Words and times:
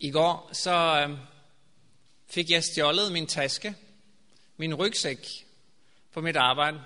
I 0.00 0.10
går 0.10 0.50
så 0.52 1.06
øh, 1.08 1.18
fik 2.30 2.50
jeg 2.50 2.64
stjålet 2.64 3.12
min 3.12 3.26
taske, 3.26 3.74
min 4.56 4.74
rygsæk 4.74 5.26
på 6.12 6.20
mit 6.20 6.36
arbejde. 6.36 6.80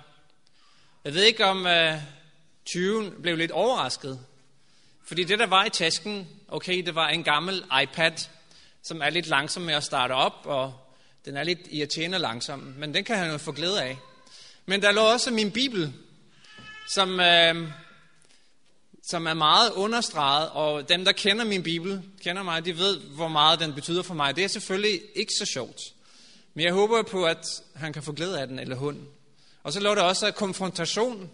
Jeg 1.04 1.14
ved 1.14 1.22
ikke 1.22 1.44
om 1.44 1.66
øh, 1.66 1.94
tyven 2.64 3.22
blev 3.22 3.36
lidt 3.36 3.50
overrasket, 3.50 4.20
fordi 5.04 5.24
det 5.24 5.38
der 5.38 5.46
var 5.46 5.64
i 5.64 5.70
tasken, 5.70 6.28
okay, 6.48 6.82
det 6.86 6.94
var 6.94 7.08
en 7.08 7.24
gammel 7.24 7.64
iPad, 7.82 8.12
som 8.82 9.02
er 9.02 9.10
lidt 9.10 9.26
langsom 9.26 9.62
med 9.62 9.74
at 9.74 9.84
starte 9.84 10.12
op, 10.12 10.40
og 10.44 10.74
den 11.24 11.36
er 11.36 11.42
lidt 11.42 11.60
irriterende 11.70 12.18
langsom, 12.18 12.58
men 12.58 12.94
den 12.94 13.04
kan 13.04 13.16
han 13.16 13.30
jo 13.30 13.38
få 13.38 13.52
glæde 13.52 13.82
af. 13.82 13.98
Men 14.66 14.82
der 14.82 14.92
lå 14.92 15.00
også 15.00 15.30
min 15.30 15.50
bibel, 15.50 15.92
som, 16.94 17.20
øh, 17.20 17.68
som 19.10 19.26
er 19.26 19.34
meget 19.34 19.72
understreget, 19.72 20.50
og 20.50 20.88
dem, 20.88 21.04
der 21.04 21.12
kender 21.12 21.44
min 21.44 21.62
bibel, 21.62 22.02
kender 22.22 22.42
mig, 22.42 22.64
de 22.64 22.78
ved, 22.78 23.00
hvor 23.00 23.28
meget 23.28 23.60
den 23.60 23.74
betyder 23.74 24.02
for 24.02 24.14
mig. 24.14 24.36
Det 24.36 24.44
er 24.44 24.48
selvfølgelig 24.48 25.00
ikke 25.14 25.32
så 25.38 25.46
sjovt. 25.52 25.80
Men 26.54 26.64
jeg 26.64 26.72
håber 26.72 27.02
på, 27.02 27.24
at 27.24 27.46
han 27.74 27.92
kan 27.92 28.02
få 28.02 28.12
glæde 28.12 28.40
af 28.40 28.46
den, 28.46 28.58
eller 28.58 28.76
hun. 28.76 29.08
Og 29.62 29.72
så 29.72 29.80
lå 29.80 29.94
der 29.94 30.02
også 30.02 30.30
konfrontation, 30.30 31.30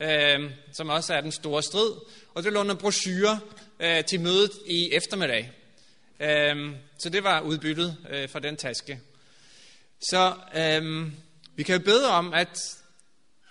øh, 0.00 0.50
som 0.72 0.88
også 0.88 1.14
er 1.14 1.20
den 1.20 1.32
store 1.32 1.62
strid. 1.62 1.92
Og 2.34 2.42
det 2.42 2.52
lå 2.52 2.62
nogle 2.62 2.80
brochurer 2.80 3.38
øh, 3.80 4.04
til 4.04 4.20
mødet 4.20 4.52
i 4.66 4.92
eftermiddag. 4.92 5.52
Øh, 6.20 6.72
så 6.98 7.08
det 7.08 7.24
var 7.24 7.40
udbyttet 7.40 7.96
øh, 8.10 8.28
fra 8.28 8.40
den 8.40 8.56
taske. 8.56 9.00
Så 10.00 10.34
øh, 10.54 11.12
vi 11.56 11.62
kan 11.62 11.76
jo 11.76 11.84
bede 11.84 12.10
om, 12.10 12.34
at 12.34 12.58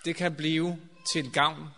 det 0.04 0.16
kan 0.16 0.34
blive 0.34 0.78
til 1.12 1.30
gavn. 1.30 1.75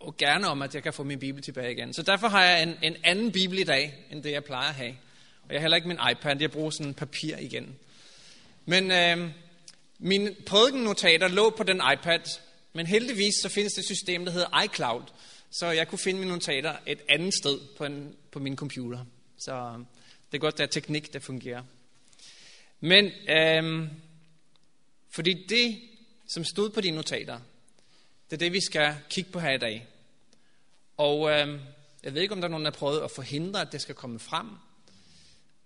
Og 0.00 0.16
gerne 0.16 0.48
om, 0.48 0.62
at 0.62 0.74
jeg 0.74 0.82
kan 0.82 0.92
få 0.92 1.02
min 1.02 1.18
bibel 1.18 1.42
tilbage 1.42 1.72
igen. 1.72 1.92
Så 1.92 2.02
derfor 2.02 2.28
har 2.28 2.44
jeg 2.44 2.62
en, 2.62 2.74
en 2.82 2.96
anden 3.04 3.32
bibel 3.32 3.58
i 3.58 3.64
dag, 3.64 4.06
end 4.10 4.22
det 4.22 4.32
jeg 4.32 4.44
plejer 4.44 4.68
at 4.68 4.74
have. 4.74 4.96
Og 5.42 5.52
jeg 5.52 5.60
har 5.60 5.62
heller 5.62 5.76
ikke 5.76 5.88
min 5.88 5.98
iPad, 6.10 6.36
jeg 6.40 6.50
bruger 6.50 6.70
sådan 6.70 6.94
papir 6.94 7.36
igen. 7.36 7.76
Men 8.64 8.90
øh, 8.90 9.30
mine 9.98 10.34
prædikennotater 10.46 11.28
lå 11.28 11.50
på 11.50 11.62
den 11.62 11.80
iPad, 11.92 12.20
men 12.72 12.86
heldigvis 12.86 13.34
så 13.42 13.48
findes 13.48 13.72
det 13.72 13.78
et 13.78 13.86
system, 13.86 14.24
der 14.24 14.32
hedder 14.32 14.62
iCloud, 14.62 15.02
så 15.50 15.66
jeg 15.66 15.88
kunne 15.88 15.98
finde 15.98 16.20
mine 16.20 16.32
notater 16.32 16.76
et 16.86 16.98
andet 17.08 17.34
sted 17.34 17.60
på, 17.76 17.84
en, 17.84 18.16
på 18.32 18.38
min 18.38 18.56
computer. 18.56 19.04
Så 19.38 19.54
øh, 19.54 19.78
det 20.32 20.34
er 20.34 20.38
godt, 20.38 20.58
der 20.58 20.64
er 20.64 20.68
teknik, 20.68 21.12
der 21.12 21.18
fungerer. 21.18 21.62
Men 22.80 23.04
øh, 23.28 23.88
fordi 25.10 25.46
det, 25.48 25.80
som 26.28 26.44
stod 26.44 26.70
på 26.70 26.80
dine 26.80 26.96
notater, 26.96 27.38
det 28.30 28.32
er 28.32 28.38
det, 28.38 28.52
vi 28.52 28.60
skal 28.60 28.94
kigge 29.10 29.30
på 29.30 29.40
her 29.40 29.50
i 29.50 29.58
dag. 29.58 29.86
Og 30.96 31.30
øh, 31.30 31.60
jeg 32.02 32.14
ved 32.14 32.22
ikke, 32.22 32.34
om 32.34 32.40
der 32.40 32.48
er 32.48 32.50
nogen, 32.50 32.64
der 32.64 32.70
har 32.70 32.78
prøvet 32.78 33.00
at 33.00 33.10
forhindre, 33.10 33.60
at 33.60 33.72
det 33.72 33.80
skal 33.80 33.94
komme 33.94 34.18
frem. 34.18 34.46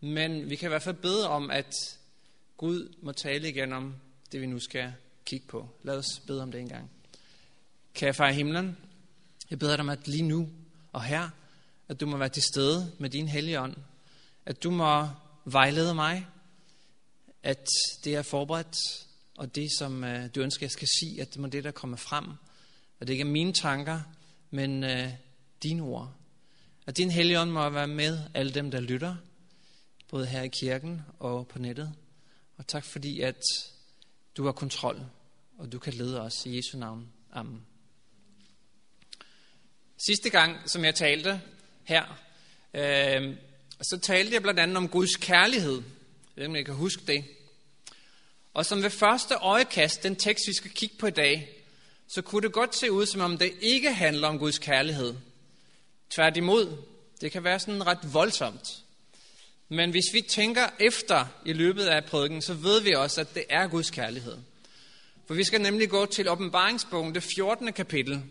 Men 0.01 0.51
vi 0.51 0.57
kan 0.57 0.67
i 0.67 0.73
hvert 0.73 0.83
fald 0.83 0.97
bede 0.97 1.29
om, 1.29 1.51
at 1.51 1.75
Gud 2.57 2.95
må 3.03 3.13
tale 3.13 3.49
igen 3.49 3.73
om 3.73 3.95
det, 4.33 4.41
vi 4.41 4.47
nu 4.47 4.59
skal 4.59 4.93
kigge 5.25 5.47
på. 5.47 5.69
Lad 5.83 5.97
os 5.97 6.23
bede 6.27 6.43
om 6.43 6.53
det 6.53 6.61
en 6.61 6.69
gang. 6.69 6.91
Kære 7.95 8.15
far 8.15 8.29
i 8.29 8.35
himlen, 8.35 8.77
jeg 9.51 9.59
beder 9.59 9.77
dig 9.77 9.81
om, 9.81 9.89
at 9.89 10.09
lige 10.09 10.23
nu 10.23 10.49
og 10.93 11.05
her, 11.05 11.31
at 11.89 12.01
du 12.01 12.07
må 12.07 12.17
være 12.17 12.29
til 12.29 12.43
stede 12.43 12.93
med 12.99 13.11
din 13.11 13.29
hellige 13.29 13.61
ånd. 13.61 13.77
At 14.47 14.63
du 14.63 14.71
må 14.71 15.09
vejlede 15.45 15.95
mig, 15.95 16.27
at 17.43 17.69
det 18.05 18.15
er 18.15 18.23
forberedt, 18.23 18.77
og 19.37 19.55
det, 19.55 19.69
som 19.79 20.05
øh, 20.05 20.29
du 20.35 20.41
ønsker, 20.41 20.67
jeg 20.67 20.71
skal 20.71 20.89
sige, 21.01 21.21
at 21.21 21.29
det 21.33 21.41
må 21.41 21.47
det, 21.47 21.65
der 21.65 21.71
kommer 21.71 21.97
frem. 21.97 22.25
At 23.01 23.07
det 23.07 23.13
ikke 23.13 23.23
er 23.23 23.27
mine 23.27 23.53
tanker, 23.53 24.01
men 24.51 24.85
øh, 24.85 25.09
dine 25.63 25.83
ord. 25.83 26.13
At 26.87 26.97
din 26.97 27.11
hellige 27.11 27.41
ånd 27.41 27.51
må 27.51 27.69
være 27.71 27.89
med 27.89 28.19
alle 28.35 28.55
dem, 28.55 28.71
der 28.71 28.81
lytter, 28.81 29.17
både 30.09 30.27
her 30.27 30.43
i 30.43 30.49
kirken 30.49 31.03
og 31.19 31.49
på 31.49 31.59
nettet. 31.59 31.93
Og 32.57 32.67
tak 32.67 32.85
fordi, 32.85 33.21
at 33.21 33.43
du 34.37 34.45
har 34.45 34.53
kontrol, 34.53 35.01
og 35.59 35.73
du 35.73 35.79
kan 35.79 35.93
lede 35.93 36.21
os 36.21 36.47
i 36.47 36.57
Jesu 36.57 36.79
navn. 36.79 37.09
Amen. 37.33 37.67
Sidste 40.07 40.31
gang, 40.31 40.71
som 40.71 40.85
jeg 40.85 40.95
talte 40.95 41.41
her, 41.85 42.21
øh, 42.75 43.37
så 43.83 43.99
talte 44.03 44.35
jeg 44.35 44.43
blandt 44.43 44.61
andet 44.61 44.77
om 44.77 44.89
Guds 44.89 45.17
kærlighed. 45.17 45.75
Jeg 45.75 45.83
ved 46.37 46.43
ikke, 46.43 46.51
om 46.51 46.57
jeg 46.57 46.65
kan 46.65 46.75
huske 46.75 47.03
det. 47.07 47.25
Og 48.55 48.67
som 48.67 48.83
ved 48.83 48.91
første 48.91 49.35
øjekast, 49.35 50.03
den 50.03 50.17
tekst, 50.17 50.49
vi 50.49 50.53
skal 50.53 50.71
kigge 50.71 50.97
på 50.99 51.07
i 51.07 51.11
dag, 51.11 51.60
så 52.11 52.23
kunne 52.23 52.43
det 52.43 52.53
godt 52.53 52.77
se 52.77 52.93
ud, 52.93 53.07
som 53.07 53.21
om 53.21 53.39
det 53.39 53.53
ikke 53.61 53.93
handler 53.93 54.29
om 54.29 54.39
Guds 54.39 54.59
kærlighed. 54.59 55.15
Tværtimod, 56.11 56.77
det 57.21 57.33
kan 57.33 57.45
være 57.45 57.59
sådan 57.59 57.87
ret 57.87 58.15
voldsomt. 58.15 58.83
Men 59.69 59.91
hvis 59.91 60.05
vi 60.13 60.21
tænker 60.21 60.69
efter 60.81 61.27
i 61.45 61.53
løbet 61.53 61.85
af 61.85 62.05
prædiken, 62.05 62.43
så 62.43 62.55
ved 62.55 62.81
vi 62.81 62.93
også, 62.93 63.21
at 63.21 63.35
det 63.35 63.45
er 63.49 63.67
Guds 63.67 63.91
kærlighed. 63.91 64.39
For 65.27 65.35
vi 65.35 65.45
skal 65.45 65.61
nemlig 65.61 65.91
gå 65.91 66.07
til 66.07 66.29
åbenbaringsbogen, 66.29 67.15
det 67.15 67.23
14. 67.23 67.73
kapitel. 67.73 68.23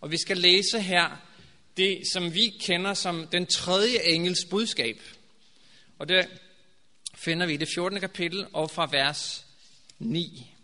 Og 0.00 0.10
vi 0.10 0.16
skal 0.16 0.36
læse 0.36 0.80
her 0.80 1.22
det, 1.76 2.02
som 2.12 2.34
vi 2.34 2.54
kender 2.60 2.94
som 2.94 3.26
den 3.26 3.46
tredje 3.46 4.02
engels 4.02 4.44
budskab. 4.44 5.00
Og 5.98 6.08
det 6.08 6.28
finder 7.14 7.46
vi 7.46 7.54
i 7.54 7.56
det 7.56 7.68
14. 7.74 8.00
kapitel 8.00 8.46
og 8.52 8.70
fra 8.70 8.88
vers 8.92 9.44
9. 9.98 10.55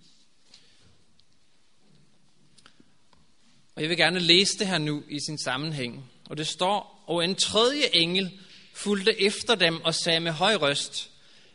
Og 3.76 3.82
jeg 3.82 3.88
vil 3.88 3.96
gerne 3.96 4.20
læse 4.20 4.58
det 4.58 4.66
her 4.66 4.78
nu 4.78 5.02
i 5.08 5.18
sin 5.26 5.38
sammenhæng. 5.38 6.10
Og 6.30 6.36
det 6.36 6.46
står, 6.46 7.04
og 7.06 7.24
en 7.24 7.34
tredje 7.34 7.82
engel 7.92 8.30
fulgte 8.74 9.22
efter 9.22 9.54
dem 9.54 9.84
og 9.84 9.94
sagde 9.94 10.20
med 10.20 10.32
høj 10.32 10.54
røst, 10.54 11.10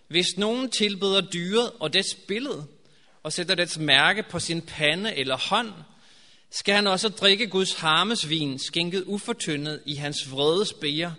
hvis 0.08 0.38
nogen 0.38 0.70
tilbeder 0.70 1.22
dyret 1.22 1.72
og 1.80 1.94
dets 1.94 2.16
billede, 2.28 2.66
og 3.24 3.34
sætter 3.34 3.56
dets 3.56 3.78
mærke 3.78 4.24
på 4.24 4.40
sin 4.40 4.62
pande 4.62 5.16
eller 5.16 5.38
hånd, 5.38 5.72
skal 6.52 6.76
han 6.76 6.88
også 6.88 7.10
drikke 7.10 7.48
Guds 7.48 7.74
harmesvin, 7.74 8.60
skænket 8.60 9.04
ufortyndet 9.06 9.82
i 9.86 9.96
hans 9.96 10.32
vrede 10.32 10.66
spæger, 10.66 11.12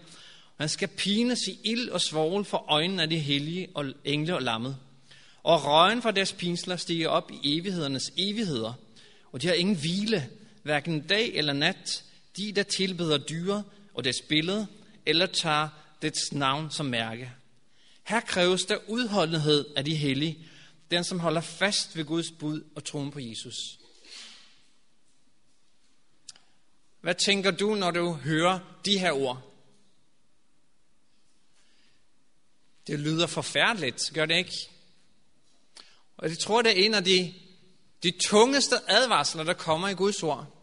og 0.58 0.62
han 0.62 0.68
skal 0.68 0.88
pines 0.88 1.38
i 1.48 1.58
ild 1.64 1.88
og 1.88 2.00
svovl 2.00 2.44
for 2.44 2.64
øjnene 2.68 3.02
af 3.02 3.10
de 3.10 3.18
hellige 3.18 3.68
og 3.74 3.86
engle 4.04 4.34
og 4.34 4.42
lammet. 4.42 4.76
Og 5.42 5.64
røgen 5.64 6.02
fra 6.02 6.10
deres 6.10 6.32
pinsler 6.32 6.76
stiger 6.76 7.08
op 7.08 7.30
i 7.42 7.58
evighedernes 7.58 8.12
evigheder, 8.16 8.72
og 9.32 9.42
de 9.42 9.46
har 9.46 9.54
ingen 9.54 9.76
hvile, 9.76 10.28
hverken 10.68 11.06
dag 11.06 11.34
eller 11.34 11.52
nat, 11.52 12.04
de 12.36 12.52
der 12.52 12.62
tilbeder 12.62 13.18
dyre 13.18 13.64
og 13.94 14.04
dets 14.04 14.22
billede, 14.28 14.66
eller 15.06 15.26
tager 15.26 15.68
dets 16.02 16.32
navn 16.32 16.70
som 16.70 16.86
mærke. 16.86 17.32
Her 18.04 18.20
kræves 18.20 18.64
der 18.64 18.78
udholdenhed 18.88 19.66
af 19.76 19.84
de 19.84 19.94
hellige, 19.94 20.48
den 20.90 21.04
som 21.04 21.20
holder 21.20 21.40
fast 21.40 21.96
ved 21.96 22.04
Guds 22.04 22.30
bud 22.38 22.64
og 22.74 22.84
troen 22.84 23.10
på 23.10 23.20
Jesus. 23.20 23.78
Hvad 27.00 27.14
tænker 27.14 27.50
du, 27.50 27.74
når 27.74 27.90
du 27.90 28.12
hører 28.12 28.58
de 28.84 28.98
her 28.98 29.12
ord? 29.12 29.42
Det 32.86 32.98
lyder 32.98 33.26
forfærdeligt, 33.26 34.10
gør 34.14 34.26
det 34.26 34.36
ikke? 34.36 34.70
Og 36.16 36.28
jeg 36.28 36.38
tror, 36.38 36.62
det 36.62 36.70
er 36.70 36.84
en 36.84 36.94
af 36.94 37.04
de, 37.04 37.34
de 38.02 38.12
tungeste 38.28 38.76
advarsler, 38.88 39.44
der 39.44 39.54
kommer 39.54 39.88
i 39.88 39.94
Guds 39.94 40.22
ord. 40.22 40.57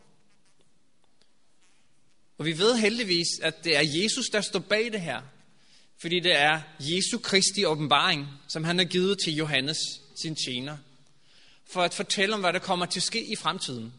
Og 2.37 2.45
vi 2.45 2.57
ved 2.57 2.77
heldigvis, 2.77 3.27
at 3.41 3.63
det 3.63 3.77
er 3.77 3.81
Jesus, 3.81 4.25
der 4.25 4.41
står 4.41 4.59
bag 4.59 4.91
det 4.91 5.01
her. 5.01 5.21
Fordi 5.97 6.19
det 6.19 6.35
er 6.35 6.61
Jesu 6.79 7.17
Kristi 7.17 7.65
åbenbaring, 7.65 8.27
som 8.47 8.63
han 8.63 8.77
har 8.77 8.85
givet 8.85 9.19
til 9.19 9.35
Johannes, 9.35 9.77
sin 10.21 10.35
tjener. 10.35 10.77
For 11.65 11.81
at 11.81 11.93
fortælle 11.93 12.35
om, 12.35 12.41
hvad 12.41 12.53
der 12.53 12.59
kommer 12.59 12.85
til 12.85 12.99
at 12.99 13.03
ske 13.03 13.25
i 13.31 13.35
fremtiden. 13.35 13.93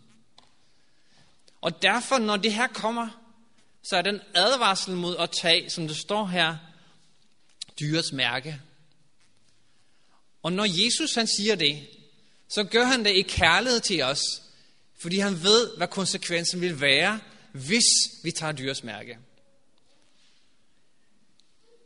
Og 1.60 1.82
derfor, 1.82 2.18
når 2.18 2.36
det 2.36 2.54
her 2.54 2.66
kommer, 2.66 3.08
så 3.82 3.96
er 3.96 4.02
den 4.02 4.20
advarsel 4.34 4.94
mod 4.94 5.16
at 5.16 5.30
tage, 5.30 5.70
som 5.70 5.88
det 5.88 5.96
står 5.96 6.26
her, 6.26 6.56
dyrets 7.80 8.12
mærke. 8.12 8.60
Og 10.42 10.52
når 10.52 10.84
Jesus 10.84 11.14
han 11.14 11.26
siger 11.26 11.54
det, 11.54 11.86
så 12.48 12.64
gør 12.64 12.84
han 12.84 13.04
det 13.04 13.10
i 13.10 13.22
kærlighed 13.22 13.80
til 13.80 14.02
os, 14.02 14.20
fordi 14.98 15.18
han 15.18 15.42
ved, 15.42 15.76
hvad 15.76 15.88
konsekvensen 15.88 16.60
vil 16.60 16.80
være, 16.80 17.20
hvis 17.56 17.84
vi 18.24 18.30
tager 18.30 18.52
dyrs 18.52 18.84
mærke. 18.84 19.18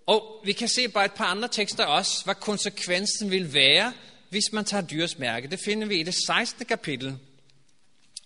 Og 0.07 0.43
vi 0.45 0.53
kan 0.53 0.69
se 0.69 0.89
bare 0.89 1.05
et 1.05 1.13
par 1.13 1.25
andre 1.25 1.49
tekster 1.49 1.85
også, 1.85 2.25
hvad 2.25 2.35
konsekvensen 2.35 3.31
vil 3.31 3.55
være, 3.55 3.93
hvis 4.29 4.53
man 4.53 4.65
tager 4.65 4.87
dyrs 4.87 5.19
mærke. 5.19 5.49
Det 5.49 5.61
finder 5.65 5.87
vi 5.87 6.01
i 6.01 6.03
det 6.03 6.15
16. 6.27 6.67
kapitel, 6.67 7.19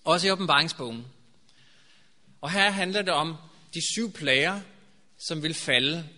også 0.05 0.27
i 0.27 0.31
åbenbaringsbogen. 0.31 1.05
Og 2.41 2.51
her 2.51 2.71
handler 2.71 3.03
det 3.03 3.13
om 3.13 3.37
de 3.75 3.81
syv 3.95 4.13
plager, 4.13 4.61
som 5.19 5.43
vil 5.43 5.55
falde 5.55 6.09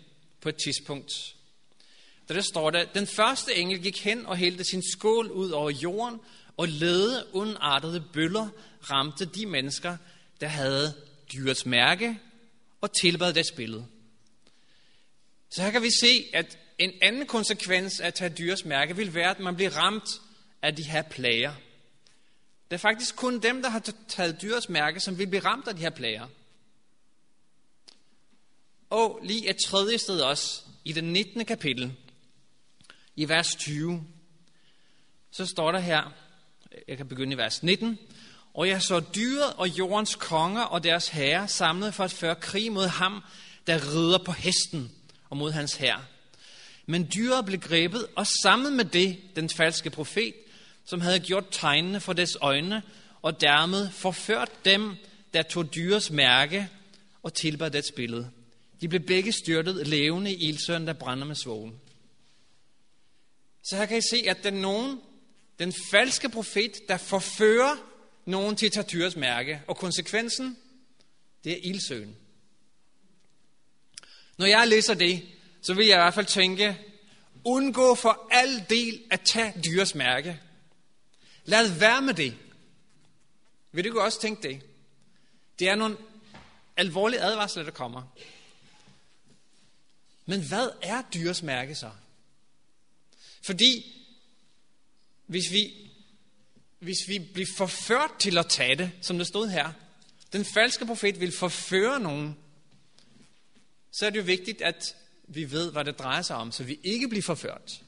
på 0.40 0.48
et 0.48 0.56
tidspunkt. 0.56 1.34
Der, 2.28 2.34
der 2.34 2.40
står 2.40 2.70
der, 2.70 2.84
den 2.84 3.06
første 3.06 3.56
engel 3.56 3.82
gik 3.82 4.04
hen 4.04 4.26
og 4.26 4.36
hældte 4.36 4.64
sin 4.64 4.82
skål 4.92 5.30
ud 5.30 5.50
over 5.50 5.70
jorden, 5.70 6.20
og 6.56 6.68
lede 6.68 7.26
undartede 7.32 8.04
bøller 8.12 8.48
ramte 8.90 9.24
de 9.24 9.46
mennesker, 9.46 9.96
der 10.40 10.46
havde 10.46 10.94
dyrets 11.32 11.66
mærke 11.66 12.18
og 12.80 12.92
tilbad 12.92 13.34
deres 13.34 13.52
billede. 13.52 13.86
Så 15.50 15.62
her 15.62 15.70
kan 15.70 15.82
vi 15.82 15.90
se, 16.00 16.24
at 16.32 16.58
en 16.78 16.92
anden 17.02 17.26
konsekvens 17.26 18.00
af 18.00 18.06
at 18.06 18.14
tage 18.14 18.30
dyrs 18.30 18.64
mærke 18.64 18.96
vil 18.96 19.14
være, 19.14 19.30
at 19.30 19.40
man 19.40 19.56
bliver 19.56 19.76
ramt 19.76 20.08
af 20.62 20.76
de 20.76 20.82
her 20.82 21.02
plager. 21.02 21.54
Det 22.70 22.76
er 22.76 22.78
faktisk 22.78 23.16
kun 23.16 23.40
dem, 23.40 23.62
der 23.62 23.68
har 23.68 23.92
taget 24.08 24.42
dyrs 24.42 24.68
mærke, 24.68 25.00
som 25.00 25.18
vil 25.18 25.26
blive 25.26 25.44
ramt 25.44 25.68
af 25.68 25.74
de 25.74 25.80
her 25.80 25.90
plager. 25.90 26.26
Og 28.90 29.20
lige 29.22 29.50
et 29.50 29.56
tredje 29.56 29.98
sted 29.98 30.20
også, 30.20 30.62
i 30.84 30.92
det 30.92 31.04
19. 31.04 31.44
kapitel, 31.44 31.92
i 33.16 33.28
vers 33.28 33.54
20, 33.54 34.04
så 35.30 35.46
står 35.46 35.72
der 35.72 35.78
her, 35.78 36.12
jeg 36.88 36.96
kan 36.96 37.08
begynde 37.08 37.32
i 37.32 37.36
vers 37.36 37.62
19, 37.62 37.98
og 38.56 38.68
jeg 38.68 38.82
så 38.82 39.00
dyret 39.00 39.52
og 39.56 39.68
jordens 39.68 40.14
konger 40.14 40.62
og 40.62 40.84
deres 40.84 41.08
herrer 41.08 41.46
samlet 41.46 41.94
for 41.94 42.04
at 42.04 42.12
føre 42.12 42.34
krig 42.34 42.72
mod 42.72 42.86
ham, 42.86 43.22
der 43.66 43.92
rider 43.92 44.18
på 44.18 44.32
hesten 44.32 44.92
og 45.30 45.36
mod 45.36 45.52
hans 45.52 45.74
herre. 45.74 46.04
Men 46.86 47.10
dyret 47.14 47.46
blev 47.46 47.60
grebet, 47.60 48.06
og 48.16 48.26
sammen 48.42 48.76
med 48.76 48.84
det, 48.84 49.18
den 49.36 49.50
falske 49.50 49.90
profet, 49.90 50.34
som 50.84 51.00
havde 51.00 51.20
gjort 51.20 51.44
tegnene 51.50 52.00
for 52.00 52.12
deres 52.12 52.36
øjne, 52.40 52.82
og 53.22 53.40
dermed 53.40 53.90
forført 53.90 54.64
dem, 54.64 54.96
der 55.34 55.42
tog 55.42 55.74
dyrets 55.74 56.10
mærke 56.10 56.68
og 57.22 57.34
tilbad 57.34 57.70
dets 57.70 57.92
billede. 57.96 58.30
De 58.80 58.88
blev 58.88 59.00
begge 59.00 59.32
styrtet 59.32 59.86
levende 59.86 60.32
i 60.32 60.48
ildsøen, 60.48 60.86
der 60.86 60.92
brænder 60.92 61.26
med 61.26 61.34
svogen. 61.34 61.80
Så 63.64 63.76
her 63.76 63.86
kan 63.86 63.98
I 63.98 64.08
se, 64.10 64.24
at 64.28 64.44
den 64.44 64.54
nogen, 64.54 65.00
den 65.58 65.74
falske 65.90 66.28
profet, 66.28 66.72
der 66.88 66.96
forfører 66.96 67.76
nogen 68.26 68.56
til 68.56 68.66
at 68.66 68.72
mærke, 69.16 69.62
og 69.66 69.76
konsekvensen, 69.76 70.56
det 71.44 71.52
er 71.52 71.60
ildsøen. 71.62 72.16
Når 74.38 74.46
jeg 74.46 74.68
læser 74.68 74.94
det, 74.94 75.28
så 75.62 75.74
vil 75.74 75.86
jeg 75.86 75.96
i 75.96 76.02
hvert 76.02 76.14
fald 76.14 76.26
tænke, 76.26 76.78
undgå 77.44 77.94
for 77.94 78.28
al 78.30 78.64
del 78.70 79.02
at 79.10 79.20
tage 79.20 79.62
dyrs 79.64 79.94
mærke. 79.94 80.40
Lad 81.44 81.78
være 81.78 82.02
med 82.02 82.14
det. 82.14 82.36
Vil 83.72 83.84
du 83.84 84.00
også 84.00 84.20
tænke 84.20 84.48
det? 84.48 84.62
Det 85.58 85.68
er 85.68 85.74
nogle 85.74 85.96
alvorlige 86.76 87.20
advarsler, 87.20 87.62
der 87.62 87.70
kommer. 87.70 88.02
Men 90.26 90.48
hvad 90.48 90.68
er 90.82 91.02
dyrs 91.14 91.42
mærke 91.42 91.74
så? 91.74 91.90
Fordi 93.42 94.02
hvis 95.26 95.52
vi, 95.52 95.85
hvis 96.86 97.08
vi 97.08 97.18
bliver 97.18 97.48
forført 97.56 98.10
til 98.18 98.38
at 98.38 98.46
tage 98.48 98.74
det, 98.74 98.90
som 99.00 99.18
det 99.18 99.26
stod 99.26 99.48
her, 99.48 99.72
den 100.32 100.44
falske 100.44 100.86
profet 100.86 101.20
vil 101.20 101.32
forføre 101.32 102.00
nogen, 102.00 102.36
så 103.92 104.06
er 104.06 104.10
det 104.10 104.18
jo 104.18 104.24
vigtigt, 104.24 104.62
at 104.62 104.96
vi 105.28 105.50
ved, 105.50 105.72
hvad 105.72 105.84
det 105.84 105.98
drejer 105.98 106.22
sig 106.22 106.36
om, 106.36 106.52
så 106.52 106.64
vi 106.64 106.78
ikke 106.84 107.08
bliver 107.08 107.22
forført. 107.22 107.80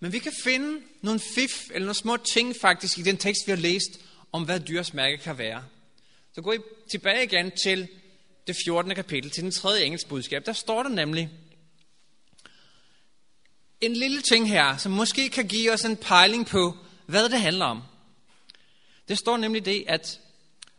Men 0.00 0.12
vi 0.12 0.18
kan 0.18 0.32
finde 0.44 0.80
nogle 1.02 1.20
fif, 1.20 1.70
eller 1.70 1.86
nogle 1.86 1.94
små 1.94 2.16
ting 2.16 2.56
faktisk 2.60 2.98
i 2.98 3.02
den 3.02 3.16
tekst, 3.16 3.46
vi 3.46 3.52
har 3.52 3.56
læst, 3.56 4.00
om 4.32 4.44
hvad 4.44 4.60
dyrs 4.60 4.94
mærke 4.94 5.18
kan 5.18 5.38
være. 5.38 5.64
Så 6.34 6.42
går 6.42 6.52
I 6.52 6.58
tilbage 6.90 7.24
igen 7.24 7.50
til 7.62 7.88
det 8.46 8.56
14. 8.64 8.94
kapitel, 8.94 9.30
til 9.30 9.42
den 9.42 9.52
tredje 9.52 9.84
engelske 9.84 10.08
budskab. 10.08 10.46
Der 10.46 10.52
står 10.52 10.82
der 10.82 10.90
nemlig 10.90 11.30
en 13.82 13.96
lille 13.96 14.20
ting 14.20 14.48
her, 14.48 14.76
som 14.76 14.92
måske 14.92 15.28
kan 15.28 15.46
give 15.48 15.72
os 15.72 15.84
en 15.84 15.96
pejling 15.96 16.46
på, 16.46 16.76
hvad 17.06 17.28
det 17.28 17.40
handler 17.40 17.64
om. 17.64 17.82
Det 19.08 19.18
står 19.18 19.36
nemlig 19.36 19.64
det, 19.64 19.84
at 19.88 20.20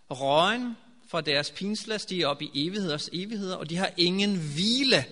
røgen 0.09 0.77
fra 1.07 1.21
deres 1.21 1.51
pinsler 1.51 1.97
stiger 1.97 2.27
op 2.27 2.41
i 2.41 2.67
evigheders 2.67 3.09
evigheder, 3.13 3.55
og 3.55 3.69
de 3.69 3.77
har 3.77 3.91
ingen 3.97 4.35
hvile, 4.35 5.05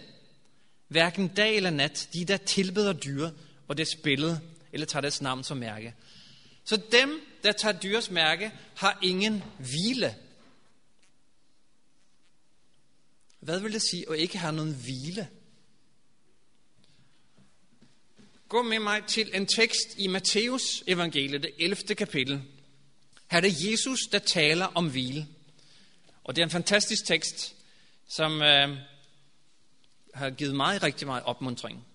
hverken 0.87 1.27
dag 1.27 1.55
eller 1.55 1.69
nat, 1.69 2.09
de 2.13 2.25
der 2.25 2.37
tilbeder 2.37 2.93
dyret 2.93 3.33
og 3.67 3.77
det 3.77 3.87
billede, 4.03 4.39
eller 4.73 4.85
tager 4.85 5.01
deres 5.01 5.21
navn 5.21 5.43
som 5.43 5.57
mærke. 5.57 5.95
Så 6.63 6.81
dem, 6.91 7.21
der 7.43 7.51
tager 7.51 7.79
dyres 7.79 8.11
mærke, 8.11 8.51
har 8.75 8.99
ingen 9.01 9.43
hvile. 9.57 10.15
Hvad 13.39 13.59
vil 13.59 13.73
det 13.73 13.81
sige 13.81 14.05
at 14.11 14.17
ikke 14.17 14.37
have 14.37 14.53
nogen 14.53 14.73
hvile? 14.73 15.27
Gå 18.51 18.61
med 18.61 18.79
mig 18.79 19.03
til 19.05 19.31
en 19.33 19.45
tekst 19.45 19.95
i 19.97 20.07
Matteus 20.07 20.83
evangeliet, 20.87 21.43
det 21.43 21.51
11. 21.59 21.95
kapitel. 21.95 22.41
Her 23.31 23.37
er 23.37 23.41
det 23.41 23.71
Jesus, 23.71 23.99
der 24.11 24.19
taler 24.19 24.65
om 24.65 24.89
hvile. 24.89 25.27
Og 26.23 26.35
det 26.35 26.41
er 26.41 26.45
en 26.45 26.51
fantastisk 26.51 27.05
tekst, 27.05 27.55
som 28.07 28.41
øh, 28.41 28.77
har 30.13 30.29
givet 30.29 30.55
mig 30.55 30.83
rigtig 30.83 31.07
meget 31.07 31.23
opmuntring. 31.23 31.85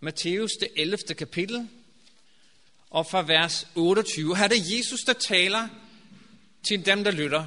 Matthæus 0.00 0.50
det 0.60 0.68
11. 0.76 0.98
kapitel, 1.18 1.68
og 2.90 3.06
fra 3.06 3.22
vers 3.22 3.68
28. 3.74 4.36
Her 4.36 4.44
er 4.44 4.48
det 4.48 4.78
Jesus, 4.78 5.00
der 5.00 5.12
taler 5.12 5.68
til 6.68 6.86
dem, 6.86 7.04
der 7.04 7.10
lytter. 7.10 7.46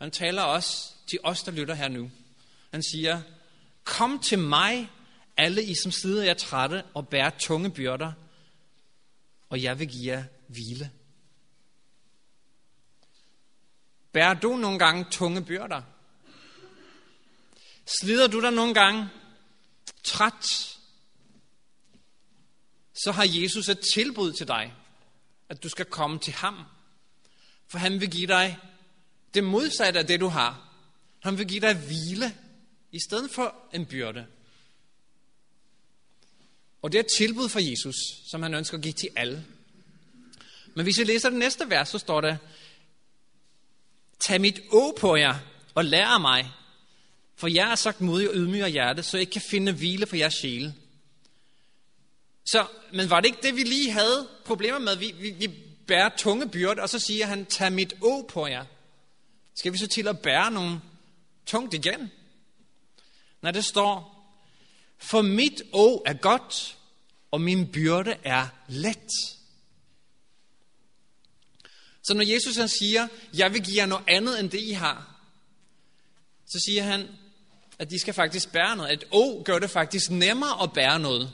Han 0.00 0.10
taler 0.10 0.42
også 0.42 0.92
til 1.06 1.18
os, 1.22 1.42
der 1.42 1.52
lytter 1.52 1.74
her 1.74 1.88
nu. 1.88 2.10
Han 2.70 2.82
siger, 2.82 3.20
kom 3.84 4.18
til 4.18 4.38
mig, 4.38 4.88
alle 5.42 5.64
I, 5.64 5.74
som 5.74 5.92
sidder 5.92 6.24
jer 6.24 6.34
trætte 6.34 6.82
og 6.94 7.08
bærer 7.08 7.30
tunge 7.30 7.70
byrder, 7.70 8.12
og 9.48 9.62
jeg 9.62 9.78
vil 9.78 9.88
give 9.88 10.12
jer 10.12 10.24
hvile. 10.46 10.90
Bærer 14.12 14.34
du 14.34 14.56
nogle 14.56 14.78
gange 14.78 15.06
tunge 15.10 15.44
byrder? 15.44 15.82
Slider 18.00 18.26
du 18.26 18.40
dig 18.40 18.52
nogle 18.52 18.74
gange 18.74 19.08
træt? 20.04 20.46
Så 22.94 23.12
har 23.12 23.26
Jesus 23.28 23.68
et 23.68 23.80
tilbud 23.94 24.32
til 24.32 24.48
dig, 24.48 24.74
at 25.48 25.62
du 25.62 25.68
skal 25.68 25.84
komme 25.84 26.18
til 26.18 26.32
ham. 26.32 26.64
For 27.66 27.78
han 27.78 28.00
vil 28.00 28.10
give 28.10 28.26
dig 28.26 28.58
det 29.34 29.44
modsatte 29.44 30.00
af 30.00 30.06
det, 30.06 30.20
du 30.20 30.28
har. 30.28 30.74
Han 31.22 31.38
vil 31.38 31.48
give 31.48 31.60
dig 31.60 31.74
hvile, 31.74 32.36
i 32.92 32.98
stedet 33.08 33.30
for 33.30 33.54
en 33.72 33.86
byrde. 33.86 34.26
Og 36.82 36.92
det 36.92 36.98
er 36.98 37.02
et 37.02 37.10
tilbud 37.18 37.48
fra 37.48 37.60
Jesus, 37.62 37.96
som 38.30 38.42
han 38.42 38.54
ønsker 38.54 38.76
at 38.76 38.82
give 38.82 38.92
til 38.92 39.08
alle. 39.16 39.44
Men 40.74 40.84
hvis 40.84 40.98
vi 40.98 41.04
læser 41.04 41.30
det 41.30 41.38
næste 41.38 41.70
vers, 41.70 41.88
så 41.88 41.98
står 41.98 42.20
der, 42.20 42.36
Tag 44.22 44.40
mit 44.40 44.60
å 44.70 44.92
på 44.94 45.16
jer 45.16 45.38
og 45.74 45.84
lær 45.84 46.06
af 46.06 46.20
mig, 46.20 46.50
for 47.36 47.48
jeg 47.48 47.70
er 47.70 47.74
sagt 47.74 48.00
modig 48.00 48.28
og 48.28 48.34
ydmyg 48.36 48.62
af 48.62 48.72
hjerte, 48.72 49.02
så 49.02 49.16
jeg 49.16 49.22
ikke 49.22 49.32
kan 49.32 49.42
finde 49.42 49.72
hvile 49.72 50.06
for 50.06 50.16
jeres 50.16 50.34
sjæle. 50.34 50.74
Så, 52.46 52.66
men 52.92 53.10
var 53.10 53.20
det 53.20 53.28
ikke 53.28 53.42
det, 53.42 53.56
vi 53.56 53.62
lige 53.62 53.90
havde 53.90 54.28
problemer 54.44 54.78
med? 54.78 54.96
Vi, 54.96 55.14
vi, 55.18 55.30
vi 55.30 55.48
bærer 55.86 56.10
tunge 56.16 56.48
byrde, 56.48 56.82
og 56.82 56.88
så 56.88 56.98
siger 56.98 57.26
han, 57.26 57.46
tag 57.46 57.72
mit 57.72 57.94
å 58.02 58.26
på 58.28 58.46
jer. 58.46 58.64
Skal 59.54 59.72
vi 59.72 59.78
så 59.78 59.86
til 59.86 60.08
at 60.08 60.18
bære 60.18 60.50
nogle 60.50 60.80
tungt 61.46 61.74
igen? 61.74 62.10
Når 63.40 63.50
det 63.50 63.64
står, 63.64 64.11
for 65.02 65.22
mit 65.22 65.62
å 65.72 66.02
er 66.06 66.14
godt, 66.14 66.76
og 67.30 67.40
min 67.40 67.66
byrde 67.72 68.16
er 68.24 68.46
let. 68.68 69.10
Så 72.02 72.14
når 72.14 72.32
Jesus 72.32 72.56
han 72.56 72.68
siger, 72.68 73.08
jeg 73.34 73.52
vil 73.52 73.62
give 73.62 73.76
jer 73.76 73.86
noget 73.86 74.04
andet 74.08 74.40
end 74.40 74.50
det, 74.50 74.60
I 74.60 74.72
har, 74.72 75.20
så 76.46 76.58
siger 76.66 76.82
han, 76.82 77.08
at 77.78 77.90
de 77.90 77.98
skal 77.98 78.14
faktisk 78.14 78.52
bære 78.52 78.76
noget. 78.76 78.92
Et 78.92 79.04
å 79.10 79.42
gør 79.44 79.58
det 79.58 79.70
faktisk 79.70 80.10
nemmere 80.10 80.62
at 80.62 80.72
bære 80.72 80.98
noget. 80.98 81.32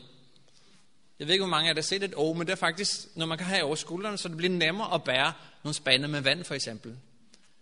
Jeg 1.18 1.26
ved 1.26 1.34
ikke, 1.34 1.44
hvor 1.44 1.50
mange 1.50 1.68
af 1.68 1.74
jer, 1.74 1.80
har 1.80 1.82
set 1.82 2.02
et 2.02 2.14
å, 2.16 2.32
men 2.32 2.46
det 2.46 2.52
er 2.52 2.56
faktisk, 2.56 3.16
når 3.16 3.26
man 3.26 3.38
kan 3.38 3.46
have 3.46 3.64
over 3.64 3.74
skuldrene, 3.74 4.18
så 4.18 4.28
det 4.28 4.36
bliver 4.36 4.52
nemmere 4.52 4.94
at 4.94 5.04
bære 5.04 5.32
nogle 5.64 5.74
spande 5.74 6.08
med 6.08 6.20
vand, 6.20 6.44
for 6.44 6.54
eksempel. 6.54 6.96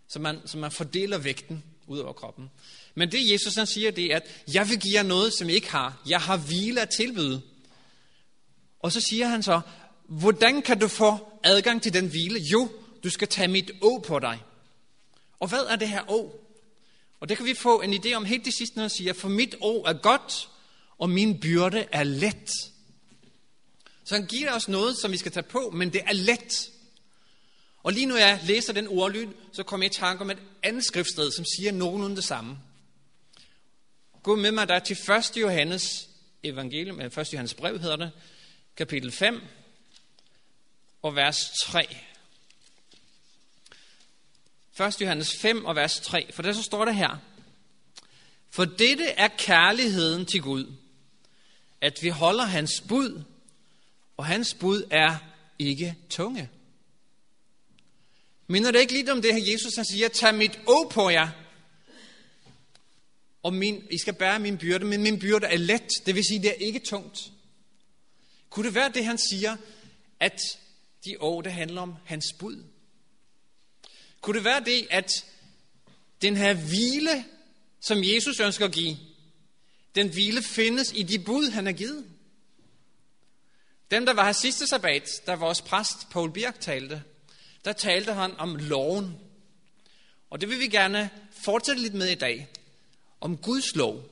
Så 0.08 0.18
man, 0.18 0.40
så 0.46 0.58
man 0.58 0.70
fordeler 0.70 1.18
vægten 1.18 1.64
ud 1.86 1.98
over 1.98 2.12
kroppen. 2.12 2.50
Men 2.98 3.12
det 3.12 3.32
Jesus 3.32 3.54
han 3.54 3.66
siger, 3.66 3.90
det 3.90 4.12
er, 4.12 4.16
at 4.16 4.44
jeg 4.54 4.68
vil 4.68 4.80
give 4.80 4.94
jer 4.94 5.02
noget, 5.02 5.32
som 5.32 5.48
I 5.48 5.52
ikke 5.52 5.70
har. 5.70 6.02
Jeg 6.06 6.20
har 6.20 6.36
hvile 6.36 6.80
at 6.80 6.88
tilbyde. 6.88 7.42
Og 8.80 8.92
så 8.92 9.00
siger 9.00 9.26
han 9.26 9.42
så, 9.42 9.60
hvordan 10.08 10.62
kan 10.62 10.78
du 10.78 10.88
få 10.88 11.32
adgang 11.44 11.82
til 11.82 11.92
den 11.92 12.06
hvile? 12.06 12.40
Jo, 12.40 12.68
du 13.04 13.10
skal 13.10 13.28
tage 13.28 13.48
mit 13.48 13.70
å 13.82 13.98
på 13.98 14.18
dig. 14.18 14.42
Og 15.40 15.48
hvad 15.48 15.66
er 15.68 15.76
det 15.76 15.88
her 15.88 16.10
å? 16.10 16.40
Og 17.20 17.28
det 17.28 17.36
kan 17.36 17.46
vi 17.46 17.54
få 17.54 17.80
en 17.80 17.94
idé 17.94 18.14
om 18.14 18.24
helt 18.24 18.44
det 18.44 18.54
sidste, 18.54 18.76
når 18.76 18.82
han 18.82 18.90
siger, 18.90 19.12
for 19.12 19.28
mit 19.28 19.56
å 19.60 19.82
er 19.86 19.92
godt, 19.92 20.48
og 20.98 21.10
min 21.10 21.40
byrde 21.40 21.86
er 21.92 22.04
let. 22.04 22.50
Så 24.04 24.14
han 24.14 24.26
giver 24.26 24.52
os 24.52 24.68
noget, 24.68 24.96
som 24.98 25.12
vi 25.12 25.16
skal 25.16 25.32
tage 25.32 25.42
på, 25.42 25.70
men 25.74 25.92
det 25.92 26.00
er 26.06 26.12
let. 26.12 26.70
Og 27.82 27.92
lige 27.92 28.06
når 28.06 28.16
jeg 28.16 28.40
læser 28.46 28.72
den 28.72 28.88
ordlyd, 28.88 29.26
så 29.52 29.62
kommer 29.62 29.84
jeg 29.86 29.92
i 29.92 29.98
tanke 29.98 30.22
om 30.22 30.30
et 30.30 30.38
andet 30.62 30.84
skriftsted, 30.84 31.30
som 31.30 31.44
siger 31.44 31.72
nogenlunde 31.72 32.16
det 32.16 32.24
samme. 32.24 32.58
Gå 34.26 34.37
med 34.37 34.52
mig 34.52 34.68
der 34.68 34.78
til 34.78 34.97
1. 35.12 35.37
Johannes 35.37 36.09
evangelium, 36.42 37.00
eller 37.00 37.18
1. 37.18 37.33
Johannes 37.33 37.54
brev 37.54 37.78
hedder 37.80 37.97
det, 37.97 38.11
kapitel 38.76 39.12
5 39.12 39.42
og 41.02 41.16
vers 41.16 41.50
3. 41.62 41.97
1. 44.80 45.00
Johannes 45.00 45.37
5 45.37 45.64
og 45.64 45.76
vers 45.76 46.00
3, 46.00 46.33
for 46.33 46.42
der 46.42 46.52
så 46.52 46.62
står 46.62 46.85
det 46.85 46.95
her. 46.95 47.16
For 48.50 48.64
dette 48.64 49.04
er 49.04 49.28
kærligheden 49.28 50.26
til 50.26 50.42
Gud, 50.42 50.73
at 51.80 51.99
vi 52.02 52.09
holder 52.09 52.45
hans 52.45 52.83
bud, 52.88 53.23
og 54.16 54.26
hans 54.26 54.54
bud 54.54 54.83
er 54.90 55.16
ikke 55.59 55.97
tunge. 56.11 56.50
Minder 58.47 58.71
det 58.71 58.80
ikke 58.80 58.92
lidt 58.92 59.09
om 59.09 59.23
det 59.23 59.35
her, 59.35 59.52
Jesus 59.52 59.75
han 59.76 59.85
siger, 59.85 60.09
tag 60.09 60.35
mit 60.35 60.61
å 60.66 60.88
på 60.88 61.11
jer, 61.11 61.45
og 63.46 63.54
min, 63.54 63.86
I 63.90 63.98
skal 63.98 64.14
bære 64.14 64.38
min 64.38 64.58
byrde, 64.58 64.84
men 64.84 65.02
min 65.02 65.18
byrde 65.18 65.46
er 65.46 65.56
let, 65.56 65.88
det 66.06 66.14
vil 66.14 66.24
sige, 66.24 66.42
det 66.42 66.50
er 66.50 66.66
ikke 66.66 66.78
tungt. 66.78 67.18
Kunne 68.50 68.66
det 68.66 68.74
være 68.74 68.92
det, 68.92 69.04
han 69.04 69.18
siger, 69.18 69.56
at 70.20 70.40
de 71.04 71.16
år, 71.20 71.42
det 71.42 71.52
handler 71.52 71.80
om 71.80 71.94
hans 72.04 72.32
bud? 72.38 72.64
Kunne 74.20 74.36
det 74.36 74.44
være 74.44 74.64
det, 74.64 74.86
at 74.90 75.24
den 76.22 76.36
her 76.36 76.54
hvile, 76.54 77.24
som 77.80 77.98
Jesus 78.04 78.40
ønsker 78.40 78.64
at 78.64 78.72
give, 78.72 78.96
den 79.94 80.08
hvile 80.08 80.42
findes 80.42 80.92
i 80.94 81.02
de 81.02 81.18
bud, 81.18 81.50
han 81.50 81.66
har 81.66 81.72
givet? 81.72 82.04
Dem, 83.90 84.06
der 84.06 84.14
var 84.14 84.24
her 84.24 84.32
sidste 84.32 84.66
sabbat, 84.66 85.22
der 85.26 85.36
vores 85.36 85.62
præst 85.62 86.10
Paul 86.10 86.32
Birk 86.32 86.60
talte, 86.60 87.02
der 87.64 87.72
talte 87.72 88.12
han 88.12 88.36
om 88.38 88.56
loven. 88.56 89.14
Og 90.30 90.40
det 90.40 90.48
vil 90.48 90.60
vi 90.60 90.68
gerne 90.68 91.10
fortsætte 91.44 91.82
lidt 91.82 91.94
med 91.94 92.08
i 92.08 92.14
dag. 92.14 92.48
Om 93.26 93.37
Guds 93.37 93.75
lov. 93.75 94.09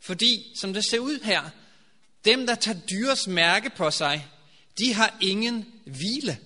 Fordi, 0.00 0.52
som 0.54 0.72
det 0.72 0.84
ser 0.84 0.98
ud 0.98 1.20
her, 1.20 1.50
dem, 2.24 2.46
der 2.46 2.54
tager 2.54 2.80
dyrs 2.80 3.26
mærke 3.26 3.70
på 3.70 3.90
sig, 3.90 4.26
de 4.78 4.94
har 4.94 5.18
ingen 5.20 5.66
hvile. 5.86 6.38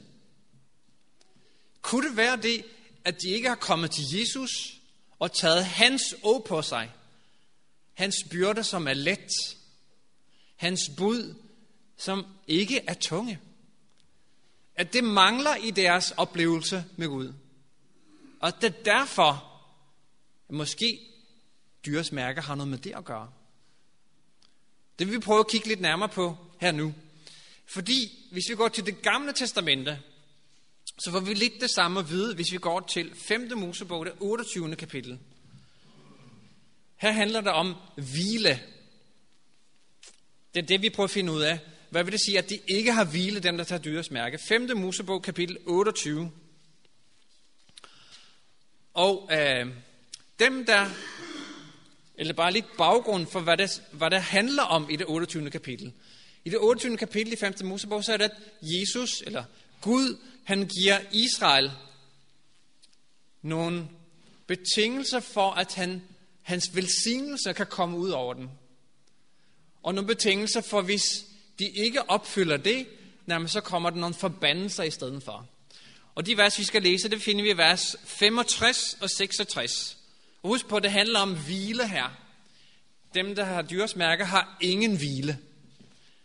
Kunne 1.83 2.09
det 2.09 2.17
være 2.17 2.37
det, 2.37 2.65
at 3.05 3.23
de 3.23 3.29
ikke 3.29 3.49
har 3.49 3.57
kommet 3.57 3.91
til 3.91 4.19
Jesus 4.19 4.51
og 5.19 5.33
taget 5.33 5.65
hans 5.65 6.15
å 6.23 6.45
på 6.49 6.63
sig? 6.63 6.91
Hans 7.95 8.17
byrde, 8.31 8.65
som 8.65 8.87
er 8.87 8.95
let. 8.95 9.29
Hans 10.57 10.91
bud, 10.97 11.35
som 11.97 12.27
ikke 12.47 12.81
er 12.87 12.95
tunge. 12.95 13.41
At 14.75 14.93
det 14.93 15.05
mangler 15.05 15.57
i 15.57 15.71
deres 15.71 16.11
oplevelse 16.11 16.85
med 16.97 17.09
Gud. 17.09 17.33
Og 18.41 18.49
at 18.49 18.55
det 18.61 18.85
derfor, 18.85 19.61
måske 20.49 21.12
dyres 21.87 22.13
mærker 22.13 22.43
har 22.43 22.55
noget 22.55 22.71
med 22.71 22.79
det 22.79 22.93
at 22.97 23.05
gøre. 23.05 23.31
Det 24.99 25.07
vil 25.07 25.15
vi 25.15 25.21
prøve 25.21 25.41
at 25.41 25.49
kigge 25.49 25.69
lidt 25.69 25.81
nærmere 25.81 26.09
på 26.09 26.37
her 26.61 26.73
nu. 26.73 26.95
Fordi 27.67 28.29
hvis 28.31 28.45
vi 28.49 28.55
går 28.55 28.69
til 28.69 28.87
det 28.87 29.03
gamle 29.03 29.33
testamente, 29.33 30.01
så 30.99 31.11
får 31.11 31.21
vi 31.21 31.35
lidt 31.35 31.61
det 31.61 31.71
samme 31.71 32.01
at 32.01 32.11
vide, 32.11 32.35
hvis 32.35 32.53
vi 32.53 32.59
går 32.59 32.81
til 32.81 33.15
5. 33.29 33.53
Mosebog, 33.57 34.07
det 34.07 34.15
28. 34.21 34.77
kapitel. 34.77 35.19
Her 36.97 37.13
handler 37.13 37.41
det 37.41 37.53
om 37.53 37.75
hvile. 37.97 38.61
Det 40.55 40.63
er 40.63 40.67
det, 40.67 40.83
vi 40.83 40.91
prøver 40.91 41.07
at 41.07 41.11
finde 41.11 41.33
ud 41.33 41.43
af. 41.43 41.59
Hvad 41.91 42.05
vil 42.05 42.13
det 42.13 42.21
sige, 42.21 42.39
at 42.39 42.51
de 42.51 42.59
ikke 42.69 42.93
har 42.93 43.05
hvile, 43.05 43.41
dem 43.41 43.57
der 43.57 43.65
tager 43.65 43.83
dyres 43.83 44.11
mærke? 44.11 44.39
5. 44.39 44.71
Mosebog, 44.77 45.23
kapitel 45.23 45.59
28. 45.67 46.33
Og 48.95 49.31
øh, 49.33 49.67
dem, 50.39 50.67
der 50.67 50.87
eller 52.23 52.35
bare 52.35 52.53
lidt 52.53 52.77
baggrund 52.79 53.27
for, 53.27 53.41
hvad 53.41 53.57
det, 53.57 53.83
hvad 53.93 54.11
det 54.11 54.23
handler 54.23 54.63
om 54.63 54.91
i 54.91 54.97
det 54.97 55.07
28. 55.09 55.51
kapitel. 55.51 55.93
I 56.45 56.51
det 56.51 56.59
28. 56.59 56.97
kapitel 56.97 57.33
i 57.33 57.37
5. 57.37 57.55
Mosebog, 57.65 58.05
så 58.05 58.13
er 58.13 58.17
det, 58.17 58.25
at 58.25 58.37
Jesus, 58.63 59.23
eller 59.27 59.45
Gud, 59.81 60.19
han 60.45 60.67
giver 60.67 60.99
Israel 61.13 61.73
nogle 63.43 63.89
betingelser 64.47 65.21
for, 65.21 65.51
at 65.51 65.75
han, 65.75 66.03
hans 66.43 66.77
velsignelse 66.77 67.53
kan 67.53 67.67
komme 67.67 67.99
ud 67.99 68.11
over 68.11 68.35
den. 68.35 68.51
Og 69.83 69.95
nogle 69.95 70.09
betingelser 70.09 70.61
for, 70.61 70.81
hvis 70.81 71.25
de 71.59 71.69
ikke 71.69 72.11
opfylder 72.11 72.57
det, 72.57 72.87
jamen, 73.29 73.49
så 73.49 73.61
kommer 73.61 73.91
der 73.91 73.97
nogle 73.97 74.15
forbandelser 74.15 74.83
i 74.83 74.91
stedet 74.91 75.23
for. 75.23 75.47
Og 76.15 76.27
de 76.27 76.37
vers, 76.37 76.59
vi 76.59 76.65
skal 76.65 76.83
læse, 76.83 77.09
det 77.09 77.23
finder 77.23 77.43
vi 77.43 77.51
i 77.51 77.57
vers 77.57 77.97
65 78.05 78.97
og 79.01 79.11
66. 79.11 80.02
Og 80.43 80.49
husk 80.49 80.69
på, 80.69 80.81
det 80.81 80.91
handler 80.91 81.21
om 81.21 81.37
hvile 81.45 81.89
her. 81.89 82.19
Dem, 83.15 83.35
der 83.35 83.45
har 83.45 83.63
dyresmærker, 83.63 84.25
har 84.25 84.59
ingen 84.61 84.97
hvile. 84.97 85.39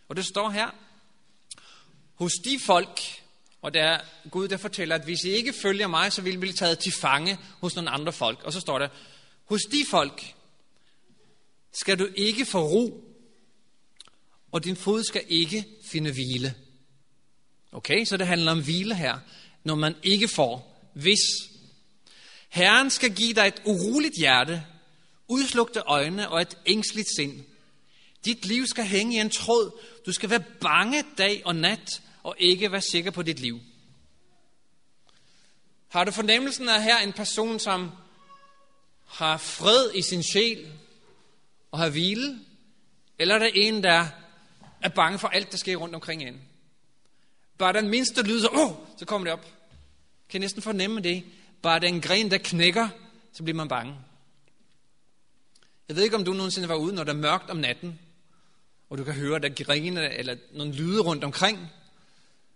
Og 0.08 0.16
det 0.16 0.26
står 0.26 0.50
her, 0.50 0.70
hos 2.14 2.32
de 2.44 2.58
folk, 2.60 3.00
og 3.62 3.74
der 3.74 3.82
er 3.82 4.00
Gud, 4.30 4.48
der 4.48 4.56
fortæller, 4.56 4.94
at 4.94 5.04
hvis 5.04 5.24
I 5.24 5.28
ikke 5.28 5.52
følger 5.52 5.86
mig, 5.86 6.12
så 6.12 6.22
vil 6.22 6.34
I 6.34 6.36
blive 6.36 6.52
taget 6.52 6.78
til 6.78 6.92
fange 6.92 7.38
hos 7.60 7.74
nogle 7.74 7.90
andre 7.90 8.12
folk. 8.12 8.42
Og 8.42 8.52
så 8.52 8.60
står 8.60 8.78
der, 8.78 8.88
hos 9.44 9.62
de 9.62 9.84
folk 9.90 10.34
skal 11.72 11.98
du 11.98 12.08
ikke 12.16 12.44
få 12.44 12.58
ro, 12.58 13.04
og 14.52 14.64
din 14.64 14.76
fod 14.76 15.04
skal 15.04 15.22
ikke 15.28 15.64
finde 15.90 16.12
hvile. 16.12 16.54
Okay, 17.72 18.04
så 18.04 18.16
det 18.16 18.26
handler 18.26 18.52
om 18.52 18.64
hvile 18.64 18.94
her, 18.94 19.18
når 19.64 19.74
man 19.74 19.94
ikke 20.02 20.28
får, 20.28 20.80
hvis 20.94 21.18
Herren 22.48 22.90
skal 22.90 23.14
give 23.14 23.34
dig 23.34 23.46
et 23.46 23.62
uroligt 23.64 24.14
hjerte, 24.18 24.64
udslugte 25.28 25.80
øjne 25.80 26.28
og 26.28 26.40
et 26.42 26.58
ængstligt 26.66 27.08
sind. 27.16 27.44
Dit 28.24 28.46
liv 28.46 28.66
skal 28.66 28.84
hænge 28.84 29.16
i 29.16 29.20
en 29.20 29.30
tråd. 29.30 29.80
Du 30.06 30.12
skal 30.12 30.30
være 30.30 30.44
bange 30.60 31.04
dag 31.18 31.42
og 31.44 31.56
nat, 31.56 32.02
og 32.22 32.34
ikke 32.38 32.72
være 32.72 32.80
sikker 32.80 33.10
på 33.10 33.22
dit 33.22 33.40
liv. 33.40 33.60
Har 35.88 36.04
du 36.04 36.10
fornemmelsen 36.10 36.68
af 36.68 36.82
her 36.82 36.98
en 36.98 37.12
person, 37.12 37.58
som 37.58 37.90
har 39.06 39.36
fred 39.36 39.90
i 39.94 40.02
sin 40.02 40.22
sjæl 40.22 40.72
og 41.70 41.78
har 41.78 41.88
hvile? 41.90 42.38
Eller 43.18 43.34
er 43.34 43.38
der 43.38 43.50
en, 43.54 43.82
der 43.82 44.06
er 44.82 44.88
bange 44.88 45.18
for 45.18 45.28
alt, 45.28 45.52
der 45.52 45.58
sker 45.58 45.76
rundt 45.76 45.94
omkring 45.94 46.22
en? 46.22 46.42
Bare 47.58 47.72
den 47.72 47.88
mindste 47.88 48.22
lyd, 48.22 48.40
så, 48.40 48.48
oh, 48.52 48.72
så 48.98 49.04
kommer 49.04 49.24
det 49.26 49.32
op. 49.32 49.46
Kan 50.28 50.40
næsten 50.40 50.62
fornemme 50.62 51.00
det. 51.00 51.24
Bare 51.62 51.80
den 51.80 52.00
gren, 52.00 52.30
der 52.30 52.38
knækker, 52.38 52.88
så 53.32 53.42
bliver 53.42 53.56
man 53.56 53.68
bange. 53.68 53.96
Jeg 55.88 55.96
ved 55.96 56.02
ikke, 56.04 56.16
om 56.16 56.24
du 56.24 56.32
nogensinde 56.32 56.68
var 56.68 56.74
ude, 56.74 56.94
når 56.94 57.04
der 57.04 57.12
er 57.12 57.16
mørkt 57.16 57.50
om 57.50 57.56
natten, 57.56 57.98
og 58.90 58.98
du 58.98 59.04
kan 59.04 59.14
høre, 59.14 59.38
der 59.38 59.64
griner 59.64 60.08
eller 60.08 60.36
nogle 60.52 60.72
lyde 60.72 61.00
rundt 61.00 61.24
omkring. 61.24 61.70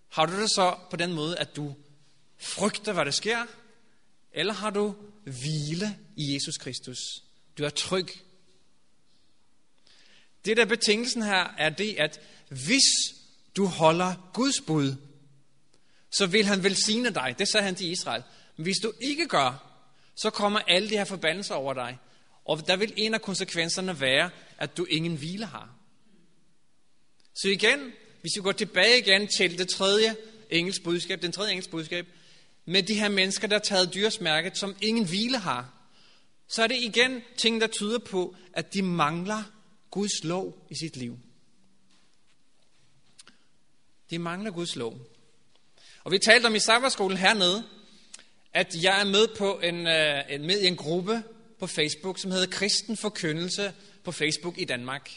Har 0.09 0.26
du 0.26 0.40
det 0.40 0.50
så 0.50 0.76
på 0.90 0.97
den 0.97 1.12
måde, 1.12 1.38
at 1.38 1.56
du 1.56 1.75
frygter, 2.38 2.92
hvad 2.92 3.04
der 3.04 3.11
sker? 3.11 3.47
Eller 4.32 4.52
har 4.52 4.71
du 4.71 4.94
hvile 5.25 5.99
i 6.16 6.35
Jesus 6.35 6.56
Kristus? 6.56 6.99
Du 7.59 7.64
er 7.64 7.68
tryg. 7.68 8.09
Det 10.44 10.56
der 10.56 10.64
betingelsen 10.64 11.23
her 11.23 11.54
er 11.59 11.71
det, 11.71 11.97
at 11.99 12.21
hvis 12.49 12.82
du 13.56 13.66
holder 13.66 14.30
Guds 14.35 14.61
bud, 14.61 14.94
så 16.11 16.26
vil 16.26 16.44
han 16.44 16.62
velsigne 16.62 17.11
dig. 17.11 17.35
Det 17.38 17.49
sagde 17.49 17.64
han 17.64 17.75
til 17.75 17.90
Israel. 17.90 18.23
Men 18.62 18.64
hvis 18.64 18.78
du 18.78 18.92
ikke 19.00 19.28
gør, 19.28 19.78
så 20.14 20.31
kommer 20.31 20.61
alle 20.61 20.90
de 20.90 20.97
her 20.97 21.04
forbandelser 21.04 21.54
over 21.54 21.75
dig. 21.75 21.99
Og 22.45 22.66
der 22.66 22.76
vil 22.76 22.92
en 22.97 23.14
af 23.14 23.23
konsekvenserne 23.23 24.00
være, 24.00 24.31
at 24.59 24.76
du 24.76 24.85
ingen 24.85 25.16
hvile 25.16 25.47
har. 25.47 25.75
Så 27.35 27.49
igen, 27.49 27.92
hvis 28.21 28.33
vi 28.37 28.42
går 28.42 28.52
tilbage 28.52 28.99
igen 28.99 29.28
til 29.28 29.59
det 29.59 29.69
tredje 29.69 30.16
engelsk 30.50 30.83
budskab, 30.83 31.23
den 31.23 31.33
tredje 31.33 31.50
engelsk 31.50 31.71
budskab, 31.71 32.07
med 32.64 32.83
de 32.83 32.95
her 32.95 33.09
mennesker, 33.09 33.47
der 33.47 33.54
har 33.54 33.61
taget 33.61 33.95
dyrsmærket, 33.95 34.59
som 34.59 34.76
ingen 34.81 35.09
hvile 35.09 35.38
har, 35.38 35.75
så 36.49 36.62
er 36.62 36.66
det 36.66 36.83
igen 36.83 37.23
ting, 37.37 37.61
der 37.61 37.66
tyder 37.66 37.99
på, 37.99 38.37
at 38.52 38.75
de 38.75 38.83
mangler 38.83 39.42
Guds 39.90 40.25
lov 40.25 40.66
i 40.71 40.75
sit 40.75 40.97
liv. 40.97 41.19
De 44.11 44.19
mangler 44.19 44.50
Guds 44.50 44.76
lov. 44.76 44.99
Og 46.04 46.12
vi 46.12 46.19
talte 46.19 46.47
om 46.47 46.54
i 46.54 46.59
sabbatskolen 46.59 47.19
hernede, 47.19 47.64
at 48.54 48.75
jeg 48.82 49.00
er 49.00 49.04
med 49.04 49.28
på 49.38 49.61
en, 49.61 49.87
øh, 49.87 50.23
en, 50.28 50.47
med 50.47 50.61
i 50.61 50.66
en 50.66 50.76
gruppe 50.76 51.23
på 51.59 51.66
Facebook, 51.66 52.18
som 52.18 52.30
hedder 52.30 52.47
Kristen 52.47 52.97
Forkyndelse 52.97 53.73
på 54.04 54.12
Facebook 54.12 54.59
i 54.59 54.64
Danmark. 54.64 55.11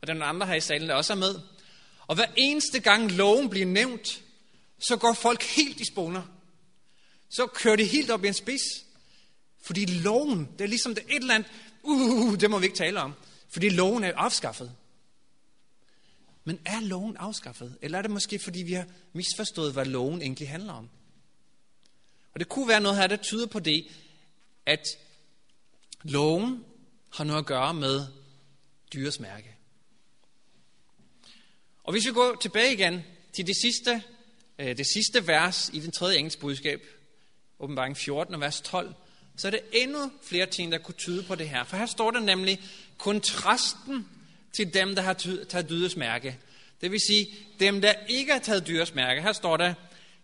Og 0.00 0.06
der 0.06 0.12
er 0.12 0.18
nogle 0.18 0.28
andre 0.28 0.46
her 0.46 0.54
i 0.54 0.60
salen, 0.60 0.88
der 0.88 0.94
også 0.94 1.12
er 1.12 1.16
med. 1.16 1.34
Og 2.06 2.14
hver 2.14 2.26
eneste 2.36 2.80
gang 2.80 3.12
loven 3.12 3.50
bliver 3.50 3.66
nævnt, 3.66 4.22
så 4.78 4.96
går 4.96 5.12
folk 5.12 5.42
helt 5.42 5.80
i 5.80 5.84
sponer. 5.84 6.22
Så 7.30 7.46
kører 7.46 7.76
de 7.76 7.84
helt 7.84 8.10
op 8.10 8.24
i 8.24 8.28
en 8.28 8.34
spids. 8.34 8.62
Fordi 9.62 9.84
loven, 9.84 10.48
det 10.58 10.64
er 10.64 10.68
ligesom 10.68 10.94
det 10.94 11.04
et 11.08 11.16
eller 11.16 11.34
andet, 11.34 11.50
uh, 11.82 12.40
det 12.40 12.50
må 12.50 12.58
vi 12.58 12.66
ikke 12.66 12.76
tale 12.76 13.00
om. 13.00 13.14
Fordi 13.50 13.68
loven 13.68 14.04
er 14.04 14.12
afskaffet. 14.16 14.72
Men 16.44 16.58
er 16.64 16.80
loven 16.80 17.16
afskaffet? 17.16 17.76
Eller 17.82 17.98
er 17.98 18.02
det 18.02 18.10
måske, 18.10 18.38
fordi 18.38 18.62
vi 18.62 18.72
har 18.72 18.86
misforstået, 19.12 19.72
hvad 19.72 19.84
loven 19.84 20.22
egentlig 20.22 20.48
handler 20.48 20.72
om? 20.72 20.88
Og 22.36 22.40
det 22.40 22.48
kunne 22.48 22.68
være 22.68 22.80
noget 22.80 22.98
her, 22.98 23.06
der 23.06 23.16
tyder 23.16 23.46
på 23.46 23.58
det, 23.58 23.86
at 24.66 24.82
loven 26.02 26.64
har 27.12 27.24
noget 27.24 27.38
at 27.38 27.46
gøre 27.46 27.74
med 27.74 28.06
dyres 28.92 29.20
mærke. 29.20 29.56
Og 31.84 31.92
hvis 31.92 32.06
vi 32.06 32.12
går 32.12 32.36
tilbage 32.40 32.72
igen 32.72 33.04
til 33.32 33.46
det 33.46 33.56
sidste, 33.56 34.02
øh, 34.58 34.76
det 34.76 34.86
sidste 34.86 35.26
vers 35.26 35.70
i 35.72 35.80
den 35.80 35.92
tredje 35.92 36.16
engelske 36.16 36.40
budskab, 36.40 36.82
åbenbaring 37.58 37.96
14 37.96 38.34
og 38.34 38.40
vers 38.40 38.60
12, 38.60 38.94
så 39.36 39.46
er 39.46 39.50
det 39.50 39.62
endnu 39.72 40.10
flere 40.22 40.46
ting, 40.46 40.72
der 40.72 40.78
kunne 40.78 40.94
tyde 40.94 41.22
på 41.22 41.34
det 41.34 41.48
her. 41.48 41.64
For 41.64 41.76
her 41.76 41.86
står 41.86 42.10
der 42.10 42.20
nemlig 42.20 42.60
kontrasten 42.98 44.08
til 44.56 44.74
dem, 44.74 44.94
der 44.94 45.02
har 45.02 45.14
taget 45.48 45.68
dyrets 45.68 45.96
mærke. 45.96 46.38
Det 46.80 46.90
vil 46.90 47.00
sige, 47.00 47.28
dem, 47.60 47.80
der 47.80 47.92
ikke 48.08 48.32
har 48.32 48.40
taget 48.40 48.66
dyrets 48.66 48.94
mærke. 48.94 49.22
Her 49.22 49.32
står 49.32 49.56
der, 49.56 49.74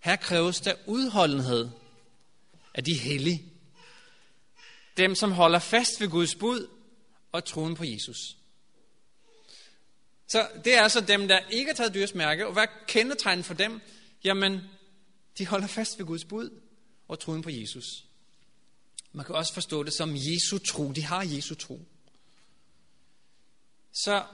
her 0.01 0.17
kræves 0.17 0.61
der 0.61 0.75
udholdenhed 0.87 1.69
er 2.75 2.83
de 2.83 2.95
hellige. 2.95 3.53
Dem, 4.97 5.15
som 5.15 5.33
holder 5.33 5.59
fast 5.59 6.01
ved 6.01 6.09
Guds 6.09 6.35
bud 6.35 6.69
og 7.33 7.45
troen 7.45 7.75
på 7.75 7.85
Jesus. 7.85 8.37
Så 10.27 10.49
det 10.65 10.75
er 10.75 10.83
altså 10.83 11.01
dem, 11.01 11.29
der 11.29 11.39
ikke 11.39 11.71
har 11.71 11.75
taget 11.75 11.95
dyrets 11.95 12.15
mærke. 12.15 12.47
Og 12.47 12.53
hvad 12.53 12.67
kendetegnet 12.87 13.45
for 13.45 13.55
dem? 13.55 13.81
Jamen, 14.25 14.61
de 15.39 15.47
holder 15.47 15.67
fast 15.67 15.99
ved 15.99 16.07
Guds 16.07 16.25
bud 16.25 16.61
og 17.09 17.21
troen 17.21 17.43
på 17.43 17.51
Jesus. 17.51 18.05
Man 19.13 19.27
kan 19.27 19.35
også 19.35 19.55
forstå 19.55 19.83
det 19.83 19.93
som 19.93 20.17
Jesu 20.17 20.59
tro. 20.59 20.93
De 20.93 21.03
har 21.03 21.23
Jesu 21.23 21.55
tro. 21.55 21.81
Så 23.93 24.25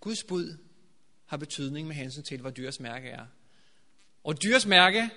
Guds 0.00 0.24
bud 0.24 0.58
har 1.26 1.36
betydning 1.36 1.86
med 1.86 1.96
hensyn 1.96 2.22
til, 2.22 2.40
hvad 2.40 2.52
dyrs 2.52 2.80
mærke 2.80 3.08
er. 3.08 3.26
Og 4.24 4.42
dyrs 4.42 4.66
mærke, 4.66 5.10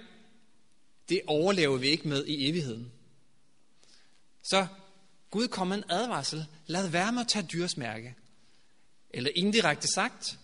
det 1.10 1.22
overlever 1.28 1.78
vi 1.78 1.88
ikke 1.88 2.08
med 2.08 2.26
i 2.26 2.50
evigheden. 2.50 2.92
Så 4.44 4.68
Gud 5.32 5.48
kommer 5.48 5.76
en 5.76 5.84
advarsel. 5.90 6.46
Lad 6.68 6.90
være 6.90 7.12
med 7.12 7.22
at 7.22 7.28
tage 7.28 7.48
dyrs 7.54 7.78
mærke. 7.78 8.16
Eller 9.10 9.32
indirekte 9.36 9.88
sagt, 9.88 10.40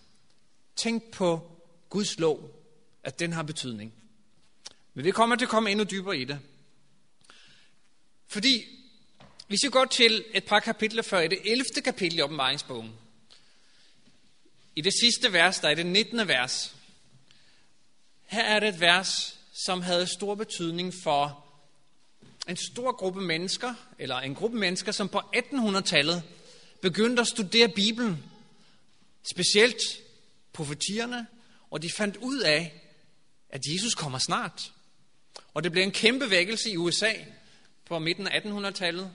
tænk 0.76 1.10
på 1.10 1.50
Guds 1.88 2.18
lov, 2.18 2.64
at 3.02 3.18
den 3.18 3.32
har 3.32 3.42
betydning. 3.42 3.94
Men 4.94 5.04
vi 5.04 5.10
kommer 5.10 5.36
til 5.36 5.44
at 5.44 5.50
komme 5.50 5.70
endnu 5.70 5.84
dybere 5.84 6.18
i 6.18 6.24
det. 6.24 6.40
Fordi, 8.26 8.64
hvis 9.46 9.60
vi 9.62 9.68
går 9.68 9.84
til 9.84 10.24
et 10.34 10.44
par 10.44 10.60
kapitler 10.60 11.02
før, 11.02 11.20
i 11.20 11.28
det 11.28 11.38
11. 11.44 11.64
kapitel 11.84 12.18
i 12.18 12.22
åbenbaringsbogen, 12.22 12.92
i 14.76 14.80
det 14.80 14.92
sidste 15.00 15.32
vers, 15.32 15.58
der 15.58 15.68
er 15.68 15.74
det 15.74 15.86
19. 15.86 16.28
vers, 16.28 16.76
her 18.26 18.44
er 18.44 18.60
det 18.60 18.68
et 18.68 18.80
vers, 18.80 19.37
som 19.64 19.82
havde 19.82 20.06
stor 20.06 20.34
betydning 20.34 20.94
for 21.02 21.44
en 22.48 22.56
stor 22.56 22.92
gruppe 22.92 23.20
mennesker, 23.20 23.74
eller 23.98 24.16
en 24.16 24.34
gruppe 24.34 24.58
mennesker, 24.58 24.92
som 24.92 25.08
på 25.08 25.18
1800-tallet 25.18 26.22
begyndte 26.80 27.20
at 27.20 27.28
studere 27.28 27.68
Bibelen, 27.68 28.24
specielt 29.30 29.82
profetierne, 30.52 31.26
og 31.70 31.82
de 31.82 31.90
fandt 31.90 32.16
ud 32.16 32.40
af, 32.40 32.82
at 33.50 33.66
Jesus 33.66 33.94
kommer 33.94 34.18
snart. 34.18 34.72
Og 35.54 35.64
det 35.64 35.72
blev 35.72 35.82
en 35.82 35.92
kæmpe 35.92 36.30
vækkelse 36.30 36.70
i 36.70 36.76
USA 36.76 37.12
på 37.84 37.98
midten 37.98 38.26
af 38.26 38.40
1800-tallet, 38.40 39.10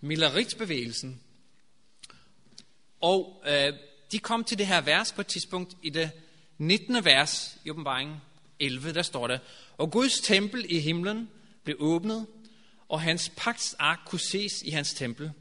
Milleritsbevægelsen. 0.00 1.20
Og 3.00 3.42
øh, 3.46 3.72
de 4.12 4.18
kom 4.18 4.44
til 4.44 4.58
det 4.58 4.66
her 4.66 4.80
vers 4.80 5.12
på 5.12 5.20
et 5.20 5.26
tidspunkt 5.26 5.76
i 5.82 5.90
det 5.90 6.10
19. 6.58 7.04
vers 7.04 7.56
i 7.64 7.70
åbenbaringen 7.70 8.16
11, 8.62 8.92
der 8.92 9.02
står 9.02 9.26
der, 9.26 9.38
og 9.78 9.90
Guds 9.90 10.20
tempel 10.20 10.66
i 10.68 10.78
himlen 10.78 11.30
blev 11.64 11.76
åbnet, 11.78 12.26
og 12.88 13.00
hans 13.00 13.32
pagtsark 13.36 13.98
kunne 14.06 14.20
ses 14.20 14.52
i 14.64 14.70
hans 14.70 14.94
tempel. 14.94 15.32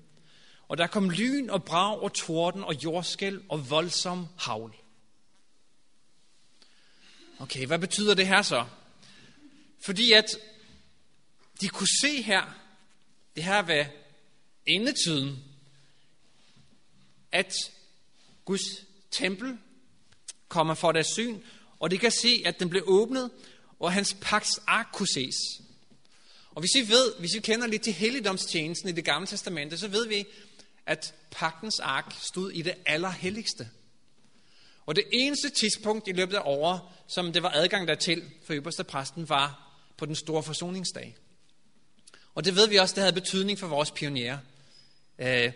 Og 0.67 0.77
der 0.77 0.87
kom 0.87 1.09
lyn 1.09 1.49
og 1.49 1.63
brag 1.63 1.99
og 1.99 2.13
torden 2.13 2.63
og 2.63 2.83
jordskæl 2.83 3.41
og 3.49 3.69
voldsom 3.69 4.27
havl. 4.37 4.75
Okay, 7.39 7.67
hvad 7.67 7.79
betyder 7.79 8.13
det 8.13 8.27
her 8.27 8.41
så? 8.41 8.65
Fordi 9.79 10.11
at 10.11 10.25
de 11.61 11.69
kunne 11.69 11.99
se 12.01 12.21
her, 12.21 12.55
det 13.35 13.43
her 13.43 13.61
ved 13.61 13.85
endetiden, 14.65 15.43
at 17.31 17.53
Guds 18.45 18.85
tempel 19.11 19.57
kommer 20.47 20.73
for 20.73 20.91
deres 20.91 21.07
syn, 21.07 21.41
og 21.81 21.91
de 21.91 21.97
kan 21.97 22.11
se, 22.11 22.43
at 22.45 22.59
den 22.59 22.69
blev 22.69 22.83
åbnet, 22.87 23.31
og 23.79 23.93
hans 23.93 24.17
pagts 24.21 24.59
ark 24.67 24.87
kunne 24.93 25.07
ses. 25.07 25.35
Og 26.51 26.59
hvis 26.59 26.71
vi 26.75 26.89
ved, 26.89 27.13
hvis 27.19 27.35
vi 27.35 27.39
kender 27.39 27.67
lidt 27.67 27.81
til 27.81 27.93
helligdomstjenesten 27.93 28.89
i 28.89 28.91
det 28.91 29.05
gamle 29.05 29.27
testamente, 29.27 29.77
så 29.77 29.87
ved 29.87 30.07
vi, 30.07 30.25
at 30.85 31.13
pagtens 31.31 31.79
ark 31.79 32.15
stod 32.19 32.51
i 32.51 32.61
det 32.61 32.73
allerhelligste. 32.85 33.69
Og 34.85 34.95
det 34.95 35.03
eneste 35.11 35.49
tidspunkt 35.49 36.07
i 36.07 36.11
løbet 36.11 36.35
af 36.35 36.41
året, 36.45 36.81
som 37.07 37.33
det 37.33 37.43
var 37.43 37.49
adgang 37.49 37.87
dertil 37.87 38.23
for 38.45 38.53
øverste 38.53 38.83
præsten, 38.83 39.29
var 39.29 39.77
på 39.97 40.05
den 40.05 40.15
store 40.15 40.43
forsoningsdag. 40.43 41.15
Og 42.35 42.45
det 42.45 42.55
ved 42.55 42.67
vi 42.67 42.75
også, 42.75 42.95
det 42.95 43.01
havde 43.01 43.13
betydning 43.13 43.59
for 43.59 43.67
vores 43.67 43.91
pionerer. 43.91 44.37
Øh, 45.19 45.51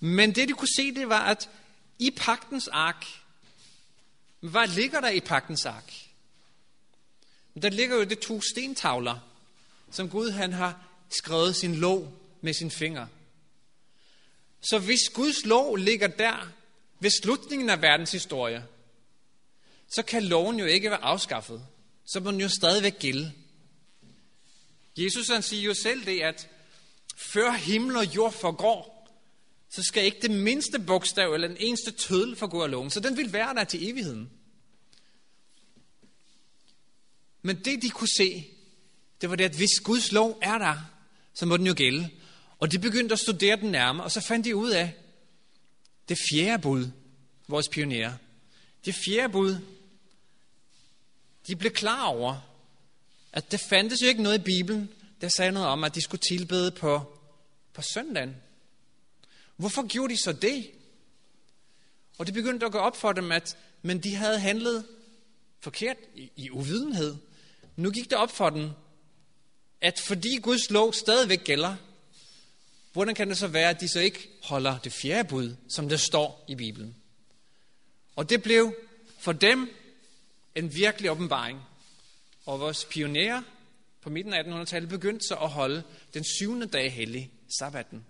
men 0.00 0.34
det, 0.34 0.48
de 0.48 0.52
kunne 0.52 0.76
se, 0.76 0.94
det 0.94 1.08
var, 1.08 1.24
at 1.24 1.50
i 1.98 2.10
pagtens 2.10 2.68
ark, 2.68 3.06
hvad 4.50 4.68
ligger 4.68 5.00
der 5.00 5.08
i 5.08 5.20
pagtens 5.20 5.66
ark? 5.66 5.92
Der 7.62 7.70
ligger 7.70 7.96
jo 7.96 8.04
det 8.04 8.18
to 8.18 8.40
stentavler, 8.40 9.18
som 9.90 10.10
Gud 10.10 10.30
han 10.30 10.52
har 10.52 10.86
skrevet 11.10 11.56
sin 11.56 11.74
lov 11.74 12.12
med 12.40 12.54
sin 12.54 12.70
finger. 12.70 13.06
Så 14.60 14.78
hvis 14.78 15.00
Guds 15.14 15.46
lov 15.46 15.76
ligger 15.76 16.06
der 16.06 16.48
ved 17.00 17.10
slutningen 17.10 17.70
af 17.70 17.82
verdens 17.82 18.12
historie, 18.12 18.66
så 19.94 20.02
kan 20.02 20.24
loven 20.24 20.58
jo 20.58 20.64
ikke 20.64 20.90
være 20.90 21.04
afskaffet. 21.04 21.66
Så 22.06 22.20
må 22.20 22.30
den 22.30 22.40
jo 22.40 22.48
stadigvæk 22.48 22.98
gælde. 22.98 23.32
Jesus 24.96 25.28
han 25.28 25.42
siger 25.42 25.62
jo 25.62 25.74
selv 25.74 26.06
det, 26.06 26.20
at 26.20 26.48
før 27.16 27.50
himmel 27.50 27.96
og 27.96 28.16
jord 28.16 28.32
forgår, 28.32 28.93
så 29.74 29.82
skal 29.82 30.04
ikke 30.04 30.18
det 30.22 30.30
mindste 30.30 30.78
bogstav 30.78 31.34
eller 31.34 31.48
den 31.48 31.56
eneste 31.60 31.90
tødel 31.90 32.36
forgå 32.36 32.62
af 32.62 32.70
loven. 32.70 32.90
Så 32.90 33.00
den 33.00 33.16
vil 33.16 33.32
være 33.32 33.54
der 33.54 33.64
til 33.64 33.88
evigheden. 33.88 34.30
Men 37.42 37.56
det 37.64 37.82
de 37.82 37.90
kunne 37.90 38.08
se, 38.16 38.46
det 39.20 39.30
var 39.30 39.36
det, 39.36 39.44
at 39.44 39.56
hvis 39.56 39.80
Guds 39.84 40.12
lov 40.12 40.38
er 40.42 40.58
der, 40.58 40.76
så 41.34 41.46
må 41.46 41.56
den 41.56 41.66
jo 41.66 41.74
gælde. 41.76 42.10
Og 42.58 42.72
de 42.72 42.78
begyndte 42.78 43.12
at 43.12 43.18
studere 43.18 43.56
den 43.56 43.70
nærmere, 43.70 44.04
og 44.04 44.10
så 44.10 44.20
fandt 44.20 44.44
de 44.44 44.56
ud 44.56 44.70
af 44.70 44.92
det 46.08 46.18
fjerde 46.30 46.62
bud, 46.62 46.90
vores 47.48 47.68
pionerer. 47.68 48.12
Det 48.84 48.94
fjerde 48.94 49.32
bud, 49.32 49.58
de 51.46 51.56
blev 51.56 51.72
klar 51.72 52.04
over, 52.04 52.40
at 53.32 53.52
det 53.52 53.60
fandtes 53.60 54.02
jo 54.02 54.06
ikke 54.06 54.22
noget 54.22 54.38
i 54.38 54.42
Bibelen, 54.42 54.88
der 55.20 55.28
sagde 55.28 55.52
noget 55.52 55.68
om, 55.68 55.84
at 55.84 55.94
de 55.94 56.00
skulle 56.00 56.22
tilbede 56.28 56.70
på, 56.70 57.18
på 57.72 57.82
søndagen. 57.82 58.36
Hvorfor 59.56 59.86
gjorde 59.86 60.14
de 60.14 60.18
så 60.18 60.32
det? 60.32 60.70
Og 62.18 62.26
det 62.26 62.34
begyndte 62.34 62.66
at 62.66 62.72
gå 62.72 62.78
op 62.78 62.96
for 62.96 63.12
dem, 63.12 63.32
at 63.32 63.56
men 63.82 63.98
de 63.98 64.14
havde 64.14 64.38
handlet 64.38 64.86
forkert 65.60 65.96
i, 66.14 66.30
i 66.36 66.50
uvidenhed. 66.50 67.16
Nu 67.76 67.90
gik 67.90 68.10
det 68.10 68.18
op 68.18 68.30
for 68.30 68.50
dem, 68.50 68.70
at 69.80 70.00
fordi 70.00 70.38
Guds 70.38 70.70
lov 70.70 70.92
stadigvæk 70.92 71.44
gælder, 71.44 71.76
hvordan 72.92 73.14
kan 73.14 73.28
det 73.28 73.38
så 73.38 73.46
være, 73.46 73.70
at 73.70 73.80
de 73.80 73.88
så 73.88 74.00
ikke 74.00 74.28
holder 74.42 74.78
det 74.78 74.92
fjerde 74.92 75.28
bud, 75.28 75.56
som 75.68 75.88
der 75.88 75.96
står 75.96 76.44
i 76.48 76.54
Bibelen? 76.54 76.96
Og 78.16 78.30
det 78.30 78.42
blev 78.42 78.74
for 79.18 79.32
dem 79.32 79.70
en 80.54 80.74
virkelig 80.74 81.10
åbenbaring. 81.10 81.60
Og 82.46 82.60
vores 82.60 82.84
pionerer 82.84 83.42
på 84.00 84.10
midten 84.10 84.32
af 84.32 84.42
1800-tallet 84.42 84.88
begyndte 84.88 85.26
så 85.28 85.34
at 85.34 85.50
holde 85.50 85.82
den 86.14 86.24
syvende 86.24 86.66
dag 86.66 86.92
hellig, 86.92 87.30
sabbaten. 87.58 88.06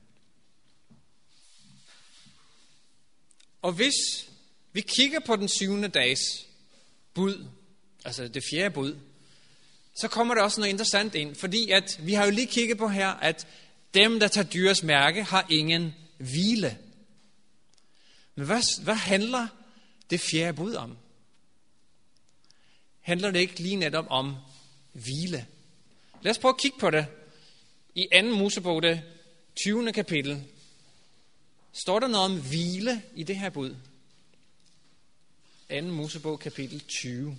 Og 3.65 3.73
hvis 3.73 3.95
vi 4.73 4.81
kigger 4.81 5.21
på 5.21 5.37
den 5.37 5.49
syvende 5.49 5.89
dags 5.89 6.21
bud, 7.15 7.47
altså 8.05 8.29
det 8.29 8.43
fjerde 8.51 8.75
bud, 8.75 8.97
så 9.95 10.09
kommer 10.09 10.35
der 10.35 10.43
også 10.43 10.61
noget 10.61 10.73
interessant 10.73 11.15
ind, 11.15 11.35
fordi 11.35 11.71
at 11.71 12.01
vi 12.03 12.15
har 12.15 12.25
jo 12.25 12.31
lige 12.31 12.47
kigget 12.47 12.79
på 12.79 12.89
her, 12.89 13.09
at 13.09 13.47
dem, 13.95 14.21
der 14.21 14.29
tager 14.29 14.49
dyres 14.49 14.83
mærke, 14.83 15.23
har 15.23 15.47
ingen 15.51 15.95
hvile. 16.19 16.79
Men 18.35 18.47
hvad, 18.47 18.83
hvad 18.83 18.95
handler 18.95 19.47
det 20.11 20.21
fjerde 20.21 20.57
bud 20.57 20.75
om? 20.75 20.97
Handler 23.01 23.31
det 23.31 23.41
ikke 23.41 23.61
lige 23.61 23.77
netop 23.77 24.07
om 24.11 24.37
hvile? 24.93 25.47
Lad 26.23 26.31
os 26.31 26.39
prøve 26.39 26.55
at 26.55 26.61
kigge 26.61 26.79
på 26.79 26.91
det. 26.91 27.07
I 27.95 28.07
2. 28.21 28.23
Mosebog, 28.23 28.83
det 28.83 29.03
20. 29.57 29.93
kapitel, 29.93 30.45
står 31.75 31.99
der 31.99 32.07
noget 32.07 32.25
om 32.25 32.41
hvile 32.41 33.03
i 33.15 33.23
det 33.23 33.37
her 33.37 33.51
bud. 33.51 33.77
2. 35.71 35.83
Mosebog, 35.83 36.41
kapitel 36.41 36.81
20. 36.81 37.37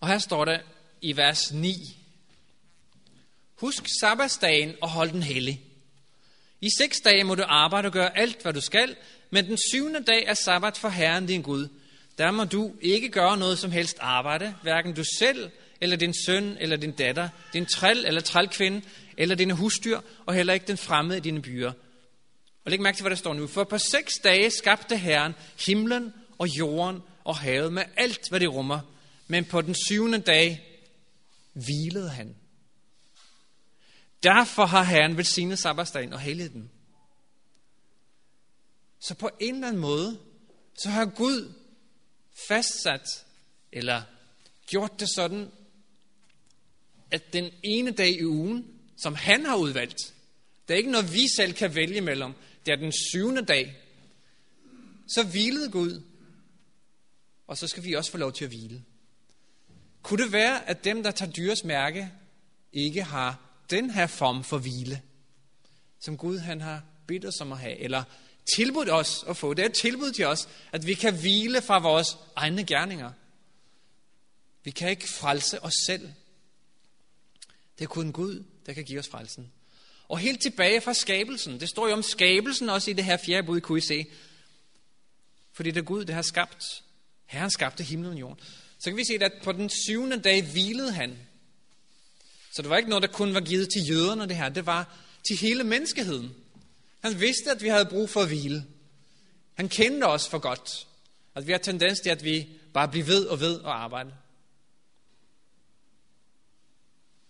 Og 0.00 0.08
her 0.08 0.18
står 0.18 0.44
der 0.44 0.58
i 1.00 1.16
vers 1.16 1.52
9. 1.52 1.96
Husk 3.54 3.88
sabbatsdagen 4.00 4.74
og 4.80 4.90
hold 4.90 5.10
den 5.10 5.22
hellig. 5.22 5.62
I 6.60 6.68
seks 6.78 7.00
dage 7.00 7.24
må 7.24 7.34
du 7.34 7.44
arbejde 7.46 7.86
og 7.86 7.92
gøre 7.92 8.18
alt, 8.18 8.42
hvad 8.42 8.52
du 8.52 8.60
skal, 8.60 8.96
men 9.30 9.46
den 9.46 9.58
syvende 9.70 10.02
dag 10.02 10.24
er 10.26 10.34
sabbat 10.34 10.76
for 10.76 10.88
Herren 10.88 11.26
din 11.26 11.42
Gud. 11.42 11.68
Der 12.18 12.30
må 12.30 12.44
du 12.44 12.74
ikke 12.80 13.08
gøre 13.08 13.36
noget 13.36 13.58
som 13.58 13.70
helst 13.70 13.96
arbejde, 14.00 14.54
hverken 14.62 14.94
du 14.94 15.04
selv 15.18 15.50
eller 15.80 15.96
din 15.96 16.14
søn, 16.26 16.56
eller 16.60 16.76
din 16.76 16.92
datter, 16.92 17.28
din 17.52 17.66
træl 17.66 18.04
eller 18.06 18.20
trælkvinde, 18.20 18.82
eller 19.16 19.34
dine 19.34 19.54
husdyr, 19.54 20.00
og 20.26 20.34
heller 20.34 20.52
ikke 20.52 20.66
den 20.66 20.76
fremmede 20.76 21.18
i 21.18 21.20
dine 21.20 21.42
byer. 21.42 21.72
Og 22.64 22.70
læg 22.70 22.80
mærke 22.80 22.96
til, 22.96 23.02
hvad 23.02 23.10
der 23.10 23.16
står 23.16 23.34
nu. 23.34 23.46
For 23.46 23.64
på 23.64 23.78
seks 23.78 24.18
dage 24.18 24.50
skabte 24.50 24.96
Herren 24.96 25.34
himlen 25.66 26.12
og 26.38 26.48
jorden 26.48 27.02
og 27.24 27.36
havet 27.36 27.72
med 27.72 27.82
alt, 27.96 28.28
hvad 28.28 28.40
det 28.40 28.52
rummer. 28.52 28.80
Men 29.26 29.44
på 29.44 29.62
den 29.62 29.74
syvende 29.86 30.18
dag 30.18 30.68
hvilede 31.52 32.08
han. 32.08 32.36
Derfor 34.22 34.66
har 34.66 34.82
Herren 34.82 35.16
velsignet 35.16 35.58
sabbatsdagen 35.58 36.12
og 36.12 36.20
helliget 36.20 36.52
den. 36.52 36.70
Så 39.00 39.14
på 39.14 39.30
en 39.40 39.54
eller 39.54 39.68
anden 39.68 39.80
måde, 39.80 40.18
så 40.74 40.88
har 40.88 41.04
Gud 41.04 41.52
fastsat, 42.48 43.26
eller 43.72 44.02
gjort 44.66 45.00
det 45.00 45.08
sådan, 45.14 45.50
at 47.10 47.32
den 47.32 47.50
ene 47.62 47.90
dag 47.90 48.08
i 48.08 48.24
ugen, 48.24 48.66
som 48.96 49.14
han 49.14 49.46
har 49.46 49.56
udvalgt, 49.56 50.14
det 50.68 50.74
er 50.74 50.78
ikke 50.78 50.90
noget, 50.90 51.12
vi 51.12 51.28
selv 51.36 51.52
kan 51.52 51.74
vælge 51.74 52.00
mellem, 52.00 52.32
det 52.66 52.72
er 52.72 52.76
den 52.76 52.92
syvende 52.92 53.42
dag, 53.42 53.76
så 55.08 55.22
hvilede 55.22 55.70
Gud, 55.70 56.02
og 57.46 57.58
så 57.58 57.66
skal 57.66 57.84
vi 57.84 57.94
også 57.94 58.10
få 58.10 58.18
lov 58.18 58.32
til 58.32 58.44
at 58.44 58.50
hvile. 58.50 58.84
Kunne 60.02 60.24
det 60.24 60.32
være, 60.32 60.68
at 60.68 60.84
dem, 60.84 61.02
der 61.02 61.10
tager 61.10 61.32
dyres 61.32 61.64
mærke, 61.64 62.12
ikke 62.72 63.02
har 63.02 63.40
den 63.70 63.90
her 63.90 64.06
form 64.06 64.44
for 64.44 64.58
hvile, 64.58 65.02
som 65.98 66.16
Gud 66.16 66.38
han 66.38 66.60
har 66.60 66.82
bedt 67.06 67.24
os 67.24 67.40
om 67.40 67.52
at 67.52 67.58
have, 67.58 67.78
eller 67.78 68.04
tilbudt 68.56 68.90
os 68.90 69.24
at 69.28 69.36
få. 69.36 69.54
Det 69.54 69.62
er 69.62 69.66
et 69.68 69.74
tilbud 69.82 70.12
til 70.12 70.26
os, 70.26 70.48
at 70.72 70.86
vi 70.86 70.94
kan 70.94 71.20
hvile 71.20 71.62
fra 71.62 71.78
vores 71.78 72.18
egne 72.36 72.64
gerninger. 72.64 73.12
Vi 74.64 74.70
kan 74.70 74.90
ikke 74.90 75.08
frelse 75.08 75.62
os 75.62 75.74
selv. 75.86 76.12
Det 77.78 77.84
er 77.84 77.88
kun 77.88 78.12
Gud, 78.12 78.44
der 78.66 78.72
kan 78.72 78.84
give 78.84 78.98
os 78.98 79.08
frelsen. 79.08 79.52
Og 80.12 80.18
helt 80.18 80.42
tilbage 80.42 80.80
fra 80.80 80.94
skabelsen, 80.94 81.60
det 81.60 81.68
står 81.68 81.88
jo 81.88 81.92
om 81.92 82.02
skabelsen 82.02 82.68
også 82.68 82.90
i 82.90 82.94
det 82.94 83.04
her 83.04 83.16
fjerde 83.16 83.46
bud, 83.46 83.60
kunne 83.60 83.78
I 83.78 83.80
se. 83.80 84.06
Fordi 85.52 85.70
det 85.70 85.80
er 85.80 85.84
Gud, 85.84 86.04
der 86.04 86.14
har 86.14 86.22
skabt. 86.22 86.64
Herren 87.26 87.50
skabte 87.50 87.84
himlen 87.84 88.12
og 88.12 88.20
jorden. 88.20 88.44
Så 88.78 88.90
kan 88.90 88.96
vi 88.96 89.04
se, 89.04 89.14
at 89.20 89.32
på 89.44 89.52
den 89.52 89.70
syvende 89.70 90.20
dag 90.20 90.42
hvilede 90.42 90.92
han. 90.92 91.18
Så 92.52 92.62
det 92.62 92.70
var 92.70 92.76
ikke 92.76 92.88
noget, 92.88 93.02
der 93.02 93.08
kun 93.08 93.34
var 93.34 93.40
givet 93.40 93.68
til 93.72 93.88
jøderne, 93.88 94.28
det 94.28 94.36
her. 94.36 94.48
Det 94.48 94.66
var 94.66 94.98
til 95.28 95.36
hele 95.36 95.64
menneskeheden. 95.64 96.34
Han 97.02 97.20
vidste, 97.20 97.50
at 97.50 97.62
vi 97.62 97.68
havde 97.68 97.86
brug 97.86 98.10
for 98.10 98.20
at 98.20 98.28
hvile. 98.28 98.66
Han 99.54 99.68
kendte 99.68 100.04
os 100.04 100.28
for 100.28 100.38
godt. 100.38 100.86
At 101.34 101.46
vi 101.46 101.52
har 101.52 101.58
tendens 101.58 102.00
til, 102.00 102.10
at 102.10 102.24
vi 102.24 102.48
bare 102.74 102.88
bliver 102.88 103.06
ved 103.06 103.26
og 103.26 103.40
ved 103.40 103.60
og 103.60 103.82
arbejde. 103.82 104.14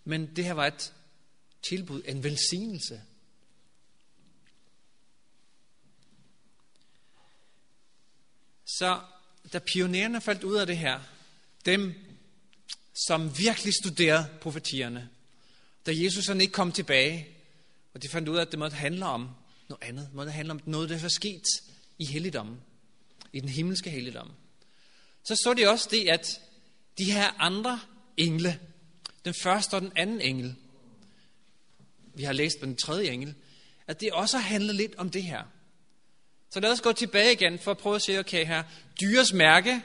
Men 0.03 0.35
det 0.35 0.45
her 0.45 0.53
var 0.53 0.67
et 0.67 0.93
tilbud, 1.63 2.01
en 2.05 2.23
velsignelse. 2.23 3.01
Så 8.65 9.01
da 9.53 9.59
pionererne 9.59 10.21
faldt 10.21 10.43
ud 10.43 10.55
af 10.55 10.67
det 10.67 10.77
her, 10.77 10.99
dem 11.65 11.93
som 13.07 13.37
virkelig 13.37 13.73
studerede 13.83 14.29
profetierne, 14.41 15.09
da 15.85 15.91
Jesus 15.95 16.27
han 16.27 16.41
ikke 16.41 16.53
kom 16.53 16.71
tilbage, 16.71 17.27
og 17.93 18.03
de 18.03 18.09
fandt 18.09 18.29
ud 18.29 18.37
af, 18.37 18.41
at 18.41 18.51
det 18.51 18.59
måtte 18.59 18.75
handle 18.75 19.05
om 19.05 19.29
noget 19.69 19.83
andet. 19.83 20.05
Det 20.07 20.15
måtte 20.15 20.31
handle 20.31 20.51
om 20.51 20.59
noget, 20.65 20.89
der 20.89 20.99
var 20.99 21.07
sket 21.07 21.43
i 21.99 22.05
helligdommen, 22.05 22.61
i 23.33 23.39
den 23.39 23.49
himmelske 23.49 23.89
helligdom. 23.89 24.31
Så 25.23 25.35
så 25.35 25.53
de 25.53 25.67
også 25.67 25.87
det, 25.91 26.09
at 26.09 26.41
de 26.97 27.11
her 27.11 27.41
andre 27.41 27.79
engle, 28.17 28.59
den 29.25 29.33
første 29.33 29.73
og 29.73 29.81
den 29.81 29.91
anden 29.95 30.21
engel, 30.21 30.55
vi 32.13 32.23
har 32.23 32.33
læst 32.33 32.57
med 32.61 32.67
den 32.67 32.77
tredje 32.77 33.09
engel, 33.09 33.35
at 33.87 34.01
det 34.01 34.11
også 34.11 34.37
handler 34.37 34.73
lidt 34.73 34.95
om 34.95 35.09
det 35.09 35.23
her. 35.23 35.43
Så 36.49 36.59
lad 36.59 36.71
os 36.71 36.81
gå 36.81 36.91
tilbage 36.91 37.33
igen 37.33 37.59
for 37.59 37.71
at 37.71 37.77
prøve 37.77 37.95
at 37.95 38.01
se, 38.01 38.19
okay 38.19 38.45
her, 38.45 38.63
dyres 39.01 39.33
mærke, 39.33 39.81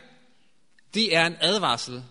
det 0.94 1.16
er 1.16 1.26
en 1.26 1.36
advarsel 1.40 2.02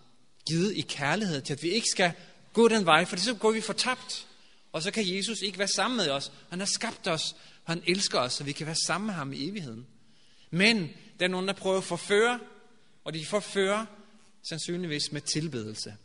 givet 0.47 0.77
i 0.77 0.81
kærlighed 0.81 1.41
til, 1.41 1.53
at 1.53 1.63
vi 1.63 1.69
ikke 1.69 1.87
skal 1.91 2.11
gå 2.53 2.67
den 2.67 2.85
vej, 2.85 3.05
for 3.05 3.17
så 3.17 3.33
går 3.33 3.51
vi 3.51 3.61
fortabt. 3.61 4.27
Og 4.71 4.83
så 4.83 4.91
kan 4.91 5.15
Jesus 5.15 5.41
ikke 5.41 5.59
være 5.59 5.67
sammen 5.67 5.97
med 5.97 6.09
os. 6.09 6.31
Han 6.49 6.59
har 6.59 6.65
skabt 6.65 7.07
os, 7.07 7.35
og 7.65 7.71
han 7.73 7.83
elsker 7.87 8.19
os, 8.19 8.33
så 8.33 8.43
vi 8.43 8.51
kan 8.51 8.65
være 8.65 8.75
sammen 8.85 9.05
med 9.05 9.13
ham 9.13 9.33
i 9.33 9.49
evigheden. 9.49 9.87
Men 10.51 10.89
der 11.19 11.25
er 11.25 11.29
nogen, 11.29 11.47
der 11.47 11.53
prøver 11.53 11.77
at 11.77 11.83
forføre, 11.83 12.39
og 13.03 13.13
de 13.13 13.25
forfører 13.25 13.85
sandsynligvis 14.49 15.11
med 15.11 15.21
tilbedelse. 15.21 15.95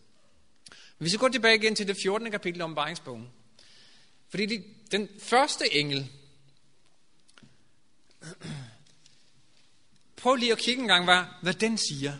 Hvis 0.98 1.12
vi 1.12 1.18
går 1.18 1.28
tilbage 1.28 1.54
igen 1.54 1.74
til 1.74 1.88
det 1.88 1.96
14. 2.02 2.30
kapitel 2.30 2.62
om 2.62 2.74
Baringsbogen. 2.74 3.28
Fordi 4.32 4.46
de, 4.46 4.64
den 4.90 5.08
første 5.18 5.74
engel, 5.74 6.08
prøv 10.16 10.34
lige 10.34 10.52
at 10.52 10.58
kigge 10.58 10.82
en 10.82 10.88
gang, 10.88 11.04
hvad, 11.04 11.24
hvad 11.42 11.54
den 11.54 11.78
siger. 11.78 12.12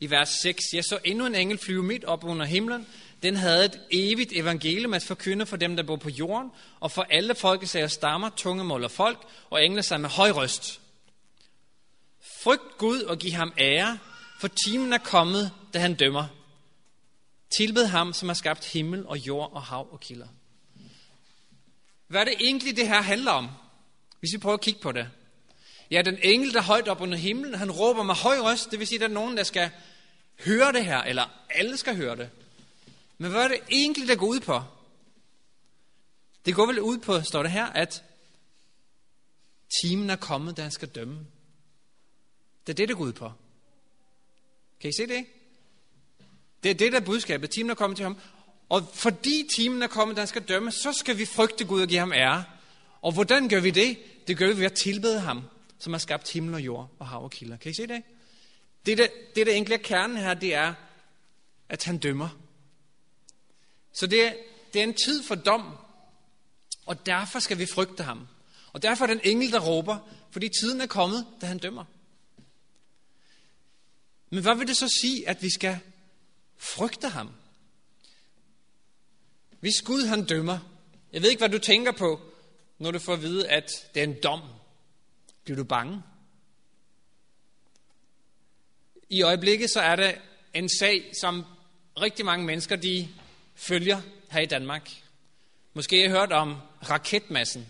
I 0.00 0.10
vers 0.10 0.28
6, 0.28 0.64
jeg 0.72 0.84
så 0.84 0.98
endnu 1.04 1.26
en 1.26 1.34
engel 1.34 1.58
flyve 1.58 1.82
midt 1.82 2.04
op 2.04 2.24
under 2.24 2.46
himlen. 2.46 2.86
Den 3.22 3.36
havde 3.36 3.64
et 3.64 3.80
evigt 3.90 4.32
evangelium 4.32 4.94
at 4.94 5.02
forkynde 5.02 5.46
for 5.46 5.56
dem, 5.56 5.76
der 5.76 5.82
bor 5.82 5.96
på 5.96 6.08
jorden, 6.08 6.50
og 6.80 6.90
for 6.90 7.02
alle 7.02 7.34
folkesager 7.34 7.86
stammer, 7.86 8.30
tungemål 8.36 8.84
og 8.84 8.90
folk, 8.90 9.26
og 9.50 9.64
engle 9.64 9.82
sig 9.82 10.00
med 10.00 10.08
høj 10.08 10.30
røst. 10.30 10.80
Frygt 12.42 12.78
Gud 12.78 13.02
og 13.02 13.18
giv 13.18 13.32
ham 13.32 13.52
ære, 13.58 13.98
for 14.40 14.48
timen 14.48 14.92
er 14.92 14.98
kommet, 14.98 15.52
da 15.74 15.78
han 15.78 15.94
dømmer. 15.94 16.26
Tilbed 17.56 17.86
ham, 17.86 18.12
som 18.12 18.28
har 18.28 18.34
skabt 18.34 18.64
himmel 18.64 19.06
og 19.06 19.18
jord 19.18 19.52
og 19.52 19.62
hav 19.62 19.88
og 19.92 20.00
kilder. 20.00 20.28
Hvad 22.08 22.20
er 22.20 22.24
det 22.24 22.34
egentlig, 22.40 22.76
det 22.76 22.88
her 22.88 23.02
handler 23.02 23.32
om? 23.32 23.48
Hvis 24.20 24.32
vi 24.32 24.38
prøver 24.38 24.54
at 24.54 24.60
kigge 24.60 24.80
på 24.80 24.92
det. 24.92 25.10
Ja, 25.90 26.02
den 26.02 26.18
engel, 26.22 26.54
der 26.54 26.62
højt 26.62 26.88
op 26.88 27.00
under 27.00 27.18
himlen, 27.18 27.54
han 27.54 27.70
råber 27.70 28.02
med 28.02 28.14
høj 28.14 28.38
røst. 28.38 28.70
Det 28.70 28.78
vil 28.78 28.86
sige, 28.86 28.96
at 28.96 29.00
der 29.00 29.08
er 29.08 29.12
nogen, 29.12 29.36
der 29.36 29.42
skal 29.42 29.70
høre 30.44 30.72
det 30.72 30.84
her, 30.84 30.98
eller 30.98 31.24
alle 31.50 31.76
skal 31.76 31.96
høre 31.96 32.16
det. 32.16 32.30
Men 33.18 33.30
hvad 33.30 33.44
er 33.44 33.48
det 33.48 33.60
egentlig, 33.70 34.08
der 34.08 34.16
går 34.16 34.26
ud 34.26 34.40
på? 34.40 34.62
Det 36.46 36.54
går 36.54 36.66
vel 36.66 36.80
ud 36.80 36.98
på, 36.98 37.22
står 37.22 37.42
det 37.42 37.52
her, 37.52 37.66
at 37.66 38.04
timen 39.82 40.10
er 40.10 40.16
kommet, 40.16 40.56
da 40.56 40.62
han 40.62 40.70
skal 40.70 40.88
dømme. 40.88 41.26
Det 42.66 42.72
er 42.72 42.76
det, 42.76 42.88
det 42.88 42.96
går 42.96 43.04
ud 43.04 43.12
på. 43.12 43.32
Kan 44.80 44.90
I 44.90 44.92
se 44.92 45.06
det? 45.06 45.26
Det 46.62 46.70
er 46.70 46.74
det, 46.74 46.92
der 46.92 47.00
er 47.00 47.04
budskabet. 47.04 47.50
Timen 47.50 47.70
er 47.70 47.74
kommet 47.74 47.96
til 47.96 48.04
ham. 48.04 48.18
Og 48.68 48.90
fordi 48.94 49.48
timen 49.56 49.82
er 49.82 49.86
kommet, 49.86 50.16
da 50.16 50.20
han 50.20 50.28
skal 50.28 50.42
dømme, 50.42 50.72
så 50.72 50.92
skal 50.92 51.18
vi 51.18 51.24
frygte 51.24 51.64
Gud 51.64 51.82
og 51.82 51.88
give 51.88 52.00
ham 52.00 52.12
ære. 52.12 52.44
Og 53.02 53.12
hvordan 53.12 53.48
gør 53.48 53.60
vi 53.60 53.70
det? 53.70 53.98
Det 54.26 54.36
gør 54.36 54.46
vi 54.46 54.58
ved 54.58 54.66
at 54.66 54.72
tilbede 54.72 55.20
ham, 55.20 55.42
som 55.78 55.92
har 55.92 55.98
skabt 55.98 56.32
himmel 56.32 56.54
og 56.54 56.60
jord 56.60 56.90
og 56.98 57.06
hav 57.06 57.24
og 57.24 57.30
kilder. 57.30 57.56
Kan 57.56 57.70
I 57.70 57.74
se 57.74 57.86
det? 57.86 58.02
Det, 58.86 58.98
der, 58.98 59.06
det 59.34 59.46
der 59.46 59.52
egentlig 59.52 59.74
er 59.74 59.82
kernen 59.82 60.16
her, 60.16 60.34
det 60.34 60.54
er, 60.54 60.74
at 61.68 61.84
han 61.84 61.98
dømmer. 61.98 62.28
Så 63.92 64.06
det 64.06 64.26
er, 64.26 64.32
det 64.72 64.78
er 64.78 64.82
en 64.84 64.94
tid 64.94 65.22
for 65.22 65.34
dom, 65.34 65.76
og 66.86 67.06
derfor 67.06 67.38
skal 67.38 67.58
vi 67.58 67.66
frygte 67.66 68.02
ham. 68.02 68.28
Og 68.72 68.82
derfor 68.82 69.04
er 69.04 69.08
den 69.08 69.20
engel, 69.24 69.52
der 69.52 69.60
råber, 69.60 69.98
fordi 70.30 70.48
tiden 70.60 70.80
er 70.80 70.86
kommet, 70.86 71.26
da 71.40 71.46
han 71.46 71.58
dømmer. 71.58 71.84
Men 74.30 74.42
hvad 74.42 74.54
vil 74.54 74.68
det 74.68 74.76
så 74.76 74.98
sige, 75.00 75.28
at 75.28 75.42
vi 75.42 75.50
skal 75.50 75.78
frygte 76.56 77.08
ham? 77.08 77.30
Hvis 79.60 79.82
Gud 79.82 80.06
han 80.06 80.24
dømmer, 80.24 80.58
jeg 81.12 81.22
ved 81.22 81.30
ikke, 81.30 81.40
hvad 81.40 81.48
du 81.48 81.58
tænker 81.58 81.92
på, 81.92 82.20
når 82.78 82.90
du 82.90 82.98
får 82.98 83.12
at 83.12 83.22
vide, 83.22 83.48
at 83.48 83.70
det 83.94 84.00
er 84.00 84.04
en 84.04 84.22
dom. 84.22 84.40
Bliver 85.44 85.56
du 85.56 85.64
bange? 85.64 86.02
I 89.08 89.22
øjeblikket 89.22 89.70
så 89.70 89.80
er 89.80 89.96
det 89.96 90.18
en 90.54 90.68
sag, 90.78 91.12
som 91.20 91.44
rigtig 92.00 92.24
mange 92.24 92.46
mennesker 92.46 92.76
de 92.76 93.08
følger 93.54 94.00
her 94.30 94.40
i 94.40 94.46
Danmark. 94.46 94.90
Måske 95.74 95.98
har 95.98 96.04
I 96.04 96.10
hørt 96.10 96.32
om 96.32 96.56
raketmassen 96.90 97.66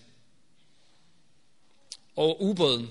og 2.16 2.42
ubåden. 2.42 2.90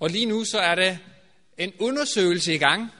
Og 0.00 0.10
lige 0.10 0.26
nu 0.26 0.44
så 0.44 0.58
er 0.58 0.74
det 0.74 0.98
en 1.58 1.72
undersøgelse 1.78 2.54
i 2.54 2.58
gang, 2.58 2.90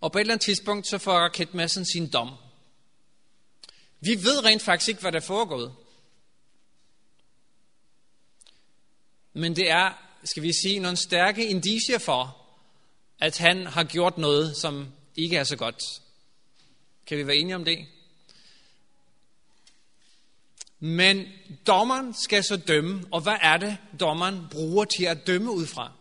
og 0.00 0.12
på 0.12 0.18
et 0.18 0.20
eller 0.20 0.34
andet 0.34 0.44
tidspunkt 0.44 0.86
så 0.86 0.98
får 0.98 1.12
raketmassen 1.12 1.84
sin 1.84 2.10
dom. 2.10 2.30
Vi 4.04 4.24
ved 4.24 4.44
rent 4.44 4.62
faktisk 4.62 4.88
ikke, 4.88 5.00
hvad 5.00 5.12
der 5.12 5.18
er 5.18 5.24
foregået. 5.26 5.74
Men 9.32 9.56
det 9.56 9.70
er, 9.70 9.92
skal 10.24 10.42
vi 10.42 10.52
sige, 10.62 10.78
nogle 10.78 10.96
stærke 10.96 11.46
indicier 11.46 11.98
for, 11.98 12.36
at 13.18 13.38
han 13.38 13.66
har 13.66 13.84
gjort 13.84 14.18
noget, 14.18 14.56
som 14.56 14.92
ikke 15.16 15.36
er 15.36 15.44
så 15.44 15.56
godt. 15.56 15.82
Kan 17.06 17.18
vi 17.18 17.26
være 17.26 17.36
enige 17.36 17.56
om 17.56 17.64
det? 17.64 17.86
Men 20.78 21.26
dommeren 21.66 22.14
skal 22.14 22.44
så 22.44 22.56
dømme, 22.56 23.04
og 23.12 23.20
hvad 23.20 23.36
er 23.42 23.56
det, 23.56 23.78
dommeren 24.00 24.46
bruger 24.50 24.84
til 24.84 25.04
at 25.04 25.26
dømme 25.26 25.52
ud 25.52 25.66
fra? 25.66 25.92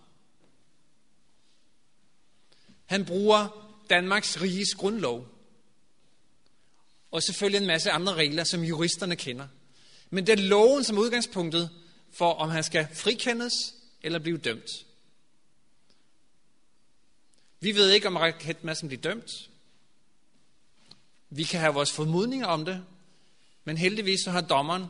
Han 2.85 3.05
bruger 3.05 3.69
Danmarks 3.89 4.41
riges 4.41 4.75
grundlov. 4.75 5.27
Og 7.11 7.23
selvfølgelig 7.23 7.61
en 7.61 7.67
masse 7.67 7.91
andre 7.91 8.13
regler, 8.13 8.43
som 8.43 8.63
juristerne 8.63 9.15
kender. 9.15 9.47
Men 10.09 10.27
det 10.27 10.39
er 10.39 10.43
loven 10.43 10.83
som 10.83 10.97
udgangspunktet 10.97 11.69
for, 12.13 12.33
om 12.33 12.49
han 12.49 12.63
skal 12.63 12.87
frikendes 12.93 13.53
eller 14.01 14.19
blive 14.19 14.37
dømt. 14.37 14.69
Vi 17.59 17.75
ved 17.75 17.91
ikke, 17.91 18.07
om 18.07 18.15
raketmassen 18.15 18.87
bliver 18.87 19.01
dømt. 19.01 19.31
Vi 21.29 21.43
kan 21.43 21.59
have 21.59 21.73
vores 21.73 21.91
formodninger 21.91 22.47
om 22.47 22.65
det, 22.65 22.83
men 23.63 23.77
heldigvis 23.77 24.19
så 24.23 24.31
har 24.31 24.41
dommeren 24.41 24.85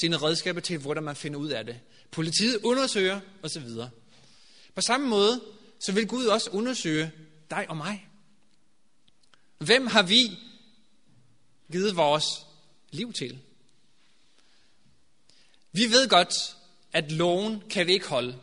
sine 0.00 0.16
redskaber 0.16 0.60
til, 0.60 0.78
hvordan 0.78 1.02
man 1.02 1.16
finder 1.16 1.38
ud 1.38 1.48
af 1.48 1.66
det. 1.66 1.80
Politiet 2.10 2.58
undersøger 2.64 3.20
osv. 3.42 3.68
På 4.74 4.80
samme 4.80 5.08
måde, 5.08 5.40
så 5.80 5.92
vil 5.92 6.08
Gud 6.08 6.26
også 6.26 6.50
undersøge 6.50 7.12
dig 7.50 7.66
og 7.68 7.76
mig. 7.76 8.08
Hvem 9.58 9.86
har 9.86 10.02
vi 10.02 10.38
givet 11.72 11.96
vores 11.96 12.24
liv 12.90 13.12
til? 13.12 13.38
Vi 15.72 15.82
ved 15.82 16.08
godt, 16.08 16.34
at 16.92 17.12
loven 17.12 17.62
kan 17.70 17.86
vi 17.86 17.92
ikke 17.92 18.08
holde. 18.08 18.38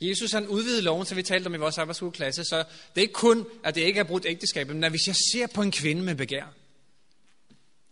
Jesus 0.00 0.32
han 0.32 0.48
udvidede 0.48 0.82
loven, 0.82 1.06
som 1.06 1.16
vi 1.16 1.22
talte 1.22 1.46
om 1.46 1.54
i 1.54 1.58
vores 1.58 1.78
arbejdsskoleklasse, 1.78 2.44
så 2.44 2.58
det 2.58 2.96
er 2.96 3.00
ikke 3.00 3.12
kun, 3.12 3.46
at 3.64 3.74
det 3.74 3.80
ikke 3.80 4.00
er 4.00 4.04
brudt 4.04 4.26
ægteskabet, 4.26 4.76
men 4.76 4.84
at 4.84 4.92
hvis 4.92 5.06
jeg 5.06 5.16
ser 5.32 5.46
på 5.46 5.62
en 5.62 5.72
kvinde 5.72 6.02
med 6.02 6.14
begær, 6.14 6.54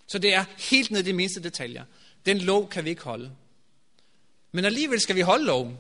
så 0.07 0.19
det 0.19 0.35
er 0.35 0.45
helt 0.59 0.91
ned 0.91 1.01
i 1.01 1.03
de 1.03 1.13
mindste 1.13 1.43
detaljer. 1.43 1.85
Den 2.27 2.39
lov 2.39 2.69
kan 2.69 2.85
vi 2.85 2.91
ikke 2.91 3.03
holde. 3.03 3.33
Men 4.53 4.65
alligevel 4.65 5.01
skal 5.01 5.17
vi 5.17 5.21
holde 5.21 5.45
loven. 5.45 5.79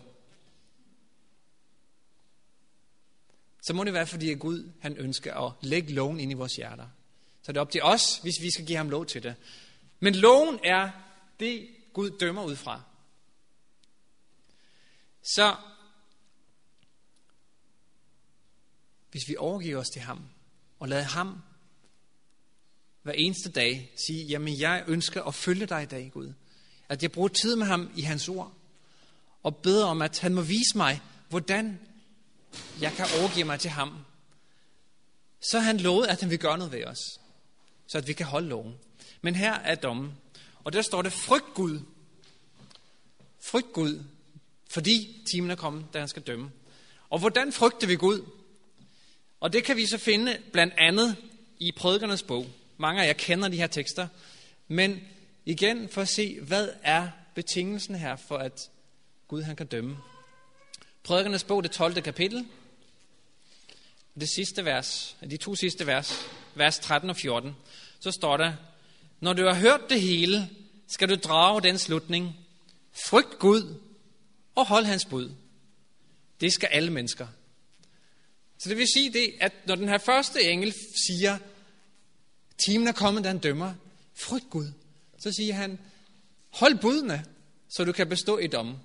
Så 3.62 3.72
må 3.74 3.84
det 3.84 3.92
være, 3.92 4.06
fordi 4.06 4.34
Gud 4.34 4.70
han 4.80 4.96
ønsker 4.96 5.34
at 5.34 5.52
lægge 5.60 5.92
loven 5.92 6.20
ind 6.20 6.30
i 6.30 6.34
vores 6.34 6.56
hjerter. 6.56 6.86
Så 7.42 7.52
det 7.52 7.56
er 7.56 7.60
op 7.60 7.70
til 7.70 7.82
os, 7.82 8.18
hvis 8.22 8.40
vi 8.40 8.50
skal 8.50 8.66
give 8.66 8.76
ham 8.76 8.90
lov 8.90 9.06
til 9.06 9.22
det. 9.22 9.34
Men 10.00 10.14
loven 10.14 10.58
er 10.64 10.90
det, 11.40 11.68
Gud 11.92 12.10
dømmer 12.10 12.44
ud 12.44 12.56
fra. 12.56 12.82
Så 15.22 15.56
hvis 19.10 19.28
vi 19.28 19.36
overgiver 19.36 19.78
os 19.78 19.88
til 19.88 20.02
ham, 20.02 20.28
og 20.80 20.88
lader 20.88 21.02
ham 21.02 21.42
hver 23.02 23.12
eneste 23.12 23.50
dag 23.50 23.92
sige, 24.06 24.24
jamen 24.24 24.60
jeg 24.60 24.84
ønsker 24.86 25.22
at 25.22 25.34
følge 25.34 25.66
dig 25.66 25.82
i 25.82 25.86
dag, 25.86 26.10
Gud. 26.12 26.32
At 26.88 27.02
jeg 27.02 27.12
bruger 27.12 27.28
tid 27.28 27.56
med 27.56 27.66
ham 27.66 27.90
i 27.96 28.02
hans 28.02 28.28
ord, 28.28 28.52
og 29.42 29.56
beder 29.56 29.86
om, 29.86 30.02
at 30.02 30.18
han 30.18 30.34
må 30.34 30.42
vise 30.42 30.76
mig, 30.76 31.00
hvordan 31.28 31.80
jeg 32.80 32.92
kan 32.92 33.06
overgive 33.20 33.44
mig 33.44 33.60
til 33.60 33.70
ham. 33.70 34.04
Så 35.40 35.58
han 35.58 35.78
lovet, 35.78 36.06
at 36.06 36.20
han 36.20 36.30
vil 36.30 36.38
gøre 36.38 36.58
noget 36.58 36.72
ved 36.72 36.84
os, 36.84 37.20
så 37.92 37.98
at 37.98 38.08
vi 38.08 38.12
kan 38.12 38.26
holde 38.26 38.48
loven. 38.48 38.74
Men 39.22 39.34
her 39.34 39.52
er 39.52 39.74
dommen, 39.74 40.12
og 40.64 40.72
der 40.72 40.82
står 40.82 41.02
det, 41.02 41.12
frygt 41.12 41.54
Gud. 41.54 41.80
Frygt 43.40 43.72
Gud, 43.72 44.04
fordi 44.70 45.22
timen 45.30 45.50
er 45.50 45.54
kommet, 45.54 45.84
da 45.94 45.98
han 45.98 46.08
skal 46.08 46.22
dømme. 46.22 46.50
Og 47.10 47.18
hvordan 47.18 47.52
frygter 47.52 47.86
vi 47.86 47.96
Gud? 47.96 48.26
Og 49.40 49.52
det 49.52 49.64
kan 49.64 49.76
vi 49.76 49.86
så 49.86 49.98
finde 49.98 50.38
blandt 50.52 50.74
andet 50.78 51.16
i 51.58 51.72
prædikernes 51.72 52.22
bog. 52.22 52.46
Mange 52.76 53.02
af 53.02 53.06
jer 53.06 53.12
kender 53.12 53.48
de 53.48 53.56
her 53.56 53.66
tekster. 53.66 54.08
Men 54.68 55.00
igen 55.46 55.88
for 55.88 56.02
at 56.02 56.08
se, 56.08 56.40
hvad 56.40 56.68
er 56.82 57.08
betingelsen 57.34 57.94
her 57.94 58.16
for, 58.16 58.36
at 58.36 58.70
Gud 59.28 59.42
han 59.42 59.56
kan 59.56 59.66
dømme. 59.66 59.96
Prædikernes 61.02 61.44
bog, 61.44 61.62
det 61.62 61.70
12. 61.70 62.02
kapitel. 62.02 62.46
Det 64.20 64.28
sidste 64.28 64.64
vers, 64.64 65.16
de 65.30 65.36
to 65.36 65.54
sidste 65.54 65.86
vers, 65.86 66.26
vers 66.54 66.78
13 66.78 67.10
og 67.10 67.16
14, 67.16 67.56
så 68.00 68.10
står 68.10 68.36
der, 68.36 68.52
Når 69.20 69.32
du 69.32 69.44
har 69.44 69.54
hørt 69.54 69.80
det 69.90 70.00
hele, 70.00 70.50
skal 70.88 71.08
du 71.08 71.14
drage 71.14 71.62
den 71.62 71.78
slutning. 71.78 72.36
Frygt 73.06 73.38
Gud 73.38 73.74
og 74.54 74.66
hold 74.66 74.84
hans 74.84 75.04
bud. 75.04 75.30
Det 76.40 76.52
skal 76.52 76.68
alle 76.72 76.90
mennesker. 76.90 77.26
Så 78.58 78.68
det 78.68 78.76
vil 78.76 78.86
sige 78.94 79.12
det, 79.12 79.34
at 79.40 79.52
når 79.66 79.74
den 79.74 79.88
her 79.88 79.98
første 79.98 80.42
engel 80.42 80.74
siger, 81.06 81.38
timen 82.66 82.88
er 82.88 82.92
kommet, 82.92 83.24
da 83.24 83.28
han 83.28 83.38
dømmer, 83.38 83.74
frygt 84.14 84.50
Gud, 84.50 84.66
så 85.18 85.32
siger 85.32 85.54
han, 85.54 85.78
hold 86.50 86.78
budene, 86.78 87.24
så 87.68 87.84
du 87.84 87.92
kan 87.92 88.08
bestå 88.08 88.38
i 88.38 88.46
dommen. 88.46 88.76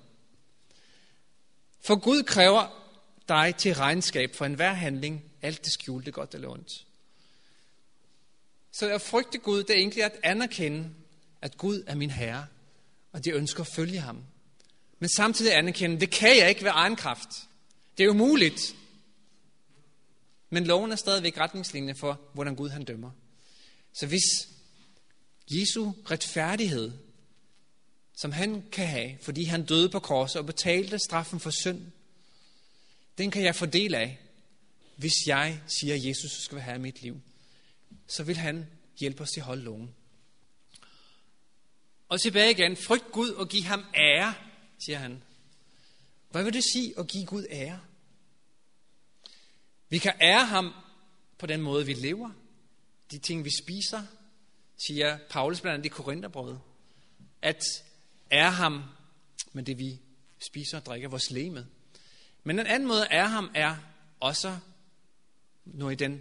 For 1.80 1.96
Gud 1.96 2.22
kræver 2.22 2.84
dig 3.28 3.54
til 3.58 3.74
regnskab 3.74 4.34
for 4.34 4.44
enhver 4.44 4.72
handling, 4.72 5.24
alt 5.42 5.64
det 5.64 5.72
skjulte, 5.72 6.10
godt 6.10 6.34
eller 6.34 6.48
ondt. 6.48 6.87
Så 8.78 8.90
at 8.90 9.02
frygte 9.02 9.38
Gud, 9.38 9.62
det 9.62 9.70
er 9.70 9.78
egentlig 9.78 10.04
at 10.04 10.12
anerkende, 10.22 10.90
at 11.42 11.56
Gud 11.56 11.82
er 11.86 11.94
min 11.94 12.10
Herre, 12.10 12.46
og 13.12 13.24
det 13.24 13.34
ønsker 13.34 13.60
at 13.60 13.66
følge 13.66 14.00
ham. 14.00 14.24
Men 14.98 15.08
samtidig 15.08 15.56
anerkende, 15.56 16.00
det 16.00 16.10
kan 16.10 16.36
jeg 16.38 16.48
ikke 16.48 16.62
ved 16.62 16.70
egen 16.74 16.96
kraft. 16.96 17.28
Det 17.98 18.04
er 18.04 18.10
umuligt. 18.10 18.74
Men 20.50 20.64
loven 20.64 20.92
er 20.92 20.96
stadigvæk 20.96 21.38
retningslinje 21.38 21.94
for, 21.94 22.20
hvordan 22.34 22.54
Gud 22.54 22.68
han 22.68 22.84
dømmer. 22.84 23.10
Så 23.92 24.06
hvis 24.06 24.48
Jesu 25.50 25.92
retfærdighed, 26.10 26.92
som 28.16 28.32
han 28.32 28.64
kan 28.72 28.86
have, 28.86 29.18
fordi 29.22 29.44
han 29.44 29.64
døde 29.64 29.88
på 29.88 29.98
korset 29.98 30.36
og 30.36 30.46
betalte 30.46 30.98
straffen 30.98 31.40
for 31.40 31.50
synd, 31.50 31.82
den 33.18 33.30
kan 33.30 33.42
jeg 33.42 33.54
få 33.54 33.66
del 33.66 33.94
af, 33.94 34.18
hvis 34.96 35.26
jeg 35.26 35.60
siger, 35.66 35.94
at 35.94 36.04
Jesus 36.04 36.30
skal 36.30 36.56
være 36.56 36.64
herre 36.64 36.76
i 36.76 36.80
mit 36.80 37.02
liv. 37.02 37.20
Så 38.08 38.24
vil 38.24 38.36
han 38.36 38.66
hjælpe 38.96 39.22
os 39.22 39.30
til 39.30 39.40
at 39.40 39.46
holde 39.46 39.62
lungen. 39.62 39.94
Og 42.08 42.20
tilbage 42.20 42.50
igen, 42.50 42.76
frygt 42.76 43.12
Gud 43.12 43.30
og 43.30 43.48
giv 43.48 43.62
ham 43.62 43.84
ære, 43.94 44.34
siger 44.78 44.98
han. 44.98 45.22
Hvad 46.30 46.44
vil 46.44 46.52
det 46.52 46.64
sige 46.72 46.98
at 46.98 47.06
give 47.06 47.26
Gud 47.26 47.46
ære? 47.50 47.80
Vi 49.88 49.98
kan 49.98 50.12
ære 50.20 50.46
ham 50.46 50.74
på 51.38 51.46
den 51.46 51.60
måde, 51.60 51.86
vi 51.86 51.92
lever. 51.92 52.30
De 53.10 53.18
ting, 53.18 53.44
vi 53.44 53.50
spiser, 53.50 54.02
siger 54.76 55.18
Paulus 55.30 55.60
blandt 55.60 55.74
andet 55.74 55.86
i 55.86 55.88
Korintherbrevet. 55.88 56.60
At 57.42 57.62
ære 58.32 58.52
ham 58.52 58.84
med 59.52 59.62
det, 59.62 59.78
vi 59.78 60.00
spiser 60.38 60.78
og 60.78 60.86
drikker 60.86 61.08
vores 61.08 61.30
leme. 61.30 61.66
Men 62.44 62.58
en 62.58 62.66
anden 62.66 62.88
måde 62.88 63.06
at 63.06 63.12
ære 63.12 63.28
ham 63.28 63.50
er 63.54 63.76
også 64.20 64.58
når 65.64 65.90
i 65.90 65.94
den 65.94 66.20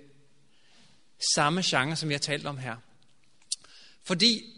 samme 1.36 1.62
genre, 1.66 1.96
som 1.96 2.10
jeg 2.10 2.16
har 2.16 2.20
talt 2.20 2.46
om 2.46 2.58
her. 2.58 2.76
Fordi 4.04 4.54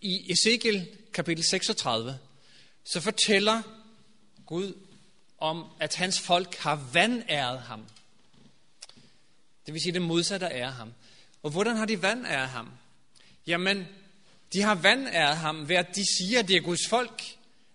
i 0.00 0.32
Ezekiel 0.32 0.88
kapitel 1.12 1.44
36, 1.44 2.18
så 2.84 3.00
fortæller 3.00 3.62
Gud 4.46 4.74
om, 5.38 5.64
at 5.80 5.94
hans 5.94 6.20
folk 6.20 6.56
har 6.56 6.88
vandæret 6.92 7.60
ham. 7.60 7.84
Det 9.66 9.74
vil 9.74 9.82
sige 9.82 9.92
det 9.92 10.02
modsatte 10.02 10.48
af 10.48 10.72
ham. 10.72 10.92
Og 11.42 11.50
hvordan 11.50 11.76
har 11.76 11.86
de 11.86 12.02
vandæret 12.02 12.48
ham? 12.48 12.70
Jamen, 13.46 13.86
de 14.52 14.62
har 14.62 14.74
vandæret 14.74 15.36
ham 15.36 15.68
ved 15.68 15.76
at 15.76 15.86
de 15.94 16.04
siger, 16.18 16.38
at 16.38 16.48
det 16.48 16.56
er 16.56 16.60
Guds 16.60 16.88
folk, 16.88 17.22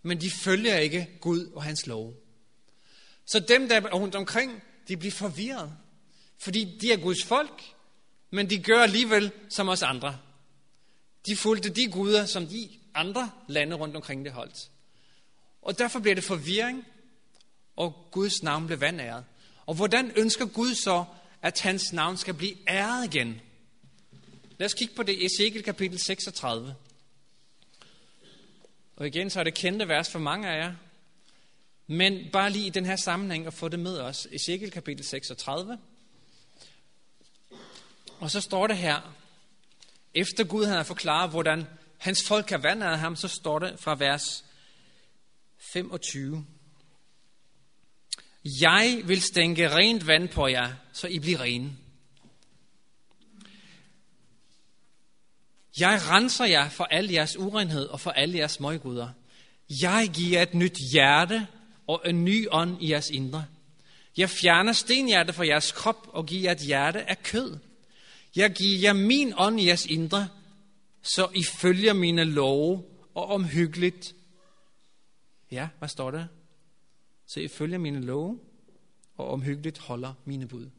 men 0.02 0.22
de 0.22 0.32
følger 0.32 0.78
ikke 0.78 1.10
Gud 1.22 1.46
og 1.46 1.64
hans 1.64 1.88
lov. 1.88 2.14
Så 3.26 3.40
dem, 3.40 3.70
der 3.70 3.76
er 3.76 3.94
rundt 3.94 4.16
omkring, 4.16 4.64
de 4.88 4.98
bliver 4.98 5.12
forvirret. 5.12 5.78
Fordi 6.38 6.78
de 6.82 6.92
er 6.92 6.98
Guds 6.98 7.24
folk, 7.24 7.64
men 8.34 8.50
de 8.50 8.64
gør 8.64 8.82
alligevel 8.84 9.32
som 9.50 9.70
os 9.70 9.82
andre. 9.82 10.20
De 11.26 11.36
fulgte 11.36 11.70
de 11.70 11.88
guder, 11.88 12.26
som 12.26 12.48
de 12.48 12.70
andre 12.94 13.32
lande 13.48 13.76
rundt 13.76 13.96
omkring 13.96 14.26
det 14.26 14.34
holdt. 14.34 14.70
Og 15.62 15.80
derfor 15.80 16.00
bliver 16.00 16.16
det 16.16 16.24
forvirring, 16.24 16.86
og 17.76 18.08
Guds 18.12 18.44
navn 18.44 18.68
blev 18.68 18.82
vandæret. 18.82 19.26
Og 19.66 19.76
hvordan 19.76 20.12
ønsker 20.16 20.46
Gud 20.46 20.76
så, 20.76 21.06
at 21.42 21.60
hans 21.60 21.94
navn 21.94 22.18
skal 22.18 22.34
blive 22.34 22.56
æret 22.70 23.06
igen? 23.06 23.42
Lad 24.58 24.66
os 24.66 24.74
kigge 24.74 24.96
på 24.96 25.04
det 25.04 25.14
i 25.14 25.26
Ezekiel 25.26 25.64
kapitel 25.64 26.00
36. 26.00 26.76
Og 28.96 29.08
igen 29.08 29.30
så 29.30 29.40
er 29.40 29.44
det 29.44 29.54
kendte 29.54 29.88
vers 29.88 30.12
for 30.12 30.20
mange 30.20 30.50
af 30.50 30.64
jer. 30.64 30.76
Men 31.88 32.30
bare 32.32 32.50
lige 32.50 32.68
i 32.68 32.70
den 32.70 32.86
her 32.86 32.96
sammenhæng 32.96 33.48
at 33.48 33.54
få 33.54 33.68
det 33.68 33.80
med 33.80 34.00
os. 34.00 34.28
Ezekiel 34.32 34.72
kapitel 34.72 35.06
36. 35.06 35.78
Og 38.24 38.32
så 38.32 38.42
står 38.42 38.68
det 38.68 38.78
her, 38.78 39.16
efter 40.14 40.44
Gud 40.44 40.66
havde 40.66 40.86
forklaret, 40.86 41.30
hvordan 41.30 41.68
hans 41.98 42.28
folk 42.28 42.50
har 42.50 42.58
af 42.92 43.00
ham, 43.00 43.16
så 43.16 43.28
står 43.28 43.60
det 43.60 43.80
fra 43.80 43.96
vers 43.96 44.46
25. 45.60 46.46
Jeg 48.62 49.02
vil 49.06 49.22
stænke 49.22 49.76
rent 49.76 50.08
vand 50.08 50.30
på 50.30 50.48
jer, 50.48 50.74
så 50.94 51.08
I 51.08 51.20
bliver 51.20 51.42
rene. 51.42 51.72
Jeg 55.80 56.02
renser 56.10 56.46
jer 56.46 56.70
for 56.70 56.84
al 56.84 57.10
jeres 57.10 57.38
urenhed 57.38 57.86
og 57.86 58.00
for 58.00 58.12
alle 58.12 58.38
jeres 58.38 58.60
møguder. 58.60 59.10
Jeg 59.70 60.10
giver 60.14 60.42
et 60.42 60.54
nyt 60.54 60.78
hjerte 60.92 61.48
og 61.88 62.02
en 62.06 62.26
ny 62.26 62.48
ånd 62.52 62.84
i 62.84 62.92
jeres 62.92 63.10
indre. 63.10 63.46
Jeg 64.18 64.30
fjerner 64.30 64.74
stenhjerte 64.74 65.34
fra 65.34 65.48
jeres 65.48 65.72
krop 65.72 66.08
og 66.08 66.26
giver 66.26 66.42
jer 66.42 66.52
et 66.52 66.60
hjerte 66.60 67.10
af 67.10 67.24
kød. 67.24 67.60
Jeg 68.36 68.52
giver 68.52 68.80
jer 68.80 68.94
min 68.94 69.34
ånd 69.38 69.60
i 69.60 69.68
jeres 69.68 69.86
indre, 69.86 70.28
så 71.02 71.30
I 71.36 71.44
følger 71.44 71.94
mine 71.94 72.24
love 72.24 72.84
og 73.16 73.26
omhyggeligt. 73.26 74.16
Ja, 75.52 75.70
hvad 75.80 75.90
står 75.90 76.12
der? 76.12 76.26
Så 77.28 77.40
I 77.40 77.48
følger 77.48 77.78
mine 77.78 78.02
love 78.02 78.40
og 79.18 79.28
omhyggeligt 79.28 79.78
holder 79.78 80.14
mine 80.26 80.48
bud. 80.48 80.70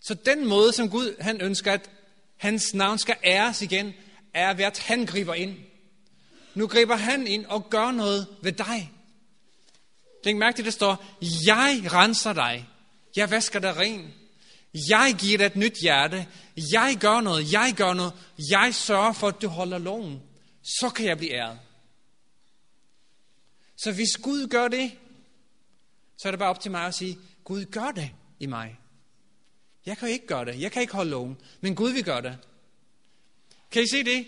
Så 0.00 0.14
den 0.14 0.48
måde, 0.48 0.72
som 0.72 0.90
Gud 0.90 1.16
han 1.20 1.40
ønsker, 1.40 1.72
at 1.72 1.90
hans 2.36 2.74
navn 2.74 2.98
skal 2.98 3.16
æres 3.24 3.62
igen, 3.62 3.94
er 4.34 4.54
ved, 4.54 4.64
at 4.64 4.78
han 4.78 5.06
griber 5.06 5.34
ind. 5.34 5.56
Nu 6.54 6.66
griber 6.66 6.96
han 6.96 7.26
ind 7.26 7.46
og 7.46 7.70
gør 7.70 7.90
noget 7.90 8.26
ved 8.42 8.52
dig. 8.52 8.92
Læg 10.24 10.36
mærke 10.36 10.56
til, 10.56 10.64
det 10.64 10.72
står, 10.72 11.04
jeg 11.46 11.82
renser 11.92 12.32
dig. 12.32 12.68
Jeg 13.16 13.30
vasker 13.30 13.58
dig 13.58 13.76
ren. 13.76 14.12
Jeg 14.74 15.16
giver 15.18 15.38
dig 15.38 15.44
et 15.44 15.56
nyt 15.56 15.78
hjerte. 15.82 16.28
Jeg 16.72 16.96
gør 17.00 17.20
noget. 17.20 17.52
Jeg 17.52 17.74
gør 17.76 17.94
noget. 17.94 18.12
Jeg 18.50 18.74
sørger 18.74 19.12
for, 19.12 19.28
at 19.28 19.42
du 19.42 19.48
holder 19.48 19.78
loven. 19.78 20.22
Så 20.62 20.90
kan 20.96 21.06
jeg 21.06 21.16
blive 21.16 21.32
æret. 21.32 21.60
Så 23.76 23.92
hvis 23.92 24.16
Gud 24.22 24.46
gør 24.46 24.68
det, 24.68 24.92
så 26.18 26.28
er 26.28 26.32
det 26.32 26.38
bare 26.38 26.50
op 26.50 26.60
til 26.60 26.70
mig 26.70 26.86
at 26.86 26.94
sige, 26.94 27.18
Gud 27.44 27.64
gør 27.64 27.90
det 27.90 28.10
i 28.40 28.46
mig. 28.46 28.78
Jeg 29.86 29.98
kan 29.98 30.08
ikke 30.08 30.26
gøre 30.26 30.44
det. 30.44 30.60
Jeg 30.60 30.72
kan 30.72 30.82
ikke 30.82 30.94
holde 30.94 31.10
loven. 31.10 31.40
Men 31.60 31.74
Gud 31.74 31.90
vil 31.90 32.04
gøre 32.04 32.22
det. 32.22 32.38
Kan 33.70 33.82
I 33.82 33.86
se 33.90 34.04
det? 34.04 34.26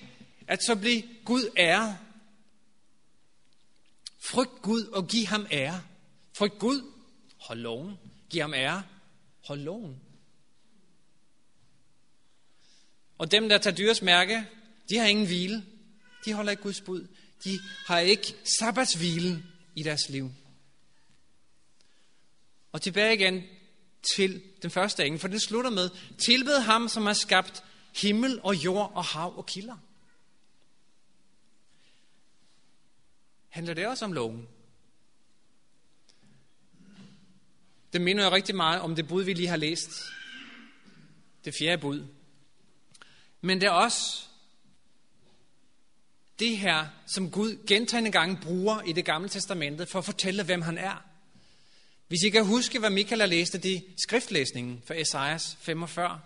At 0.49 0.63
så 0.63 0.77
blive 0.77 1.03
Gud 1.25 1.51
æret. 1.57 1.99
Frygt 4.25 4.63
Gud 4.63 4.85
og 4.85 5.09
giv 5.09 5.27
ham 5.27 5.47
ære. 5.51 5.83
Frygt 6.39 6.59
Gud. 6.59 6.93
Hold 7.39 7.59
loven. 7.59 7.99
Giv 8.31 8.41
ham 8.41 8.55
ære. 8.55 8.83
Hold 9.47 9.61
loven. 9.61 10.01
Og 13.23 13.31
dem, 13.31 13.49
der 13.49 13.59
tager 13.59 13.77
dyrs 13.77 14.03
mærke, 14.03 14.47
de 14.91 14.99
har 14.99 15.07
ingen 15.07 15.27
hvile. 15.27 15.65
De 16.25 16.33
holder 16.33 16.51
ikke 16.51 16.63
Guds 16.63 16.81
bud. 16.81 17.07
De 17.45 17.59
har 17.87 17.99
ikke 17.99 18.35
sabbatshvilen 18.59 19.47
i 19.77 19.83
deres 19.83 20.09
liv. 20.09 20.31
Og 22.73 22.83
tilbage 22.83 23.15
igen 23.15 23.43
til 24.15 24.43
den 24.63 24.71
første 24.71 25.07
engel, 25.07 25.21
for 25.21 25.29
den 25.29 25.41
slutter 25.41 25.71
med, 25.71 25.91
tilbed 26.25 26.59
ham, 26.59 26.89
som 26.89 27.07
har 27.07 27.13
skabt 27.13 27.65
himmel 27.97 28.41
og 28.43 28.55
jord 28.55 28.93
og 28.95 29.05
hav 29.05 29.39
og 29.39 29.47
kilder. 29.47 29.77
Handler 33.49 33.75
det 33.75 33.87
også 33.87 34.05
om 34.05 34.13
loven? 34.13 34.49
Det 37.93 38.01
minder 38.01 38.23
jeg 38.23 38.33
rigtig 38.33 38.55
meget 38.55 38.81
om 38.81 38.97
det 38.97 39.09
bud, 39.09 39.23
vi 39.23 39.33
lige 39.33 39.49
har 39.49 39.57
læst. 39.57 39.91
Det 41.45 41.55
fjerde 41.59 41.81
bud. 41.81 42.07
Men 43.43 43.61
det 43.61 43.67
er 43.67 43.71
også 43.71 44.23
det 46.39 46.59
her, 46.59 46.87
som 47.07 47.31
Gud 47.31 47.67
gentagende 47.67 48.11
gange 48.11 48.39
bruger 48.43 48.83
i 48.83 48.93
det 48.93 49.05
gamle 49.05 49.29
testamentet 49.29 49.89
for 49.89 49.99
at 49.99 50.05
fortælle, 50.05 50.45
hvem 50.45 50.63
han 50.63 50.79
er. 50.79 51.05
Hvis 52.09 52.23
I 52.23 52.31
kan 52.31 52.47
huske, 52.47 52.79
hvad 52.79 52.91
Michael 52.91 53.21
har 53.21 53.27
læste 53.27 53.71
i 53.71 53.83
skriftlæsningen 54.09 54.83
for 54.87 54.95
Esajas 54.95 55.57
45, 55.61 56.21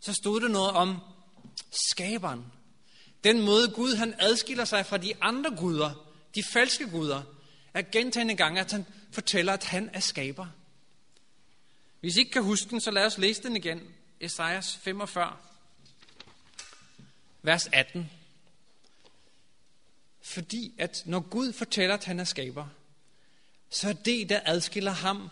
så 0.00 0.12
stod 0.12 0.40
der 0.40 0.48
noget 0.48 0.70
om 0.70 0.98
skaberen. 1.90 2.44
Den 3.24 3.42
måde 3.42 3.68
Gud 3.68 3.94
han 3.94 4.14
adskiller 4.18 4.64
sig 4.64 4.86
fra 4.86 4.96
de 4.96 5.12
andre 5.20 5.50
guder, 5.56 6.14
de 6.34 6.42
falske 6.52 6.90
guder, 6.90 7.22
er 7.74 7.82
gentagende 7.92 8.34
gange, 8.34 8.60
at 8.60 8.72
han 8.72 8.86
fortæller, 9.12 9.52
at 9.52 9.64
han 9.64 9.90
er 9.92 10.00
skaber. 10.00 10.46
Hvis 12.00 12.16
I 12.16 12.18
ikke 12.18 12.30
kan 12.30 12.42
huske 12.42 12.70
den, 12.70 12.80
så 12.80 12.90
lad 12.90 13.06
os 13.06 13.18
læse 13.18 13.42
den 13.42 13.56
igen. 13.56 13.80
Esajas 14.20 14.76
45, 14.76 15.36
vers 17.42 17.68
18. 17.72 18.10
Fordi 20.20 20.74
at 20.78 21.02
når 21.06 21.20
Gud 21.20 21.52
fortæller, 21.52 21.94
at 21.94 22.04
han 22.04 22.20
er 22.20 22.24
skaber, 22.24 22.68
så 23.70 23.88
er 23.88 23.92
det, 23.92 24.28
der 24.28 24.40
adskiller 24.44 24.92
ham 24.92 25.30